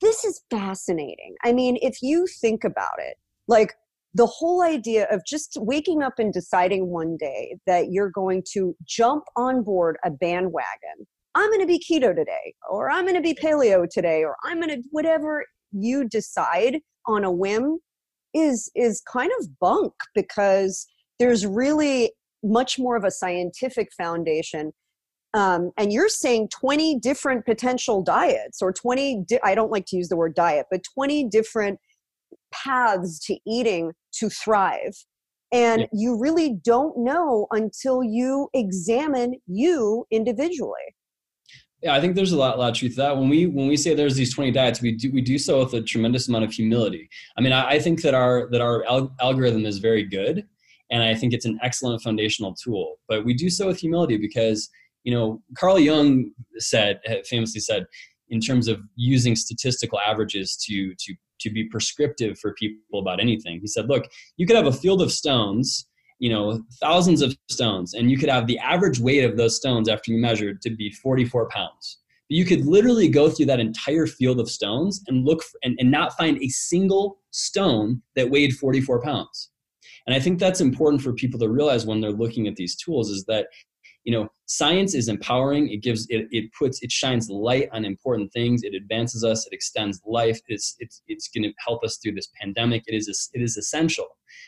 this 0.00 0.24
is 0.24 0.40
fascinating. 0.50 1.36
I 1.44 1.52
mean, 1.52 1.78
if 1.82 2.02
you 2.02 2.26
think 2.26 2.64
about 2.64 2.98
it, 2.98 3.16
like 3.46 3.74
the 4.12 4.26
whole 4.26 4.62
idea 4.62 5.06
of 5.08 5.24
just 5.24 5.56
waking 5.60 6.02
up 6.02 6.18
and 6.18 6.32
deciding 6.32 6.88
one 6.88 7.16
day 7.16 7.58
that 7.68 7.92
you're 7.92 8.10
going 8.10 8.42
to 8.54 8.74
jump 8.84 9.22
on 9.36 9.62
board 9.62 9.98
a 10.04 10.10
bandwagon. 10.10 11.06
I'm 11.36 11.48
going 11.50 11.60
to 11.60 11.66
be 11.66 11.78
keto 11.78 12.12
today, 12.16 12.54
or 12.68 12.90
I'm 12.90 13.04
going 13.04 13.14
to 13.14 13.20
be 13.20 13.34
paleo 13.34 13.88
today, 13.88 14.24
or 14.24 14.34
I'm 14.42 14.60
going 14.60 14.70
to 14.70 14.88
whatever 14.90 15.44
you 15.72 16.08
decide 16.08 16.80
on 17.06 17.24
a 17.24 17.30
whim 17.30 17.78
is 18.34 18.70
is 18.74 19.00
kind 19.00 19.30
of 19.40 19.58
bunk 19.58 19.92
because 20.14 20.86
there's 21.18 21.46
really 21.46 22.12
much 22.44 22.78
more 22.78 22.96
of 22.96 23.04
a 23.04 23.10
scientific 23.10 23.88
foundation. 23.96 24.72
Um, 25.34 25.72
and 25.76 25.92
you're 25.92 26.08
saying 26.08 26.48
20 26.48 27.00
different 27.00 27.44
potential 27.44 28.02
diets 28.02 28.62
or 28.62 28.72
20 28.72 29.24
di- 29.28 29.40
i 29.44 29.54
don't 29.54 29.70
like 29.70 29.84
to 29.88 29.96
use 29.96 30.08
the 30.08 30.16
word 30.16 30.34
diet 30.34 30.64
but 30.70 30.80
20 30.94 31.28
different 31.28 31.78
paths 32.52 33.18
to 33.26 33.38
eating 33.46 33.92
to 34.14 34.28
thrive. 34.30 34.96
And 35.52 35.82
Yeah. 35.82 35.86
you 35.92 36.18
really 36.18 36.54
don't 36.62 36.98
know 36.98 37.46
until 37.50 38.02
you 38.02 38.48
examine 38.54 39.34
you 39.46 40.06
individually 40.10 40.94
Yeah, 41.82 41.94
I 41.94 42.00
think 42.00 42.16
there's 42.16 42.32
a 42.32 42.36
lot, 42.36 42.58
lot 42.58 42.70
of 42.70 42.76
truth 42.76 42.92
to 42.92 43.02
that. 43.02 43.16
When 43.16 43.28
we 43.28 43.46
when 43.46 43.68
we 43.68 43.76
say 43.76 43.94
there's 43.94 44.16
these 44.16 44.34
20 44.34 44.50
diets, 44.50 44.82
we 44.82 44.92
do 44.92 45.12
we 45.12 45.20
do 45.20 45.38
so 45.38 45.60
with 45.60 45.74
a 45.74 45.82
tremendous 45.82 46.28
amount 46.28 46.44
of 46.44 46.52
humility. 46.52 47.08
I 47.36 47.40
mean, 47.40 47.52
I, 47.52 47.70
I 47.70 47.78
think 47.78 48.02
that 48.02 48.14
our 48.14 48.48
that 48.50 48.60
our 48.60 48.84
al- 48.86 49.14
algorithm 49.20 49.64
is 49.64 49.78
very 49.78 50.02
good, 50.02 50.44
and 50.90 51.02
I 51.02 51.14
think 51.14 51.32
it's 51.32 51.44
an 51.46 51.58
excellent 51.62 52.02
foundational 52.02 52.54
tool. 52.54 52.96
But 53.08 53.24
we 53.24 53.32
do 53.32 53.48
so 53.48 53.68
with 53.68 53.78
humility 53.78 54.16
because 54.16 54.68
you 55.04 55.14
know 55.14 55.40
Carl 55.56 55.78
Jung 55.78 56.32
said 56.58 57.00
famously 57.24 57.60
said 57.60 57.86
in 58.30 58.40
terms 58.40 58.66
of 58.66 58.80
using 58.96 59.36
statistical 59.36 60.00
averages 60.00 60.56
to 60.66 60.94
to 60.98 61.14
to 61.40 61.50
be 61.50 61.64
prescriptive 61.64 62.38
for 62.38 62.54
people 62.54 62.98
about 62.98 63.20
anything. 63.20 63.60
He 63.60 63.68
said, 63.68 63.88
look, 63.88 64.08
you 64.36 64.46
could 64.46 64.56
have 64.56 64.66
a 64.66 64.72
field 64.72 65.00
of 65.00 65.12
stones 65.12 65.86
you 66.18 66.30
know 66.30 66.62
thousands 66.80 67.22
of 67.22 67.36
stones 67.48 67.94
and 67.94 68.10
you 68.10 68.18
could 68.18 68.28
have 68.28 68.46
the 68.46 68.58
average 68.58 68.98
weight 68.98 69.24
of 69.24 69.36
those 69.36 69.56
stones 69.56 69.88
after 69.88 70.12
you 70.12 70.18
measured 70.18 70.60
to 70.62 70.70
be 70.70 70.90
44 70.90 71.48
pounds. 71.48 71.98
But 72.28 72.36
you 72.36 72.44
could 72.44 72.66
literally 72.66 73.08
go 73.08 73.30
through 73.30 73.46
that 73.46 73.60
entire 73.60 74.06
field 74.06 74.38
of 74.38 74.50
stones 74.50 75.02
and 75.08 75.24
look 75.24 75.42
for, 75.42 75.58
and, 75.62 75.76
and 75.80 75.90
not 75.90 76.16
find 76.16 76.36
a 76.42 76.48
single 76.48 77.20
stone 77.30 78.02
that 78.16 78.30
weighed 78.30 78.54
44 78.54 79.02
pounds. 79.02 79.50
And 80.06 80.14
i 80.14 80.20
think 80.20 80.38
that's 80.38 80.60
important 80.60 81.02
for 81.02 81.12
people 81.12 81.38
to 81.40 81.48
realize 81.48 81.86
when 81.86 82.00
they're 82.00 82.10
looking 82.10 82.46
at 82.48 82.56
these 82.56 82.76
tools 82.76 83.10
is 83.10 83.24
that 83.26 83.48
you 84.08 84.14
know 84.14 84.26
science 84.46 84.94
is 84.94 85.08
empowering. 85.08 85.68
It 85.68 85.82
gives 85.82 86.06
it, 86.08 86.28
it 86.30 86.50
puts 86.58 86.82
it 86.82 86.90
shines 86.90 87.28
light 87.28 87.68
on 87.72 87.84
important 87.84 88.32
things. 88.32 88.62
It 88.62 88.74
advances 88.74 89.22
us. 89.22 89.46
It 89.46 89.52
extends 89.52 90.00
life. 90.06 90.40
It's 90.48 90.76
it's, 90.78 91.02
it's 91.08 91.28
going 91.28 91.42
to 91.42 91.52
help 91.58 91.84
us 91.84 91.98
through 91.98 92.12
this 92.12 92.30
pandemic. 92.40 92.84
It 92.86 92.94
is 92.94 93.28
it 93.34 93.42
is 93.42 93.58
essential. 93.58 94.06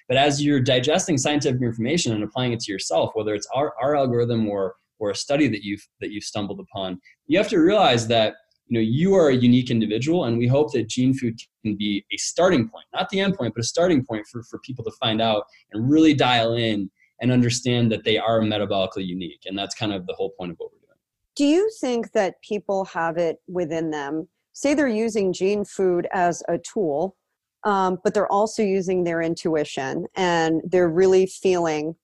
But 0.09 0.17
as 0.17 0.43
you're 0.43 0.61
digesting 0.61 1.19
scientific 1.19 1.61
information 1.61 2.15
and 2.15 2.25
applying 2.25 2.55
it 2.55 2.61
to 2.61 2.73
yourself 2.73 3.11
whether 3.13 3.35
it's 3.35 3.47
our, 3.55 3.75
our 3.83 3.95
algorithm 3.97 4.49
or 4.49 4.77
or 4.99 5.11
a 5.11 5.15
study 5.15 5.47
that 5.49 5.63
you've 5.63 5.87
that 6.01 6.11
you've 6.11 6.25
stumbled 6.25 6.61
upon 6.61 6.99
you 7.27 7.37
have 7.37 7.49
to 7.49 7.59
realize 7.59 8.07
that 8.09 8.37
you 8.67 8.75
know 8.79 8.85
you 8.99 9.15
are 9.15 9.29
a 9.29 9.37
unique 9.37 9.71
individual 9.71 10.25
and 10.25 10.39
we 10.39 10.47
hope 10.47 10.73
that 10.73 10.89
gene 10.89 11.13
food 11.13 11.39
can 11.63 11.77
be 11.77 12.05
a 12.13 12.17
starting 12.17 12.67
point 12.67 12.87
not 12.95 13.09
the 13.11 13.21
end 13.21 13.35
point 13.37 13.53
but 13.55 13.61
a 13.61 13.67
starting 13.75 14.05
point 14.05 14.27
for, 14.31 14.43
for 14.45 14.59
people 14.61 14.85
to 14.85 14.93
find 14.93 15.21
out 15.21 15.45
and 15.73 15.91
really 15.91 16.15
dial 16.15 16.55
in 16.55 16.91
and 17.21 17.31
understand 17.31 17.91
that 17.93 18.05
they 18.05 18.19
are 18.19 18.41
metabolically 18.41 19.07
unique 19.07 19.43
and 19.47 19.59
that's 19.59 19.75
kind 19.75 19.93
of 19.93 20.07
the 20.07 20.15
whole 20.15 20.31
point 20.39 20.53
of 20.53 20.59
what 20.59 20.71
we're 20.73 20.79
doing. 20.79 20.99
Do 21.37 21.45
you 21.45 21.71
think 21.81 22.13
that 22.13 22.41
people 22.43 22.85
have 22.87 23.17
it 23.17 23.39
within 23.49 23.91
them? 23.91 24.29
Say 24.53 24.75
they're 24.75 24.89
using 24.89 25.33
gene 25.33 25.65
food 25.65 26.09
as 26.13 26.43
a 26.49 26.59
tool 26.59 27.17
um, 27.65 27.99
but 28.03 28.15
they're 28.15 28.31
also 28.31 28.63
using 28.63 29.05
their 29.05 29.21
intuition 29.21 30.07
and 30.17 30.63
they're 30.65 30.89
really 30.89 31.27
feeling 31.27 31.95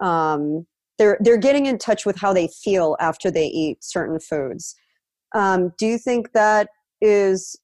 um, 0.00 0.66
they're 0.98 1.18
they're 1.20 1.38
getting 1.38 1.66
in 1.66 1.78
touch 1.78 2.06
with 2.06 2.16
how 2.16 2.32
they 2.32 2.48
feel 2.48 2.96
after 3.00 3.30
they 3.30 3.46
eat 3.46 3.82
certain 3.82 4.20
foods. 4.20 4.74
Um, 5.34 5.72
do 5.78 5.86
you 5.86 5.98
think 5.98 6.32
that 6.32 6.68
is 7.00 7.56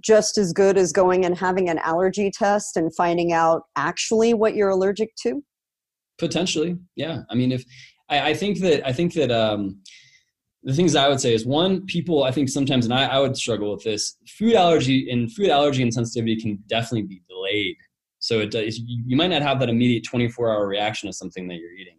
just 0.00 0.38
as 0.38 0.52
good 0.52 0.76
as 0.76 0.92
going 0.92 1.24
and 1.24 1.36
having 1.36 1.68
an 1.68 1.78
allergy 1.78 2.30
test 2.30 2.76
and 2.76 2.94
finding 2.94 3.32
out 3.32 3.62
actually 3.76 4.34
what 4.34 4.54
you're 4.54 4.70
allergic 4.70 5.14
to 5.16 5.42
potentially 6.18 6.76
yeah 6.96 7.22
i 7.30 7.34
mean 7.34 7.52
if 7.52 7.64
i, 8.08 8.30
I 8.30 8.34
think 8.34 8.58
that 8.60 8.86
i 8.86 8.92
think 8.92 9.14
that 9.14 9.30
um 9.30 9.80
the 10.64 10.74
things 10.74 10.94
I 10.94 11.08
would 11.08 11.20
say 11.20 11.34
is 11.34 11.44
one, 11.44 11.84
people 11.86 12.24
I 12.24 12.30
think 12.30 12.48
sometimes, 12.48 12.84
and 12.84 12.94
I, 12.94 13.04
I 13.04 13.18
would 13.18 13.36
struggle 13.36 13.72
with 13.72 13.82
this. 13.82 14.16
Food 14.28 14.54
allergy 14.54 15.10
and 15.10 15.32
food 15.32 15.48
allergy 15.48 15.82
and 15.82 15.92
sensitivity 15.92 16.40
can 16.40 16.62
definitely 16.68 17.02
be 17.02 17.22
delayed. 17.28 17.76
So 18.20 18.38
it 18.38 18.52
does, 18.52 18.78
you 18.78 19.16
might 19.16 19.30
not 19.30 19.42
have 19.42 19.58
that 19.58 19.68
immediate 19.68 20.04
24 20.04 20.52
hour 20.52 20.66
reaction 20.66 21.08
to 21.08 21.12
something 21.12 21.48
that 21.48 21.56
you're 21.56 21.72
eating. 21.72 21.98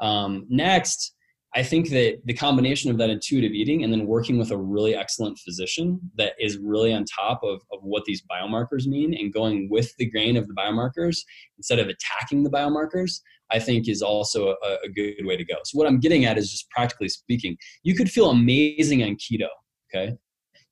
Um, 0.00 0.46
next, 0.48 1.14
I 1.54 1.62
think 1.62 1.90
that 1.90 2.18
the 2.24 2.34
combination 2.34 2.90
of 2.90 2.98
that 2.98 3.10
intuitive 3.10 3.52
eating 3.52 3.84
and 3.84 3.92
then 3.92 4.06
working 4.06 4.38
with 4.38 4.50
a 4.50 4.56
really 4.56 4.96
excellent 4.96 5.38
physician 5.38 6.00
that 6.16 6.32
is 6.40 6.58
really 6.58 6.92
on 6.92 7.04
top 7.04 7.44
of, 7.44 7.60
of 7.70 7.80
what 7.82 8.04
these 8.04 8.22
biomarkers 8.22 8.86
mean 8.86 9.14
and 9.14 9.32
going 9.32 9.68
with 9.70 9.94
the 9.98 10.06
grain 10.06 10.36
of 10.36 10.48
the 10.48 10.54
biomarkers 10.54 11.18
instead 11.58 11.78
of 11.78 11.88
attacking 11.88 12.42
the 12.42 12.50
biomarkers, 12.50 13.20
I 13.52 13.58
think 13.58 13.88
is 13.88 14.02
also 14.02 14.48
a, 14.48 14.76
a 14.84 14.88
good 14.88 15.24
way 15.24 15.36
to 15.36 15.44
go. 15.44 15.56
So 15.64 15.78
what 15.78 15.86
I'm 15.86 16.00
getting 16.00 16.24
at 16.24 16.38
is 16.38 16.50
just 16.50 16.68
practically 16.70 17.08
speaking, 17.08 17.56
you 17.82 17.94
could 17.94 18.10
feel 18.10 18.30
amazing 18.30 19.02
on 19.02 19.16
keto. 19.16 19.48
Okay. 19.94 20.16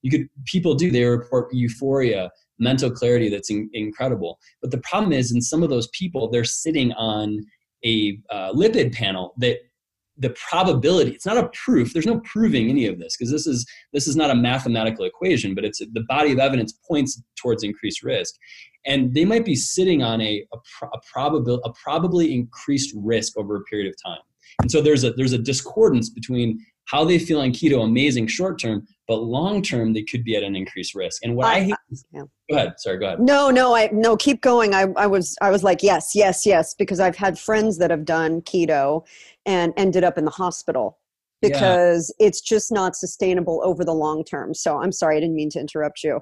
You 0.01 0.11
could, 0.11 0.29
people 0.45 0.73
do, 0.73 0.89
they 0.89 1.03
report 1.03 1.53
euphoria, 1.53 2.31
mental 2.57 2.89
clarity 2.89 3.29
that's 3.29 3.51
in, 3.51 3.69
incredible. 3.73 4.39
But 4.61 4.71
the 4.71 4.79
problem 4.79 5.13
is 5.13 5.31
in 5.31 5.41
some 5.41 5.61
of 5.61 5.69
those 5.69 5.89
people, 5.89 6.29
they're 6.29 6.43
sitting 6.43 6.91
on 6.93 7.39
a 7.85 8.19
uh, 8.29 8.51
lipid 8.53 8.93
panel 8.93 9.33
that 9.37 9.57
the 10.17 10.29
probability 10.31 11.11
it's 11.11 11.25
not 11.25 11.37
a 11.37 11.49
proof 11.49 11.93
there's 11.93 12.05
no 12.05 12.19
proving 12.19 12.69
any 12.69 12.85
of 12.85 12.99
this 12.99 13.15
because 13.17 13.31
this 13.31 13.47
is 13.47 13.65
this 13.93 14.07
is 14.07 14.15
not 14.15 14.29
a 14.29 14.35
mathematical 14.35 15.05
equation 15.05 15.55
but 15.55 15.63
it's 15.63 15.79
the 15.79 16.05
body 16.07 16.31
of 16.31 16.37
evidence 16.37 16.73
points 16.87 17.21
towards 17.35 17.63
increased 17.63 18.03
risk 18.03 18.35
and 18.85 19.13
they 19.13 19.25
might 19.25 19.45
be 19.45 19.55
sitting 19.55 20.01
on 20.03 20.21
a 20.21 20.45
a, 20.53 20.57
pro- 20.77 20.89
a 20.89 20.99
probable 21.11 21.61
a 21.63 21.73
probably 21.73 22.33
increased 22.33 22.93
risk 22.95 23.37
over 23.37 23.55
a 23.57 23.61
period 23.63 23.87
of 23.91 23.95
time 24.03 24.21
and 24.61 24.71
so 24.71 24.81
there's 24.81 25.03
a 25.03 25.11
there's 25.13 25.33
a 25.33 25.37
discordance 25.37 26.09
between 26.09 26.63
how 26.85 27.05
they 27.05 27.19
feel 27.19 27.39
on 27.41 27.51
keto 27.51 27.83
amazing 27.83 28.27
short 28.27 28.59
term 28.59 28.85
but 29.07 29.17
long 29.17 29.61
term 29.61 29.93
they 29.93 30.03
could 30.03 30.23
be 30.23 30.35
at 30.35 30.43
an 30.43 30.55
increased 30.55 30.95
risk 30.95 31.23
and 31.23 31.35
what 31.35 31.47
i, 31.47 31.55
I- 31.57 31.59
hate 31.61 31.75
yeah. 32.11 32.21
go 32.49 32.55
ahead 32.57 32.73
sorry 32.77 32.97
go 32.97 33.05
ahead 33.07 33.19
No, 33.19 33.49
no, 33.49 33.75
I 33.75 33.89
no 33.91 34.17
keep 34.17 34.41
going. 34.41 34.73
I, 34.73 34.87
I 34.97 35.07
was 35.07 35.35
I 35.41 35.49
was 35.51 35.63
like 35.63 35.83
yes, 35.83 36.11
yes, 36.15 36.45
yes 36.45 36.73
because 36.73 36.99
I've 36.99 37.15
had 37.15 37.37
friends 37.37 37.77
that 37.77 37.91
have 37.91 38.05
done 38.05 38.41
keto 38.41 39.05
and 39.45 39.73
ended 39.77 40.03
up 40.03 40.17
in 40.17 40.25
the 40.25 40.31
hospital 40.31 40.97
Yeah. 41.41 41.49
because 41.49 42.13
it's 42.19 42.41
just 42.41 42.71
not 42.71 42.95
sustainable 42.95 43.61
over 43.63 43.83
the 43.85 43.93
long 43.93 44.23
term. 44.23 44.53
So 44.53 44.79
I'm 44.81 44.91
sorry, 44.91 45.17
I 45.17 45.19
didn't 45.21 45.35
mean 45.35 45.49
to 45.51 45.59
interrupt 45.59 46.03
you. 46.03 46.21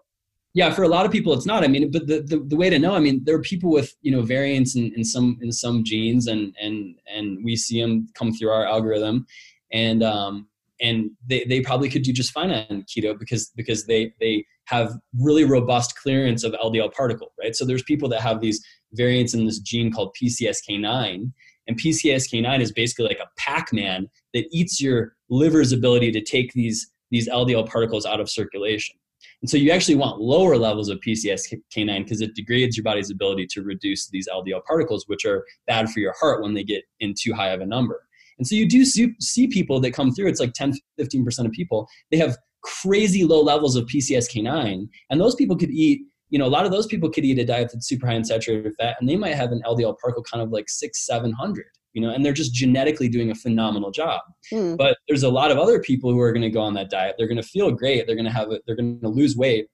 Yeah 0.54 0.72
for 0.72 0.84
a 0.84 0.88
lot 0.88 1.06
of 1.06 1.12
people 1.12 1.34
it's 1.34 1.46
not. 1.46 1.64
I 1.64 1.68
mean 1.68 1.92
but 1.92 2.08
the, 2.08 2.22
the, 2.22 2.44
the 2.48 2.56
way 2.56 2.70
to 2.70 2.80
know 2.80 2.94
i 2.94 3.00
mean 3.00 3.22
there 3.24 3.36
are 3.36 3.42
people 3.42 3.72
with 3.72 3.96
you 4.02 4.12
know 4.12 4.22
variants 4.22 4.76
in, 4.76 4.92
in 4.96 5.04
some 5.04 5.38
in 5.42 5.52
some 5.52 5.84
genes 5.84 6.28
and 6.28 6.56
and 6.62 6.96
and 7.08 7.44
we 7.44 7.56
see 7.56 7.82
them 7.82 8.08
come 8.16 8.34
through 8.34 8.50
our 8.50 8.66
algorithm. 8.66 9.26
And 9.72 10.04
um 10.04 10.48
and 10.82 11.12
they, 11.28 11.44
they 11.44 11.62
probably 11.62 11.90
could 11.90 12.04
do 12.04 12.14
just 12.14 12.32
fine 12.32 12.52
on 12.52 12.84
keto 12.84 13.18
because 13.18 13.52
because 13.56 13.86
they 13.86 14.14
they 14.20 14.46
have 14.66 14.94
really 15.20 15.44
robust 15.44 15.98
clearance 15.98 16.44
of 16.44 16.54
ldl 16.54 16.92
particle 16.94 17.34
right? 17.40 17.56
So 17.56 17.66
there's 17.66 17.84
people 17.84 18.10
that 18.10 18.22
have 18.22 18.42
these 18.42 18.64
variants 18.94 19.34
in 19.34 19.46
this 19.46 19.60
gene 19.60 19.92
called 19.92 20.16
pcsk9 20.22 21.32
and 21.68 21.80
pcsk9 21.80 22.62
is 22.62 22.72
basically 22.72 23.06
like 23.06 23.20
a 23.20 23.30
pac-man 23.38 24.08
that 24.34 24.46
eats 24.52 24.82
your 24.82 25.16
liver's 25.30 25.72
ability 25.72 26.12
to 26.12 26.22
take 26.22 26.54
these 26.54 26.92
these 27.12 27.30
ldl 27.30 27.68
particles 27.68 28.06
out 28.06 28.20
of 28.20 28.30
circulation 28.30 28.96
and 29.42 29.50
so 29.50 29.56
you 29.56 29.72
actually 29.72 29.96
want 29.96 30.20
lower 30.20 30.58
levels 30.58 30.90
of 30.90 31.00
PCSK9 31.00 32.04
because 32.04 32.22
it 32.22 32.36
degrades 32.36 32.76
your 32.76 32.84
body's 32.84 33.10
ability 33.10 33.48
to 33.52 33.62
reduce 33.62 34.10
these 34.10 34.28
LDL 34.28 34.64
particles, 34.66 35.06
which 35.08 35.26
are 35.26 35.46
bad 35.66 35.90
for 35.90 36.02
your 36.02 36.14
heart 36.20 36.44
when 36.44 36.54
they 36.54 36.64
get 36.64 36.84
in 37.00 37.14
too 37.18 37.34
high 37.34 37.50
of 37.50 37.62
a 37.62 37.66
number. 37.66 38.04
And 38.38 38.46
so 38.46 38.56
you 38.56 38.68
do 38.68 38.84
see, 38.86 39.48
people 39.48 39.80
that 39.82 39.92
come 39.92 40.12
through, 40.12 40.28
it's 40.28 40.40
like 40.40 40.54
10, 40.54 40.74
15% 41.00 41.46
of 41.46 41.52
people, 41.52 41.88
they 42.12 42.18
have 42.18 42.38
crazy 42.64 43.24
low 43.24 43.42
levels 43.42 43.76
of 43.76 43.86
PCSK9. 43.86 44.88
And 45.10 45.22
those 45.22 45.36
people 45.36 45.56
could 45.56 45.72
eat, 45.72 46.02
you 46.30 46.40
know, 46.40 46.46
a 46.46 46.48
lot 46.48 46.66
of 46.66 46.72
those 46.72 46.88
people 46.88 47.10
could 47.10 47.24
eat 47.24 47.40
a 47.40 47.46
diet 47.46 47.70
that's 47.74 47.88
super 47.88 48.08
high 48.08 48.16
in 48.16 48.26
saturated 48.26 48.74
fat 48.78 48.98
and 49.00 49.10
they 49.10 49.16
might 49.16 49.36
have 49.36 49.52
an 49.52 49.62
LDL 49.66 49.98
particle 50.00 50.24
kind 50.24 50.44
of 50.44 50.52
like 50.52 50.70
six, 50.70 51.06
700 51.06 51.66
you 51.94 52.02
know, 52.02 52.10
and 52.10 52.24
they're 52.24 52.34
just 52.34 52.54
genetically 52.54 53.10
doing 53.10 53.32
a 53.32 53.36
phenomenal 53.36 53.92
job. 53.92 54.22
Mm. 54.54 54.78
But 54.78 54.98
there's 55.08 55.24
a 55.24 55.30
lot 55.30 55.52
of 55.52 55.58
other 55.58 55.80
people 55.80 56.12
who 56.12 56.20
are 56.20 56.32
going 56.32 56.44
to 56.44 56.50
go 56.50 56.62
on 56.62 56.74
that 56.76 56.90
diet. 56.90 57.16
They're 57.18 57.28
going 57.28 57.42
to 57.42 57.48
feel 57.48 57.72
great. 57.72 58.06
They're 58.06 58.16
going 58.16 58.26
to 58.26 58.32
have 58.32 58.52
it. 58.52 58.62
They're 58.66 58.76
going 58.76 59.02
to 59.02 59.10
lose 59.10 59.36
weight. 59.36 59.68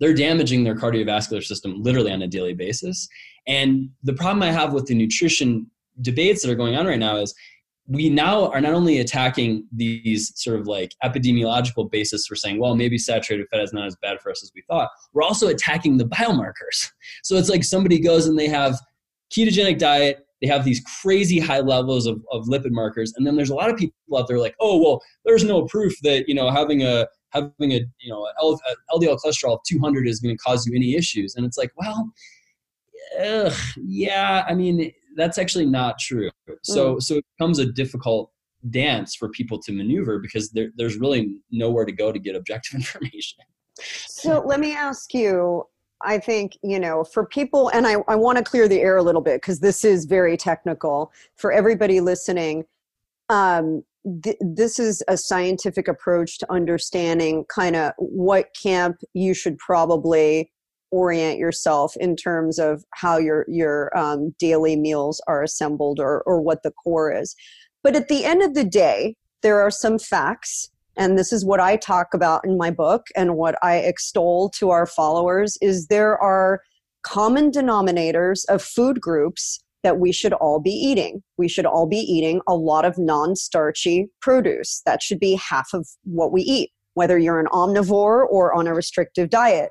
They're 0.00 0.14
damaging 0.14 0.64
their 0.64 0.76
cardiovascular 0.76 1.42
system 1.42 1.82
literally 1.82 2.12
on 2.12 2.22
a 2.22 2.28
daily 2.28 2.54
basis. 2.54 3.08
And 3.46 3.90
the 4.04 4.14
problem 4.14 4.42
I 4.42 4.52
have 4.52 4.72
with 4.72 4.86
the 4.86 4.94
nutrition 4.94 5.70
debates 6.00 6.42
that 6.42 6.50
are 6.50 6.56
going 6.56 6.76
on 6.76 6.86
right 6.86 6.98
now 6.98 7.16
is 7.16 7.34
we 7.88 8.10
now 8.10 8.50
are 8.50 8.60
not 8.60 8.74
only 8.74 9.00
attacking 9.00 9.66
these 9.72 10.32
sort 10.36 10.60
of 10.60 10.66
like 10.66 10.94
epidemiological 11.02 11.90
basis 11.90 12.26
for 12.26 12.36
saying, 12.36 12.60
well, 12.60 12.76
maybe 12.76 12.98
saturated 12.98 13.46
fat 13.50 13.60
is 13.60 13.72
not 13.72 13.86
as 13.86 13.96
bad 14.02 14.20
for 14.20 14.30
us 14.30 14.42
as 14.42 14.52
we 14.54 14.62
thought. 14.68 14.90
We're 15.14 15.22
also 15.22 15.48
attacking 15.48 15.96
the 15.96 16.04
biomarkers. 16.04 16.90
So 17.22 17.36
it's 17.36 17.48
like 17.48 17.64
somebody 17.64 17.98
goes 17.98 18.26
and 18.26 18.38
they 18.38 18.48
have 18.48 18.78
ketogenic 19.34 19.78
diet, 19.78 20.26
they 20.40 20.46
have 20.46 20.64
these 20.64 20.80
crazy 21.02 21.38
high 21.38 21.60
levels 21.60 22.06
of, 22.06 22.22
of 22.30 22.46
lipid 22.46 22.70
markers 22.70 23.12
and 23.16 23.26
then 23.26 23.36
there's 23.36 23.50
a 23.50 23.54
lot 23.54 23.70
of 23.70 23.76
people 23.76 23.94
out 24.16 24.28
there 24.28 24.38
like 24.38 24.54
oh 24.60 24.80
well 24.80 25.02
there's 25.24 25.44
no 25.44 25.64
proof 25.66 25.94
that 26.02 26.28
you 26.28 26.34
know 26.34 26.50
having 26.50 26.82
a 26.82 27.06
having 27.30 27.72
a 27.72 27.80
you 28.00 28.10
know 28.10 28.26
ldl 28.42 29.18
cholesterol 29.24 29.54
of 29.54 29.60
200 29.68 30.06
is 30.06 30.20
going 30.20 30.34
to 30.34 30.42
cause 30.42 30.66
you 30.66 30.74
any 30.74 30.94
issues. 30.94 31.34
And 31.34 31.44
it's 31.44 31.58
like 31.58 31.70
well 31.76 32.10
ugh, 33.20 33.52
yeah 33.76 34.44
i 34.48 34.54
mean 34.54 34.92
that's 35.18 35.36
actually 35.36 35.66
not 35.66 35.98
true. 35.98 36.30
So 36.62 36.94
mm. 36.94 37.02
so 37.02 37.16
it 37.16 37.26
becomes 37.36 37.58
a 37.58 37.66
difficult 37.66 38.30
dance 38.70 39.14
for 39.14 39.28
people 39.28 39.60
to 39.62 39.72
maneuver 39.72 40.18
because 40.18 40.50
there, 40.50 40.70
there's 40.76 40.96
really 40.96 41.36
nowhere 41.50 41.84
to 41.84 41.92
go 41.92 42.10
to 42.12 42.18
get 42.18 42.34
objective 42.34 42.74
information. 42.80 43.38
So 43.80 44.42
let 44.44 44.60
me 44.60 44.74
ask 44.74 45.12
you 45.12 45.64
I 46.02 46.18
think, 46.18 46.56
you 46.62 46.78
know, 46.78 47.04
for 47.04 47.26
people, 47.26 47.70
and 47.70 47.86
I, 47.86 47.96
I 48.06 48.14
want 48.14 48.38
to 48.38 48.44
clear 48.44 48.68
the 48.68 48.80
air 48.80 48.96
a 48.96 49.02
little 49.02 49.20
bit 49.20 49.40
because 49.40 49.60
this 49.60 49.84
is 49.84 50.04
very 50.04 50.36
technical 50.36 51.12
for 51.36 51.52
everybody 51.52 52.00
listening. 52.00 52.64
Um, 53.28 53.82
th- 54.22 54.36
this 54.40 54.78
is 54.78 55.02
a 55.08 55.16
scientific 55.16 55.88
approach 55.88 56.38
to 56.38 56.52
understanding 56.52 57.44
kind 57.48 57.76
of 57.76 57.92
what 57.98 58.54
camp 58.60 59.00
you 59.12 59.34
should 59.34 59.58
probably 59.58 60.50
orient 60.90 61.38
yourself 61.38 61.94
in 61.96 62.16
terms 62.16 62.58
of 62.58 62.84
how 62.94 63.18
your 63.18 63.44
your 63.48 63.96
um, 63.96 64.34
daily 64.38 64.74
meals 64.74 65.20
are 65.26 65.42
assembled 65.42 66.00
or 66.00 66.22
or 66.22 66.40
what 66.40 66.62
the 66.62 66.70
core 66.70 67.12
is. 67.12 67.36
But 67.82 67.94
at 67.94 68.08
the 68.08 68.24
end 68.24 68.42
of 68.42 68.54
the 68.54 68.64
day, 68.64 69.16
there 69.42 69.60
are 69.60 69.70
some 69.70 69.98
facts 69.98 70.70
and 70.98 71.16
this 71.16 71.32
is 71.32 71.44
what 71.44 71.60
I 71.60 71.76
talk 71.76 72.12
about 72.12 72.44
in 72.44 72.58
my 72.58 72.70
book 72.70 73.06
and 73.16 73.36
what 73.36 73.54
I 73.62 73.76
extol 73.76 74.50
to 74.58 74.70
our 74.70 74.84
followers 74.84 75.56
is 75.62 75.86
there 75.86 76.18
are 76.20 76.60
common 77.04 77.50
denominators 77.52 78.44
of 78.48 78.60
food 78.60 79.00
groups 79.00 79.60
that 79.84 80.00
we 80.00 80.10
should 80.10 80.32
all 80.34 80.58
be 80.58 80.72
eating. 80.72 81.22
We 81.36 81.48
should 81.48 81.66
all 81.66 81.86
be 81.86 81.98
eating 81.98 82.40
a 82.48 82.54
lot 82.54 82.84
of 82.84 82.98
non-starchy 82.98 84.08
produce. 84.20 84.82
That 84.84 85.00
should 85.00 85.20
be 85.20 85.36
half 85.36 85.68
of 85.72 85.86
what 86.02 86.32
we 86.32 86.42
eat, 86.42 86.70
whether 86.94 87.16
you're 87.16 87.38
an 87.38 87.46
omnivore 87.46 88.26
or 88.28 88.52
on 88.52 88.66
a 88.66 88.74
restrictive 88.74 89.30
diet 89.30 89.70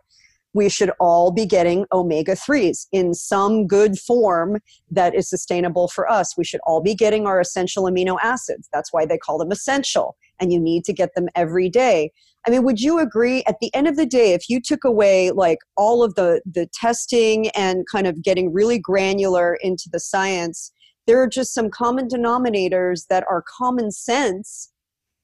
we 0.53 0.69
should 0.69 0.91
all 0.99 1.31
be 1.31 1.45
getting 1.45 1.85
omega 1.91 2.33
3s 2.33 2.87
in 2.91 3.13
some 3.13 3.67
good 3.67 3.99
form 3.99 4.57
that 4.89 5.13
is 5.13 5.29
sustainable 5.29 5.87
for 5.87 6.09
us. 6.09 6.35
We 6.35 6.45
should 6.45 6.61
all 6.65 6.81
be 6.81 6.95
getting 6.95 7.27
our 7.27 7.39
essential 7.39 7.83
amino 7.83 8.17
acids. 8.23 8.67
That's 8.73 8.91
why 8.91 9.05
they 9.05 9.19
call 9.19 9.37
them 9.37 9.51
essential 9.51 10.17
and 10.39 10.51
you 10.51 10.59
need 10.59 10.83
to 10.85 10.93
get 10.93 11.15
them 11.15 11.27
every 11.35 11.69
day. 11.69 12.11
I 12.45 12.49
mean, 12.49 12.63
would 12.63 12.79
you 12.79 12.99
agree 12.99 13.43
at 13.47 13.57
the 13.59 13.73
end 13.73 13.87
of 13.87 13.97
the 13.97 14.05
day, 14.05 14.33
if 14.33 14.49
you 14.49 14.61
took 14.61 14.83
away 14.83 15.31
like 15.31 15.59
all 15.75 16.03
of 16.03 16.15
the, 16.15 16.41
the 16.45 16.67
testing 16.73 17.49
and 17.49 17.85
kind 17.91 18.07
of 18.07 18.21
getting 18.21 18.53
really 18.53 18.79
granular 18.79 19.57
into 19.61 19.89
the 19.91 19.99
science, 19.99 20.71
there 21.07 21.21
are 21.21 21.27
just 21.27 21.53
some 21.53 21.69
common 21.69 22.07
denominators 22.07 23.07
that 23.09 23.23
are 23.29 23.43
common 23.57 23.91
sense 23.91 24.71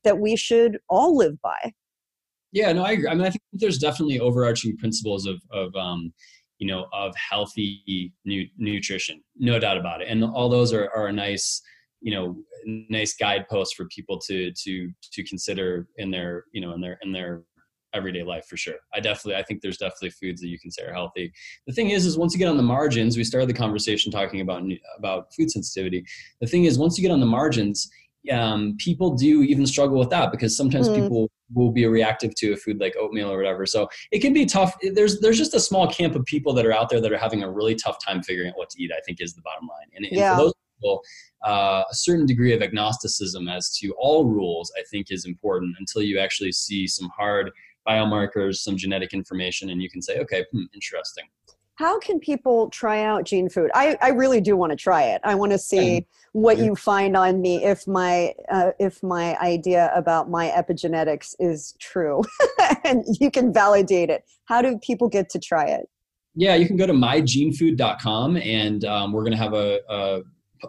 that 0.03 0.19
we 0.19 0.35
should 0.35 0.79
all 0.89 1.15
live 1.15 1.41
by? 1.41 1.73
Yeah, 2.51 2.71
no, 2.71 2.83
I 2.83 2.91
agree. 2.91 3.07
I 3.07 3.15
mean, 3.15 3.25
I 3.25 3.29
think 3.29 3.41
there's 3.53 3.79
definitely 3.79 4.19
overarching 4.19 4.77
principles 4.77 5.25
of, 5.25 5.41
of 5.51 5.75
um, 5.75 6.13
you 6.59 6.67
know, 6.67 6.85
of 6.93 7.13
healthy 7.15 8.13
nu- 8.25 8.47
nutrition, 8.57 9.21
no 9.37 9.59
doubt 9.59 9.77
about 9.77 10.01
it. 10.01 10.07
And 10.07 10.23
all 10.23 10.49
those 10.49 10.71
are, 10.71 10.89
are 10.95 11.07
a 11.07 11.13
nice, 11.13 11.61
you 12.03 12.13
know 12.13 12.35
nice 12.89 13.15
guideposts 13.15 13.73
for 13.73 13.85
people 13.85 14.19
to 14.19 14.51
to 14.51 14.91
to 15.11 15.23
consider 15.23 15.87
in 15.97 16.11
their 16.11 16.43
you 16.51 16.61
know 16.61 16.73
in 16.73 16.81
their 16.81 16.99
in 17.01 17.11
their 17.11 17.41
everyday 17.95 18.23
life 18.23 18.45
for 18.47 18.57
sure 18.57 18.75
i 18.93 18.99
definitely 18.99 19.35
i 19.35 19.43
think 19.43 19.61
there's 19.61 19.77
definitely 19.77 20.09
foods 20.09 20.41
that 20.41 20.47
you 20.47 20.59
can 20.59 20.69
say 20.69 20.83
are 20.83 20.93
healthy 20.93 21.31
the 21.67 21.73
thing 21.73 21.91
is 21.91 22.05
is 22.05 22.17
once 22.17 22.33
you 22.33 22.39
get 22.39 22.49
on 22.49 22.57
the 22.57 22.63
margins 22.63 23.15
we 23.15 23.23
started 23.23 23.47
the 23.47 23.53
conversation 23.53 24.11
talking 24.11 24.41
about 24.41 24.63
about 24.97 25.33
food 25.33 25.49
sensitivity 25.49 26.03
the 26.41 26.47
thing 26.47 26.65
is 26.65 26.77
once 26.77 26.97
you 26.97 27.01
get 27.01 27.13
on 27.13 27.19
the 27.19 27.25
margins 27.25 27.89
um, 28.31 28.77
people 28.77 29.15
do 29.15 29.43
even 29.43 29.67
struggle 29.67 29.99
with 29.99 30.09
that 30.11 30.31
because 30.31 30.55
sometimes 30.55 30.87
mm. 30.87 30.95
people 30.95 31.29
will 31.53 31.71
be 31.71 31.85
reactive 31.85 32.33
to 32.35 32.53
a 32.53 32.55
food 32.55 32.79
like 32.79 32.95
oatmeal 32.97 33.29
or 33.29 33.35
whatever. 33.35 33.65
So 33.65 33.89
it 34.11 34.19
can 34.19 34.31
be 34.31 34.45
tough. 34.45 34.77
There's 34.93 35.19
there's 35.19 35.37
just 35.37 35.53
a 35.53 35.59
small 35.59 35.91
camp 35.91 36.15
of 36.15 36.23
people 36.23 36.53
that 36.53 36.65
are 36.65 36.71
out 36.71 36.87
there 36.87 37.01
that 37.01 37.11
are 37.11 37.17
having 37.17 37.43
a 37.43 37.51
really 37.51 37.75
tough 37.75 37.97
time 38.01 38.23
figuring 38.23 38.51
out 38.51 38.57
what 38.57 38.69
to 38.69 38.81
eat. 38.81 38.91
I 38.95 39.01
think 39.05 39.19
is 39.19 39.33
the 39.33 39.41
bottom 39.41 39.67
line. 39.67 39.87
And, 39.95 40.05
and 40.05 40.15
yeah. 40.15 40.37
for 40.37 40.43
those 40.43 40.53
people, 40.83 41.03
uh, 41.45 41.83
a 41.89 41.95
certain 41.95 42.25
degree 42.25 42.53
of 42.53 42.61
agnosticism 42.61 43.47
as 43.47 43.75
to 43.77 43.93
all 43.97 44.25
rules, 44.25 44.71
I 44.77 44.83
think, 44.89 45.07
is 45.09 45.25
important 45.25 45.75
until 45.79 46.01
you 46.01 46.19
actually 46.19 46.51
see 46.51 46.87
some 46.87 47.09
hard 47.15 47.51
biomarkers, 47.87 48.55
some 48.55 48.77
genetic 48.77 49.13
information, 49.13 49.69
and 49.69 49.81
you 49.81 49.89
can 49.89 50.01
say, 50.01 50.19
okay, 50.19 50.45
hmm, 50.51 50.63
interesting. 50.73 51.25
How 51.75 51.99
can 51.99 52.19
people 52.19 52.69
try 52.69 53.03
out 53.03 53.23
Gene 53.23 53.49
Food? 53.49 53.71
I, 53.73 53.97
I 53.99 54.09
really 54.09 54.39
do 54.39 54.55
want 54.55 54.71
to 54.71 54.75
try 54.75 55.03
it. 55.03 55.21
I 55.23 55.33
want 55.33 55.53
to 55.53 55.57
see 55.57 56.05
what 56.31 56.59
you 56.59 56.75
find 56.75 57.17
on 57.17 57.41
me 57.41 57.65
if 57.65 57.87
my 57.87 58.33
uh, 58.51 58.71
if 58.79 59.01
my 59.01 59.35
idea 59.39 59.91
about 59.95 60.29
my 60.29 60.49
epigenetics 60.49 61.33
is 61.39 61.75
true, 61.79 62.21
and 62.83 63.03
you 63.19 63.31
can 63.31 63.51
validate 63.51 64.11
it. 64.11 64.23
How 64.45 64.61
do 64.61 64.77
people 64.77 65.09
get 65.09 65.29
to 65.29 65.39
try 65.39 65.65
it? 65.65 65.89
Yeah, 66.35 66.53
you 66.53 66.67
can 66.67 66.77
go 66.77 66.85
to 66.85 66.93
mygenefood.com, 66.93 68.37
and 68.37 68.85
um, 68.85 69.11
we're 69.11 69.21
going 69.21 69.33
to 69.33 69.37
have 69.37 69.53
a, 69.53 69.79
a 69.89 70.21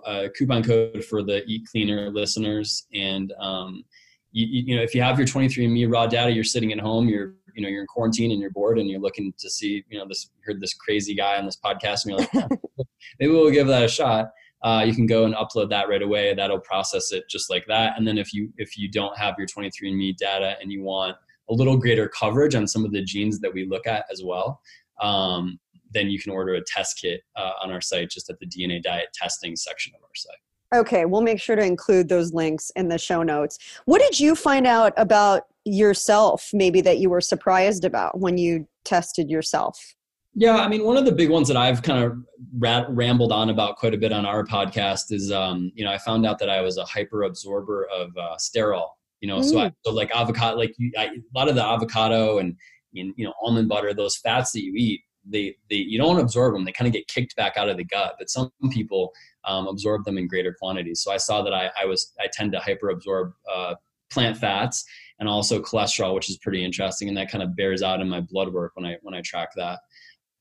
a 0.07 0.29
coupon 0.31 0.63
code 0.63 1.05
for 1.05 1.23
the 1.23 1.45
Eat 1.47 1.67
Cleaner 1.71 2.11
listeners. 2.11 2.87
And 2.95 3.33
um, 3.39 3.85
you, 4.33 4.47
you, 4.67 4.77
know, 4.77 4.83
if 4.83 4.95
you 4.95 5.03
have 5.03 5.19
your 5.19 5.27
23andMe 5.27 5.91
raw 5.91 6.07
data, 6.07 6.31
you're 6.31 6.45
sitting 6.45 6.73
at 6.73 6.81
home, 6.81 7.09
you're 7.09 7.35
you 7.55 7.63
know 7.63 7.69
you're 7.69 7.83
in 7.83 7.87
quarantine 7.87 8.33
and 8.33 8.41
you're 8.41 8.51
bored 8.51 8.79
and 8.79 8.91
you're 8.91 9.01
looking 9.01 9.33
to 9.39 9.49
see 9.49 9.85
you 9.89 9.99
know 9.99 10.07
this 10.09 10.31
heard 10.45 10.61
this 10.61 10.75
crazy 10.75 11.15
guy 11.15 11.39
on 11.39 11.45
this 11.45 11.57
podcast 11.65 12.05
and 12.05 12.11
you're 12.11 12.19
like 12.19 12.51
maybe 13.21 13.33
we'll 13.33 13.51
give 13.51 13.67
that 13.69 13.85
a 13.85 13.89
shot. 13.89 14.31
Uh, 14.63 14.83
you 14.85 14.95
can 14.95 15.07
go 15.07 15.25
and 15.25 15.35
upload 15.35 15.69
that 15.69 15.91
right 15.91 16.01
away. 16.03 16.35
That'll 16.35 16.59
process 16.59 17.13
it 17.13 17.25
just 17.29 17.51
like 17.51 17.67
that. 17.69 17.99
And 17.99 18.09
then 18.09 18.17
if 18.17 18.33
you 18.33 18.53
if 18.57 18.77
you 18.79 18.91
don't 18.91 19.17
have 19.17 19.35
your 19.39 19.47
23andMe 19.47 20.17
data 20.17 20.57
and 20.61 20.73
you 20.73 20.83
want 20.83 21.17
a 21.51 21.55
little 21.55 21.77
greater 21.77 22.09
coverage 22.09 22.55
on 22.55 22.67
some 22.67 22.85
of 22.85 22.93
the 22.93 23.03
genes 23.03 23.41
that 23.41 23.53
we 23.53 23.67
look 23.67 23.87
at 23.87 24.07
as 24.11 24.23
well, 24.25 24.61
um, 25.01 25.59
then 25.95 26.11
you 26.11 26.19
can 26.19 26.33
order 26.33 26.55
a 26.55 26.61
test 26.67 26.99
kit 27.01 27.23
uh, 27.37 27.53
on 27.63 27.71
our 27.71 27.81
site 27.81 28.11
just 28.11 28.29
at 28.29 28.39
the 28.41 28.47
DNA 28.47 28.83
diet 28.83 29.09
testing 29.15 29.57
section 29.57 29.93
of 29.97 30.03
our 30.03 30.15
site. 30.15 30.37
Okay, 30.75 31.05
we'll 31.05 31.23
make 31.23 31.41
sure 31.41 31.57
to 31.57 31.65
include 31.65 32.09
those 32.09 32.33
links 32.33 32.71
in 32.75 32.89
the 32.89 32.99
show 32.99 33.23
notes. 33.23 33.59
What 33.85 34.01
did 34.01 34.19
you 34.19 34.35
find 34.35 34.67
out 34.67 34.93
about 34.97 35.43
yourself, 35.65 36.51
maybe 36.53 36.81
that 36.81 36.99
you 36.99 37.09
were 37.09 37.21
surprised 37.21 37.85
about 37.85 38.19
when 38.19 38.37
you 38.37 38.67
tested 38.85 39.31
yourself? 39.31 39.95
Yeah, 40.35 40.57
I 40.57 40.67
mean, 40.67 40.85
one 40.85 40.97
of 40.97 41.05
the 41.05 41.13
big 41.13 41.31
ones 41.31 41.47
that 41.47 41.57
I've 41.57 41.83
kind 41.83 42.03
of 42.03 42.17
rat- 42.59 42.91
rambled 42.91 43.31
on 43.31 43.51
about 43.51 43.77
quite 43.77 43.95
a 43.95 43.97
bit 43.97 44.13
on 44.13 44.27
our 44.27 44.43
podcast 44.43 45.13
is, 45.13 45.31
um, 45.31 45.71
you 45.77 45.85
know, 45.85 45.93
I 45.93 45.99
found 45.99 46.27
out 46.27 46.41
that 46.41 46.51
I 46.51 46.61
was 46.61 46.77
a 46.77 46.85
hyper 46.85 47.23
absorber 47.23 47.87
of 47.95 48.11
uh, 48.19 48.37
sterol. 48.37 48.89
You 49.21 49.29
know, 49.29 49.39
mm. 49.39 49.45
so, 49.45 49.61
I, 49.61 49.73
so 49.85 49.93
like 49.93 50.11
avocado, 50.15 50.59
like 50.59 50.75
I, 50.99 51.05
a 51.05 51.39
lot 51.39 51.49
of 51.49 51.55
the 51.55 51.65
avocado 51.65 52.39
and 52.39 52.57
in, 52.95 53.15
you 53.17 53.25
know 53.25 53.33
almond 53.43 53.69
butter 53.69 53.93
those 53.95 54.17
fats 54.17 54.53
that 54.53 54.63
you 54.63 54.75
eat 54.77 55.01
they, 55.29 55.57
they 55.71 55.77
you 55.77 55.99
don't 55.99 56.19
absorb 56.19 56.55
them 56.55 56.65
they 56.65 56.73
kind 56.73 56.87
of 56.87 56.93
get 56.93 57.07
kicked 57.09 57.35
back 57.37 57.57
out 57.57 57.69
of 57.69 57.77
the 57.77 57.85
gut 57.85 58.15
but 58.19 58.31
some 58.31 58.51
people 58.71 59.13
um, 59.45 59.67
absorb 59.67 60.05
them 60.05 60.19
in 60.19 60.29
greater 60.29 60.55
quantities 60.59 61.03
so 61.03 61.13
i 61.13 61.17
saw 61.17 61.43
that 61.43 61.55
i, 61.55 61.71
I 61.81 61.85
was 61.85 62.13
i 62.21 62.27
tend 62.33 62.53
to 62.53 62.61
hyper 62.61 62.91
absorb 62.91 63.33
uh, 63.53 63.75
plant 64.11 64.37
fats 64.37 64.85
and 65.19 65.29
also 65.29 65.61
cholesterol 65.61 66.15
which 66.15 66.31
is 66.31 66.39
pretty 66.39 66.65
interesting 66.65 67.09
and 67.09 67.17
that 67.17 67.31
kind 67.31 67.43
of 67.43 67.57
bears 67.57 67.83
out 67.83 68.01
in 68.01 68.09
my 68.09 68.21
blood 68.21 68.53
work 68.53 68.73
when 68.75 68.85
i 68.85 68.97
when 69.03 69.15
i 69.15 69.21
track 69.23 69.51
that 69.57 69.81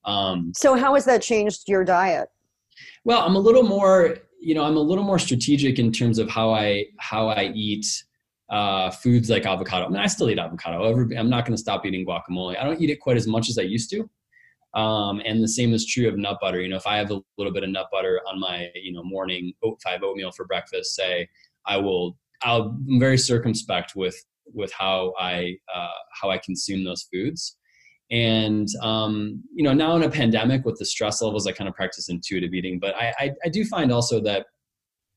um, 0.06 0.52
so 0.56 0.76
how 0.76 0.96
has 0.96 1.06
that 1.06 1.22
changed 1.22 1.64
your 1.68 1.84
diet 1.84 2.30
well 3.06 3.22
i'm 3.22 3.36
a 3.36 3.40
little 3.40 3.64
more 3.64 4.18
you 4.40 4.54
know 4.54 4.64
i'm 4.64 4.76
a 4.78 4.82
little 4.82 5.04
more 5.04 5.20
strategic 5.20 5.80
in 5.80 5.92
terms 5.92 6.20
of 6.20 6.30
how 6.30 6.52
i 6.52 6.86
how 7.00 7.28
i 7.30 7.52
eat 7.56 7.86
uh, 8.50 8.92
foods 8.92 9.32
like 9.32 9.48
avocado. 9.48 9.86
I 9.86 9.90
mean, 9.90 9.98
I 9.98 10.06
still 10.06 10.30
eat 10.30 10.38
avocado. 10.38 10.84
I'm 10.86 11.30
not 11.30 11.44
going 11.44 11.56
to 11.56 11.62
stop 11.62 11.88
eating 11.88 12.06
guacamole. 12.06 12.56
I 12.60 12.64
don't 12.64 12.80
eat 12.80 12.92
it 12.92 13.00
quite 13.00 13.18
as 13.18 13.26
much 13.26 13.50
as 13.50 13.58
I 13.58 13.64
used 13.64 13.90
to. 13.92 14.08
Um, 14.74 15.22
and 15.24 15.44
the 15.44 15.48
same 15.48 15.74
is 15.74 15.86
true 15.86 16.08
of 16.08 16.18
nut 16.18 16.40
butter. 16.42 16.62
You 16.62 16.70
know, 16.70 16.78
if 16.78 16.88
I 16.88 16.98
have 16.98 17.12
a 17.12 17.22
little 17.38 17.54
bit 17.54 17.64
of 17.64 17.70
nut 17.70 17.88
butter 17.92 18.22
on 18.28 18.40
my, 18.40 18.70
you 18.76 18.92
know, 18.92 19.04
morning 19.04 19.54
oat 19.64 19.80
five 19.84 20.02
oatmeal 20.04 20.32
for 20.32 20.46
breakfast, 20.46 20.96
say, 20.96 21.30
I 21.66 21.78
will, 21.78 22.18
I'll, 22.42 22.76
I'm 22.90 23.00
very 23.00 23.18
circumspect 23.18 23.96
with 23.96 24.16
with 24.48 24.72
how 24.74 25.14
I 25.20 25.56
uh, 25.74 25.88
how 26.20 26.30
I 26.30 26.38
consume 26.38 26.84
those 26.84 27.08
foods. 27.14 27.58
And 28.12 28.68
um, 28.82 29.44
you 29.54 29.64
know, 29.64 29.74
now 29.74 29.96
in 29.96 30.04
a 30.04 30.10
pandemic 30.10 30.66
with 30.66 30.78
the 30.78 30.86
stress 30.86 31.22
levels, 31.22 31.48
I 31.48 31.52
kind 31.52 31.68
of 31.68 31.76
practice 31.76 32.10
intuitive 32.10 32.54
eating. 32.54 32.80
But 32.80 32.96
I, 32.96 33.14
I, 33.20 33.32
I 33.46 33.50
do 33.50 33.66
find 33.66 33.92
also 33.92 34.20
that 34.22 34.48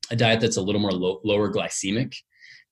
a 0.09 0.15
diet 0.15 0.39
that's 0.39 0.57
a 0.57 0.61
little 0.61 0.81
more 0.81 0.91
low, 0.91 1.19
lower 1.23 1.51
glycemic 1.51 2.15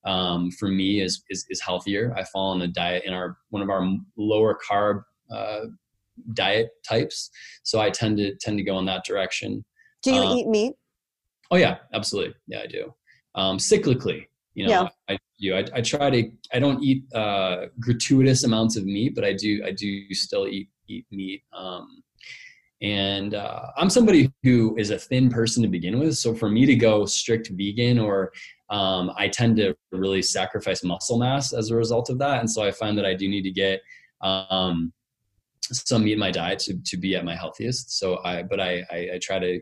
um, 0.06 0.52
for 0.52 0.70
me 0.70 1.02
is, 1.02 1.24
is, 1.30 1.46
is 1.50 1.62
healthier. 1.62 2.14
I 2.16 2.24
fall 2.24 2.52
on 2.52 2.62
a 2.62 2.68
diet 2.68 3.04
in 3.06 3.14
our 3.14 3.38
one 3.50 3.62
of 3.62 3.70
our 3.70 3.86
lower 4.18 4.58
carb 4.68 5.04
uh, 5.30 5.66
diet 6.34 6.70
types. 6.88 7.30
So 7.63 7.80
I 7.80 7.89
tend 7.89 8.18
to 8.18 8.36
tend 8.36 8.57
to 8.57 8.63
go 8.63 8.80
in 8.80 8.86
that 8.86 9.03
direction. 9.05 9.63
Do 10.03 10.13
you 10.13 10.22
um, 10.22 10.38
eat 10.38 10.47
meat? 10.47 10.74
Oh 11.51 11.57
yeah, 11.57 11.78
absolutely. 11.93 12.36
Yeah, 12.47 12.61
I 12.63 12.68
do. 12.68 12.93
Um, 13.36 13.57
cyclically, 13.57 14.28
you 14.53 14.68
know, 14.68 14.72
yeah. 14.72 14.88
I 15.09 15.18
do. 15.39 15.55
I, 15.55 15.66
I, 15.76 15.82
try 15.82 16.09
to. 16.09 16.32
I 16.53 16.59
don't 16.59 16.82
eat 16.84 17.03
uh, 17.13 17.68
gratuitous 17.80 18.43
amounts 18.43 18.78
of 18.78 18.86
meat, 18.86 19.13
but 19.16 19.26
I 19.26 19.34
do. 19.34 19.61
I 19.66 19.72
do 19.72 20.13
still 20.13 20.47
eat 20.47 20.70
eat 20.88 21.05
meat. 21.11 21.43
Um, 21.53 22.03
and 22.82 23.34
uh, 23.34 23.68
I'm 23.78 23.89
somebody 23.89 24.32
who 24.43 24.76
is 24.78 24.91
a 24.91 24.99
thin 24.99 25.30
person 25.30 25.63
to 25.63 25.70
begin 25.70 25.97
with. 25.97 26.18
So 26.18 26.34
for 26.34 26.49
me 26.49 26.66
to 26.66 26.76
go 26.76 27.05
strict 27.05 27.49
vegan, 27.49 27.99
or 27.99 28.32
um, 28.70 29.11
I 29.18 29.28
tend 29.28 29.57
to 29.57 29.76
really 29.91 30.22
sacrifice 30.22 30.84
muscle 30.84 31.18
mass 31.18 31.53
as 31.53 31.72
a 31.72 31.76
result 31.76 32.09
of 32.09 32.20
that. 32.20 32.39
And 32.39 32.49
so 32.49 32.63
I 32.63 32.72
find 32.72 32.97
that 32.97 33.05
I 33.05 33.13
do 33.13 33.28
need 33.30 33.43
to 33.43 33.51
get 33.51 33.82
um, 34.22 34.91
some 35.74 36.03
meat 36.03 36.13
in 36.13 36.20
my 36.20 36.32
diet 36.32 36.59
to, 36.59 36.78
to 36.84 36.97
be 36.97 37.16
at 37.16 37.26
my 37.26 37.36
healthiest. 37.36 37.97
So 37.97 38.24
I, 38.24 38.43
but 38.43 38.59
I, 38.59 38.84
I, 38.91 39.09
I 39.13 39.20
try 39.22 39.39
to, 39.39 39.61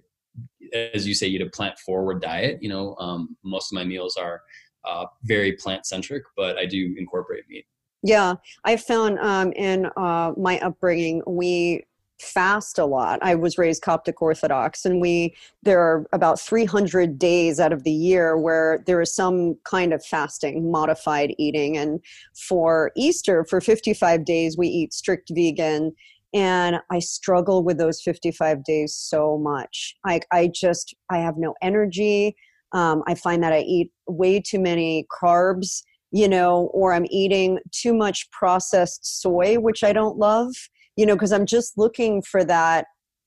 as 0.73 1.07
you 1.07 1.13
say, 1.13 1.27
eat 1.27 1.41
a 1.41 1.49
plant 1.49 1.77
forward 1.79 2.21
diet. 2.21 2.61
You 2.61 2.69
know, 2.69 2.95
um, 2.97 3.37
most 3.43 3.71
of 3.71 3.75
my 3.75 3.83
meals 3.83 4.17
are 4.17 4.41
uh, 4.85 5.05
very 5.23 5.53
plant 5.53 5.85
centric, 5.85 6.23
but 6.35 6.57
I 6.57 6.65
do 6.65 6.93
incorporate 6.97 7.43
meat. 7.49 7.65
Yeah, 8.03 8.35
I 8.65 8.75
found 8.75 9.17
um, 9.19 9.53
in 9.53 9.85
uh, 9.95 10.33
my 10.35 10.59
upbringing, 10.59 11.21
we 11.25 11.85
fast 12.19 12.79
a 12.79 12.85
lot. 12.85 13.19
I 13.21 13.35
was 13.35 13.57
raised 13.57 13.81
Coptic 13.81 14.21
Orthodox, 14.21 14.85
and 14.85 15.01
we 15.01 15.35
there 15.63 15.79
are 15.79 16.05
about 16.13 16.39
300 16.39 17.17
days 17.17 17.59
out 17.59 17.73
of 17.73 17.83
the 17.83 17.91
year 17.91 18.37
where 18.37 18.83
there 18.85 19.01
is 19.01 19.13
some 19.13 19.55
kind 19.63 19.93
of 19.93 20.05
fasting, 20.05 20.71
modified 20.71 21.33
eating. 21.37 21.77
And 21.77 21.99
for 22.35 22.91
Easter, 22.95 23.45
for 23.49 23.61
55 23.61 24.25
days, 24.25 24.57
we 24.57 24.67
eat 24.67 24.93
strict 24.93 25.31
vegan. 25.33 25.93
And 26.33 26.77
I 26.89 26.99
struggle 26.99 27.63
with 27.63 27.77
those 27.77 28.01
55 28.01 28.63
days 28.63 28.95
so 28.95 29.37
much. 29.37 29.95
I, 30.05 30.21
I 30.31 30.47
just, 30.47 30.95
I 31.11 31.19
have 31.19 31.37
no 31.37 31.53
energy. 31.61 32.35
Um, 32.71 33.03
I 33.07 33.13
find 33.13 33.43
that 33.43 33.53
I 33.53 33.59
eat 33.59 33.91
way 34.07 34.39
too 34.39 34.59
many 34.59 35.05
carbs, 35.11 35.83
you 36.11 36.27
know, 36.27 36.71
or 36.73 36.91
I'm 36.91 37.05
eating 37.11 37.59
too 37.71 37.93
much 37.93 38.29
processed 38.31 39.21
soy, 39.21 39.57
which 39.59 39.83
I 39.83 39.93
don't 39.93 40.17
love 40.17 40.53
you 40.95 41.05
know, 41.05 41.15
because 41.15 41.31
I'm 41.31 41.45
just 41.45 41.77
looking 41.77 42.21
for 42.21 42.43
that 42.45 42.85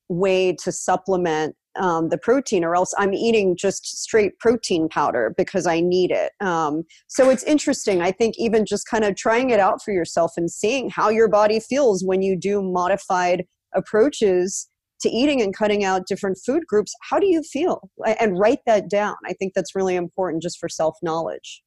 way 0.08 0.54
to 0.62 0.72
supplement 0.72 1.56
um, 1.78 2.08
the 2.08 2.18
protein, 2.18 2.64
or 2.64 2.74
else 2.74 2.94
I'm 2.96 3.12
eating 3.12 3.56
just 3.56 4.02
straight 4.02 4.38
protein 4.38 4.88
powder 4.88 5.34
because 5.36 5.66
I 5.66 5.80
need 5.80 6.10
it. 6.10 6.32
Um, 6.40 6.84
so 7.06 7.28
it's 7.28 7.42
interesting. 7.42 8.00
I 8.00 8.12
think 8.12 8.34
even 8.38 8.64
just 8.64 8.88
kind 8.88 9.04
of 9.04 9.14
trying 9.16 9.50
it 9.50 9.60
out 9.60 9.82
for 9.82 9.92
yourself 9.92 10.32
and 10.36 10.50
seeing 10.50 10.88
how 10.90 11.10
your 11.10 11.28
body 11.28 11.60
feels 11.60 12.04
when 12.04 12.22
you 12.22 12.36
do 12.36 12.62
modified 12.62 13.44
approaches 13.74 14.68
to 15.00 15.10
eating 15.10 15.42
and 15.42 15.54
cutting 15.54 15.84
out 15.84 16.06
different 16.06 16.38
food 16.44 16.66
groups. 16.66 16.94
How 17.02 17.18
do 17.18 17.26
you 17.26 17.42
feel? 17.42 17.90
And 18.18 18.38
write 18.38 18.60
that 18.66 18.88
down. 18.88 19.16
I 19.26 19.34
think 19.34 19.52
that's 19.54 19.74
really 19.74 19.94
important 19.94 20.42
just 20.42 20.58
for 20.58 20.68
self 20.68 20.96
knowledge. 21.02 21.62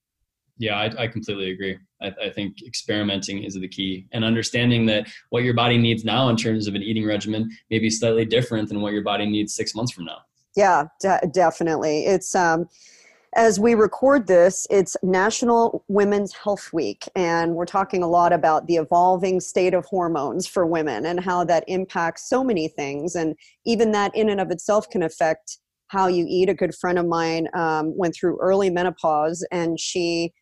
Yeah, 0.60 0.78
I, 0.78 1.03
I 1.03 1.07
completely 1.07 1.51
agree. 1.51 1.78
I, 2.01 2.14
I, 2.22 2.30
think 2.30 2.62
experimenting 2.68 3.43
is 3.43 3.53
the 3.53 3.68
key 3.68 4.07
and 4.12 4.26
understanding 4.26 4.86
that 4.88 5.07
what 5.30 5.43
your 5.43 5.53
body 5.53 5.78
needs 5.78 6.03
now 6.03 6.28
in 6.28 6.36
terms 6.36 6.68
of 6.68 6.76
an 6.76 6.84
eating 6.84 7.07
regimen 7.07 7.49
may 7.70 7.80
be 7.80 7.89
slightly 7.89 8.26
different 8.26 8.68
than 8.68 8.82
what 8.82 8.91
your 8.91 9.01
body 9.01 9.26
needs 9.26 9.55
six 9.55 9.74
months 9.74 9.93
from 9.93 10.05
now. 10.05 10.18
Yeah, 10.57 10.86
de- 10.99 11.22
definitely. 11.32 12.05
It's, 12.05 12.36
um, 12.36 12.68
as 13.36 13.60
we 13.60 13.74
record 13.74 14.28
this, 14.28 14.68
it's 14.70 14.97
National 15.01 15.86
Women's 15.88 16.34
Health 16.34 16.74
Week, 16.74 17.07
and 17.16 17.53
we're 17.53 17.66
talking 17.66 18.03
a 18.03 18.07
lot 18.07 18.34
about 18.34 18.68
the 18.68 18.78
evolving 18.78 19.39
state 19.39 19.74
of 19.74 19.86
hormones 19.86 20.47
for 20.47 20.66
women 20.66 21.05
and 21.05 21.20
how 21.20 21.45
that 21.45 21.64
impacts 21.68 22.28
so 22.28 22.43
many 22.43 22.68
things. 22.68 23.16
And 23.16 23.36
even 23.66 23.91
that, 23.91 24.14
in 24.16 24.30
and 24.30 24.41
of 24.41 24.49
itself, 24.51 24.89
can 24.89 25.03
affect 25.03 25.60
how 25.88 26.07
you 26.07 26.26
eat. 26.28 26.49
A 26.49 26.53
good 26.55 26.74
friend 26.74 26.97
of 26.97 27.05
mine 27.05 27.47
um, 27.53 27.95
went 27.95 28.16
through 28.16 28.39
early 28.41 28.72
menopause, 28.72 29.45
and 29.51 29.80
she 29.80 30.34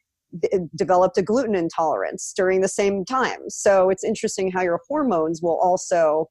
developed 0.75 1.17
a 1.17 1.21
gluten 1.21 1.55
intolerance 1.55 2.33
during 2.35 2.61
the 2.61 2.67
same 2.67 3.05
time. 3.05 3.49
So 3.49 3.89
it's 3.89 4.03
interesting 4.03 4.51
how 4.51 4.61
your 4.61 4.81
hormones 4.87 5.41
will 5.41 5.57
also, 5.57 6.29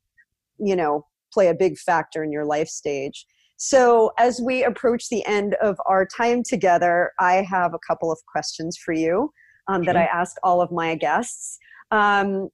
you 0.59 0.77
know, 0.77 1.07
play 1.33 1.49
a 1.49 1.55
big 1.55 1.79
factor 1.79 2.23
in 2.23 2.33
your 2.33 2.45
life 2.45 2.69
stage. 2.69 3.27
So 3.57 4.13
as 4.19 4.41
we 4.41 4.65
approach 4.65 5.09
the 5.09 5.25
end 5.27 5.55
of 5.63 5.79
our 5.87 6.07
time 6.07 6.43
together, 6.43 7.13
I 7.19 7.43
have 7.43 7.73
a 7.73 7.79
couple 7.87 8.13
of 8.13 8.19
questions 8.31 8.77
for 8.77 8.93
you 8.93 9.33
um, 9.69 9.85
that 9.85 9.97
I 9.97 10.05
ask 10.05 10.37
all 10.43 10.61
of 10.61 10.71
my 10.71 10.95
guests. 10.95 11.59
Um, 11.91 12.51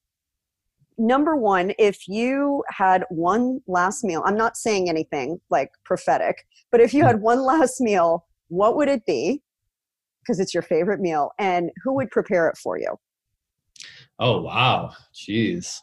number 0.99 1.37
one, 1.37 1.73
if 1.79 2.07
you 2.07 2.63
had 2.69 3.05
one 3.11 3.61
last 3.67 4.05
meal, 4.05 4.23
I'm 4.25 4.37
not 4.37 4.57
saying 4.57 4.89
anything 4.89 5.41
like 5.51 5.71
prophetic, 5.85 6.47
but 6.71 6.81
if 6.81 6.95
you 6.95 7.03
hmm. 7.03 7.09
had 7.09 7.21
one 7.21 7.43
last 7.43 7.81
meal, 7.81 8.27
what 8.49 8.77
would 8.77 8.89
it 8.89 9.05
be? 9.05 9.43
Because 10.23 10.41
it's 10.41 10.55
your 10.55 10.63
favorite 10.63 11.01
meal 11.01 11.31
and 11.39 11.71
who 11.83 11.95
would 11.95 12.11
prepare 12.11 12.49
it 12.49 12.57
for 12.57 12.79
you? 12.79 12.97
Oh 14.19 14.43
wow. 14.43 14.93
Jeez. 15.15 15.81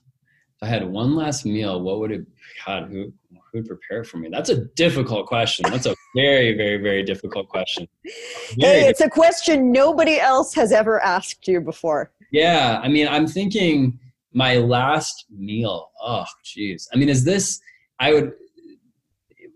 If 0.61 0.63
i 0.63 0.67
had 0.67 0.85
one 0.89 1.15
last 1.15 1.45
meal 1.45 1.81
what 1.81 1.99
would 1.99 2.11
it 2.11 2.25
god 2.65 2.89
who 2.89 3.13
who 3.31 3.59
would 3.59 3.67
prepare 3.67 4.01
it 4.01 4.07
for 4.07 4.17
me? 4.17 4.29
That's 4.31 4.49
a 4.49 4.65
difficult 4.75 5.27
question. 5.27 5.65
That's 5.69 5.85
a 5.85 5.95
very 6.15 6.55
very 6.55 6.77
very 6.77 7.03
difficult 7.03 7.49
question. 7.49 7.87
Very 8.59 8.81
hey 8.81 8.87
it's 8.87 9.01
a 9.01 9.09
question 9.09 9.71
nobody 9.71 10.19
else 10.19 10.53
has 10.55 10.71
ever 10.71 10.99
asked 11.01 11.47
you 11.47 11.61
before. 11.61 12.11
Yeah 12.31 12.79
i 12.83 12.87
mean 12.87 13.07
i'm 13.07 13.27
thinking 13.27 13.99
my 14.33 14.57
last 14.57 15.25
meal. 15.29 15.91
Oh 16.01 16.25
jeez. 16.45 16.87
I 16.93 16.97
mean 16.97 17.09
is 17.09 17.23
this 17.23 17.59
i 17.99 18.13
would 18.13 18.33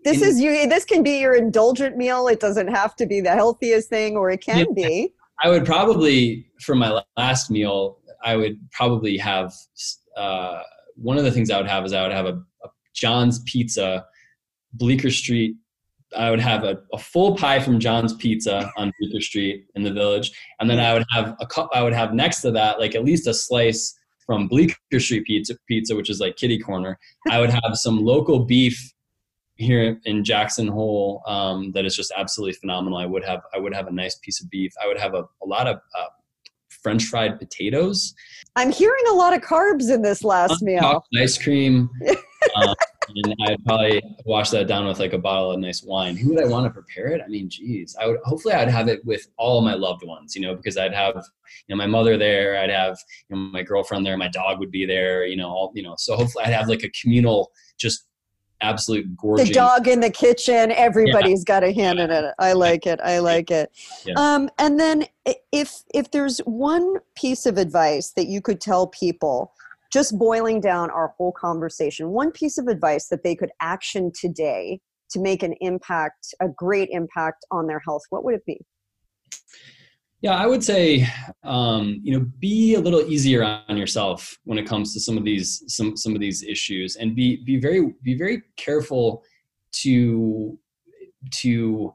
this 0.04 0.22
is 0.22 0.40
you 0.40 0.68
this 0.68 0.84
can 0.84 1.02
be 1.02 1.20
your 1.20 1.34
indulgent 1.34 1.96
meal. 1.96 2.28
It 2.28 2.40
doesn't 2.40 2.68
have 2.68 2.94
to 2.96 3.06
be 3.06 3.20
the 3.20 3.32
healthiest 3.32 3.88
thing 3.88 4.16
or 4.16 4.30
it 4.30 4.42
can 4.42 4.58
yeah, 4.58 4.64
be. 4.74 5.12
I 5.42 5.48
would 5.48 5.64
probably 5.64 6.46
for 6.60 6.74
my 6.74 7.00
last 7.16 7.50
meal 7.50 7.98
i 8.24 8.34
would 8.34 8.58
probably 8.72 9.16
have 9.16 9.52
uh, 10.16 10.62
one 10.96 11.18
of 11.18 11.24
the 11.24 11.30
things 11.30 11.50
i 11.50 11.58
would 11.58 11.68
have 11.68 11.84
is 11.84 11.92
i 11.92 12.02
would 12.02 12.12
have 12.12 12.26
a, 12.26 12.40
a 12.64 12.68
john's 12.94 13.42
pizza 13.44 14.04
bleecker 14.72 15.10
street. 15.10 15.56
I 16.16 16.30
would 16.30 16.40
have 16.40 16.62
a, 16.62 16.80
a, 16.92 16.98
full 16.98 17.36
pie 17.36 17.60
from 17.60 17.80
john's 17.80 18.14
pizza 18.14 18.70
on 18.76 18.92
bleecker 19.00 19.20
street 19.20 19.66
in 19.74 19.82
the 19.82 19.92
village. 19.92 20.32
And 20.60 20.68
then 20.70 20.80
i 20.80 20.92
would 20.92 21.04
have 21.10 21.36
a 21.40 21.46
cup 21.46 21.70
i 21.72 21.82
would 21.82 21.92
have 21.92 22.14
next 22.14 22.40
to 22.42 22.50
that 22.52 22.78
like 22.78 22.94
at 22.94 23.04
least 23.04 23.26
a 23.26 23.34
slice 23.34 23.94
from 24.26 24.48
bleecker 24.48 24.76
street 24.98 25.24
pizza 25.26 25.54
pizza 25.68 25.94
which 25.94 26.10
is 26.10 26.20
like 26.20 26.36
kitty 26.36 26.58
corner. 26.58 26.98
I 27.30 27.40
would 27.40 27.50
have 27.50 27.74
some 27.74 28.04
local 28.04 28.40
beef 28.40 28.93
here 29.56 30.00
in 30.04 30.24
Jackson 30.24 30.68
Hole 30.68 31.22
um, 31.26 31.72
that 31.72 31.84
is 31.84 31.94
just 31.94 32.12
absolutely 32.16 32.54
phenomenal. 32.54 32.98
I 32.98 33.06
would 33.06 33.24
have 33.24 33.42
I 33.54 33.58
would 33.58 33.74
have 33.74 33.86
a 33.86 33.92
nice 33.92 34.16
piece 34.16 34.42
of 34.42 34.50
beef. 34.50 34.72
I 34.82 34.86
would 34.86 34.98
have 34.98 35.14
a, 35.14 35.24
a 35.42 35.46
lot 35.46 35.66
of 35.66 35.76
uh, 35.98 36.06
French 36.68 37.04
fried 37.04 37.38
potatoes. 37.38 38.14
I'm 38.56 38.70
hearing 38.70 39.04
a 39.10 39.14
lot 39.14 39.34
of 39.34 39.42
carbs 39.42 39.92
in 39.92 40.02
this 40.02 40.22
last 40.22 40.62
meal. 40.62 41.04
Ice 41.16 41.38
cream. 41.38 41.88
um, 42.56 42.74
and 43.08 43.34
I'd 43.46 43.64
probably 43.64 44.02
wash 44.24 44.50
that 44.50 44.66
down 44.66 44.86
with 44.86 44.98
like 44.98 45.12
a 45.12 45.18
bottle 45.18 45.52
of 45.52 45.60
nice 45.60 45.82
wine. 45.82 46.16
Who 46.16 46.30
would 46.30 46.42
I 46.42 46.46
want 46.46 46.66
to 46.66 46.70
prepare 46.70 47.08
it? 47.08 47.20
I 47.24 47.28
mean, 47.28 47.48
geez, 47.48 47.96
I 48.00 48.06
would 48.06 48.18
hopefully 48.24 48.54
I'd 48.54 48.68
have 48.68 48.88
it 48.88 49.04
with 49.04 49.26
all 49.36 49.60
my 49.60 49.74
loved 49.74 50.06
ones, 50.06 50.34
you 50.34 50.42
know, 50.42 50.54
because 50.54 50.76
I'd 50.76 50.94
have 50.94 51.14
you 51.16 51.74
know 51.74 51.76
my 51.76 51.86
mother 51.86 52.16
there, 52.16 52.58
I'd 52.58 52.70
have 52.70 52.98
you 53.28 53.36
know, 53.36 53.42
my 53.42 53.62
girlfriend 53.62 54.04
there, 54.06 54.16
my 54.16 54.28
dog 54.28 54.58
would 54.58 54.70
be 54.70 54.86
there, 54.86 55.26
you 55.26 55.36
know, 55.36 55.48
all 55.48 55.72
you 55.74 55.82
know. 55.82 55.94
So 55.98 56.16
hopefully 56.16 56.44
I'd 56.44 56.52
have 56.52 56.68
like 56.68 56.82
a 56.82 56.90
communal, 56.90 57.50
just 57.78 58.04
absolute 58.60 59.16
gorgeous. 59.16 59.48
The 59.48 59.54
dog 59.54 59.88
in 59.88 60.00
the 60.00 60.10
kitchen, 60.10 60.72
everybody's 60.72 61.44
yeah. 61.46 61.54
got 61.54 61.64
a 61.64 61.72
hand 61.72 61.98
in 61.98 62.10
it. 62.10 62.34
I 62.38 62.52
like 62.52 62.86
it. 62.86 63.00
I 63.02 63.18
like 63.18 63.50
it. 63.50 63.70
Yeah. 64.04 64.14
Um, 64.16 64.50
and 64.58 64.78
then 64.78 65.06
if 65.52 65.82
if 65.92 66.10
there's 66.10 66.38
one 66.40 66.96
piece 67.16 67.46
of 67.46 67.58
advice 67.58 68.12
that 68.12 68.26
you 68.26 68.40
could 68.40 68.60
tell 68.60 68.86
people 68.88 69.52
just 69.92 70.18
boiling 70.18 70.60
down 70.60 70.90
our 70.90 71.08
whole 71.16 71.32
conversation, 71.32 72.10
one 72.10 72.32
piece 72.32 72.58
of 72.58 72.66
advice 72.66 73.08
that 73.08 73.22
they 73.22 73.34
could 73.34 73.50
action 73.60 74.10
today 74.18 74.80
to 75.10 75.20
make 75.20 75.42
an 75.42 75.54
impact, 75.60 76.34
a 76.40 76.48
great 76.48 76.88
impact 76.90 77.44
on 77.52 77.66
their 77.66 77.80
health, 77.86 78.02
what 78.10 78.24
would 78.24 78.34
it 78.34 78.44
be? 78.44 78.60
Yeah, 80.24 80.36
I 80.36 80.46
would 80.46 80.64
say, 80.64 81.06
um, 81.42 82.00
you 82.02 82.18
know, 82.18 82.24
be 82.38 82.76
a 82.76 82.80
little 82.80 83.02
easier 83.02 83.44
on 83.68 83.76
yourself 83.76 84.38
when 84.44 84.56
it 84.56 84.66
comes 84.66 84.94
to 84.94 85.00
some 85.00 85.18
of 85.18 85.24
these 85.24 85.62
some 85.66 85.98
some 85.98 86.14
of 86.14 86.20
these 86.22 86.42
issues, 86.42 86.96
and 86.96 87.14
be 87.14 87.44
be 87.44 87.60
very 87.60 87.94
be 88.02 88.16
very 88.16 88.42
careful 88.56 89.22
to 89.82 90.58
to 91.42 91.92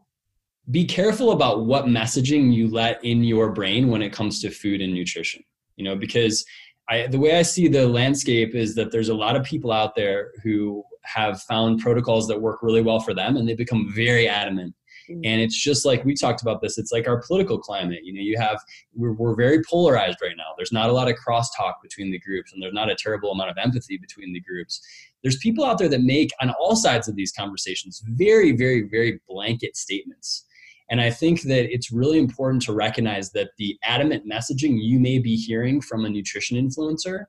be 0.70 0.86
careful 0.86 1.32
about 1.32 1.66
what 1.66 1.86
messaging 1.86 2.54
you 2.54 2.68
let 2.68 3.04
in 3.04 3.24
your 3.24 3.52
brain 3.52 3.88
when 3.88 4.04
it 4.04 4.14
comes 4.14 4.40
to 4.42 4.52
food 4.52 4.80
and 4.80 4.94
nutrition. 4.94 5.44
You 5.78 5.86
know, 5.86 5.96
because 5.96 6.46
I, 6.88 7.08
the 7.08 7.18
way 7.18 7.36
I 7.36 7.42
see 7.42 7.68
the 7.68 7.88
landscape 7.88 8.54
is 8.54 8.76
that 8.76 8.92
there's 8.92 9.10
a 9.10 9.22
lot 9.26 9.38
of 9.38 9.44
people 9.44 9.72
out 9.72 9.96
there 9.96 10.34
who 10.44 10.84
have 11.02 11.42
found 11.42 11.80
protocols 11.80 12.28
that 12.28 12.40
work 12.40 12.62
really 12.62 12.84
well 12.84 13.00
for 13.00 13.16
them 13.16 13.38
and 13.38 13.50
they 13.50 13.56
become 13.56 13.92
very 13.92 14.28
adamant 14.28 14.76
and 15.10 15.41
it's 15.41 15.60
just 15.60 15.86
like 15.86 16.05
we 16.05 16.14
talked 16.14 16.41
about 16.41 16.62
this 16.62 16.78
it's 16.78 16.91
like 16.91 17.07
our 17.07 17.22
political 17.22 17.57
climate 17.57 17.99
you 18.03 18.14
know 18.14 18.22
you 18.22 18.38
have 18.38 18.60
we're, 18.95 19.14
we're 19.14 19.36
very 19.36 19.62
polarized 19.64 20.20
right 20.22 20.36
now. 20.38 20.53
There's 20.57 20.72
not 20.72 20.89
a 20.89 20.93
lot 20.93 21.10
of 21.10 21.16
crosstalk 21.16 21.74
between 21.82 22.12
the 22.12 22.20
groups 22.20 22.53
and 22.53 22.62
there's 22.62 22.74
not 22.74 22.89
a 22.89 22.95
terrible 22.95 23.32
amount 23.32 23.49
of 23.49 23.57
empathy 23.57 23.97
between 23.97 24.34
the 24.34 24.41
groups. 24.41 24.82
There's 25.24 25.38
people 25.38 25.66
out 25.66 25.78
there 25.78 25.89
that 25.89 26.01
make 26.01 26.32
on 26.41 26.51
all 26.60 26.76
sides 26.76 27.07
of 27.07 27.16
these 27.16 27.32
conversations 27.32 28.01
very 28.05 28.55
very 28.55 28.84
very 28.84 29.20
blanket 29.28 29.76
statements. 29.76 30.45
And 30.91 30.99
I 30.99 31.12
think 31.12 31.43
that 31.43 31.72
it's 31.72 31.91
really 31.91 32.18
important 32.18 32.64
to 32.64 32.74
recognize 32.74 33.32
that 33.34 33.51
the 33.60 33.78
adamant 33.84 34.28
messaging 34.28 34.80
you 34.82 34.99
may 34.99 35.20
be 35.20 35.36
hearing 35.36 35.82
from 35.82 36.03
a 36.03 36.10
nutrition 36.10 36.57
influencer, 36.57 37.26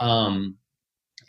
um, 0.00 0.56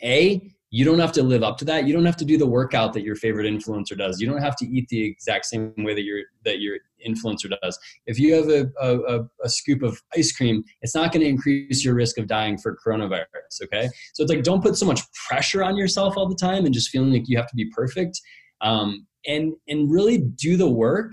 A, 0.02 0.52
you 0.70 0.84
don't 0.84 0.98
have 0.98 1.12
to 1.12 1.22
live 1.22 1.42
up 1.42 1.58
to 1.58 1.64
that. 1.64 1.86
You 1.86 1.94
don't 1.94 2.04
have 2.04 2.16
to 2.16 2.24
do 2.24 2.36
the 2.36 2.46
workout 2.46 2.92
that 2.94 3.02
your 3.02 3.14
favorite 3.14 3.46
influencer 3.46 3.96
does. 3.96 4.20
You 4.20 4.28
don't 4.28 4.42
have 4.42 4.56
to 4.56 4.66
eat 4.66 4.88
the 4.88 5.02
exact 5.04 5.46
same 5.46 5.72
way 5.78 5.94
that 5.94 6.02
your 6.02 6.22
that 6.44 6.60
your 6.60 6.78
influencer 7.06 7.50
does. 7.62 7.78
If 8.06 8.18
you 8.18 8.34
have 8.34 8.48
a, 8.48 8.70
a, 8.80 9.20
a 9.44 9.48
scoop 9.48 9.82
of 9.82 10.02
ice 10.16 10.32
cream, 10.32 10.64
it's 10.82 10.94
not 10.94 11.12
going 11.12 11.22
to 11.22 11.28
increase 11.28 11.84
your 11.84 11.94
risk 11.94 12.18
of 12.18 12.26
dying 12.26 12.58
for 12.58 12.76
coronavirus. 12.84 13.62
Okay, 13.64 13.88
so 14.12 14.24
it's 14.24 14.32
like 14.32 14.42
don't 14.42 14.62
put 14.62 14.76
so 14.76 14.86
much 14.86 15.00
pressure 15.28 15.62
on 15.62 15.76
yourself 15.76 16.16
all 16.16 16.28
the 16.28 16.34
time 16.34 16.64
and 16.64 16.74
just 16.74 16.90
feeling 16.90 17.12
like 17.12 17.28
you 17.28 17.36
have 17.36 17.48
to 17.48 17.56
be 17.56 17.70
perfect. 17.70 18.20
Um, 18.60 19.06
and 19.26 19.54
and 19.68 19.90
really 19.90 20.18
do 20.18 20.56
the 20.56 20.68
work 20.68 21.12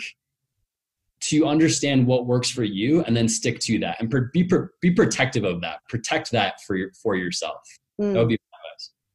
to 1.22 1.48
understand 1.48 2.06
what 2.06 2.26
works 2.26 2.50
for 2.50 2.64
you 2.64 3.02
and 3.04 3.16
then 3.16 3.30
stick 3.30 3.60
to 3.60 3.80
that 3.80 3.98
and 4.00 4.14
be 4.34 4.50
be 4.82 4.92
protective 4.92 5.44
of 5.44 5.62
that 5.62 5.80
protect 5.88 6.32
that 6.32 6.56
for 6.68 6.76
your, 6.76 6.92
for 7.02 7.16
yourself 7.16 7.62
mm. 8.00 8.14
that 8.14 8.20
would 8.20 8.28
be 8.28 8.38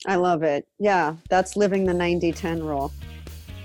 i 0.07 0.16
love 0.16 0.42
it. 0.42 0.66
Yeah 0.78 1.16
that's 1.28 1.57
living 1.57 1.84
the 1.84 1.94
90 1.94 2.32
10 2.32 2.62
rule. 2.62 2.92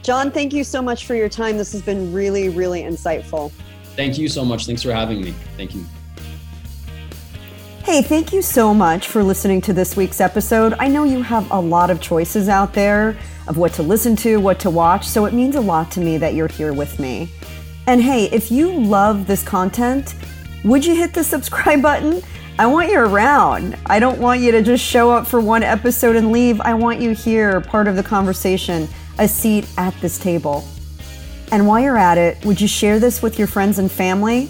John 0.01 0.31
thank 0.31 0.53
you 0.53 0.63
so 0.63 0.81
much 0.81 1.05
for 1.05 1.15
your 1.15 1.29
time. 1.29 1.57
This 1.57 1.71
has 1.71 1.81
been 1.81 2.13
really 2.13 2.49
really 2.49 2.83
insightful. 2.83 3.51
Thank 3.95 4.17
you 4.17 4.27
so 4.27 4.43
much. 4.43 4.65
Thanks 4.65 4.81
for 4.81 4.91
having 4.91 5.21
me. 5.21 5.33
Thank 5.55 5.75
you. 5.75 5.85
Hey, 7.83 8.01
thank 8.01 8.31
you 8.31 8.41
so 8.41 8.73
much 8.73 9.09
for 9.09 9.21
listening 9.21 9.59
to 9.61 9.73
this 9.73 9.97
week's 9.97 10.21
episode. 10.21 10.73
I 10.79 10.87
know 10.87 11.03
you 11.03 11.21
have 11.21 11.51
a 11.51 11.59
lot 11.59 11.89
of 11.89 11.99
choices 11.99 12.47
out 12.47 12.73
there 12.73 13.17
of 13.49 13.57
what 13.57 13.73
to 13.73 13.83
listen 13.83 14.15
to, 14.15 14.39
what 14.39 14.57
to 14.61 14.69
watch, 14.69 15.05
so 15.05 15.25
it 15.25 15.33
means 15.33 15.57
a 15.57 15.61
lot 15.61 15.91
to 15.91 15.99
me 15.99 16.17
that 16.17 16.33
you're 16.33 16.47
here 16.47 16.71
with 16.71 16.97
me. 16.97 17.29
And 17.85 18.01
hey, 18.01 18.29
if 18.31 18.49
you 18.49 18.71
love 18.71 19.27
this 19.27 19.43
content, 19.43 20.15
would 20.63 20.85
you 20.85 20.95
hit 20.95 21.13
the 21.13 21.25
subscribe 21.25 21.81
button? 21.83 22.23
I 22.59 22.67
want 22.67 22.91
you 22.91 22.99
around. 22.99 23.75
I 23.87 23.97
don't 23.97 24.19
want 24.19 24.39
you 24.39 24.51
to 24.51 24.61
just 24.61 24.85
show 24.85 25.09
up 25.09 25.25
for 25.25 25.41
one 25.41 25.63
episode 25.63 26.15
and 26.15 26.31
leave. 26.31 26.61
I 26.61 26.75
want 26.75 27.01
you 27.01 27.09
here, 27.11 27.59
part 27.61 27.87
of 27.87 27.95
the 27.95 28.03
conversation, 28.03 28.87
a 29.17 29.27
seat 29.27 29.67
at 29.79 29.99
this 30.01 30.19
table. 30.19 30.63
And 31.51 31.67
while 31.67 31.79
you're 31.79 31.97
at 31.97 32.19
it, 32.19 32.45
would 32.45 32.61
you 32.61 32.67
share 32.67 32.99
this 32.99 33.23
with 33.23 33.39
your 33.39 33.47
friends 33.47 33.79
and 33.79 33.91
family? 33.91 34.49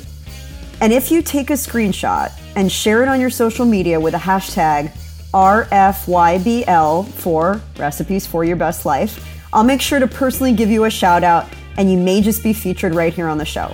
And 0.81 0.91
if 0.91 1.11
you 1.11 1.21
take 1.21 1.49
a 1.49 1.53
screenshot 1.53 2.33
and 2.57 2.69
share 2.69 3.03
it 3.03 3.07
on 3.07 3.21
your 3.21 3.29
social 3.29 3.65
media 3.65 3.97
with 3.97 4.15
a 4.15 4.17
hashtag 4.17 4.91
RFYBL 5.33 7.07
for 7.07 7.61
Recipes 7.77 8.27
for 8.27 8.43
Your 8.43 8.57
Best 8.57 8.85
Life, 8.85 9.25
I'll 9.53 9.63
make 9.63 9.79
sure 9.79 9.99
to 9.99 10.07
personally 10.07 10.51
give 10.51 10.69
you 10.69 10.83
a 10.83 10.89
shout 10.89 11.23
out 11.23 11.47
and 11.77 11.89
you 11.89 11.97
may 11.97 12.21
just 12.21 12.43
be 12.43 12.51
featured 12.51 12.95
right 12.95 13.13
here 13.13 13.29
on 13.29 13.37
the 13.37 13.45
show. 13.45 13.73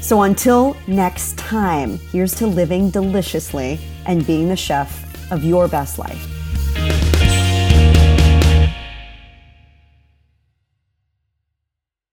So 0.00 0.22
until 0.22 0.76
next 0.86 1.36
time, 1.36 1.98
here's 2.12 2.34
to 2.36 2.46
living 2.46 2.90
deliciously 2.90 3.80
and 4.06 4.26
being 4.26 4.48
the 4.48 4.56
chef 4.56 5.32
of 5.32 5.44
your 5.44 5.68
best 5.68 5.98
life. 5.98 6.37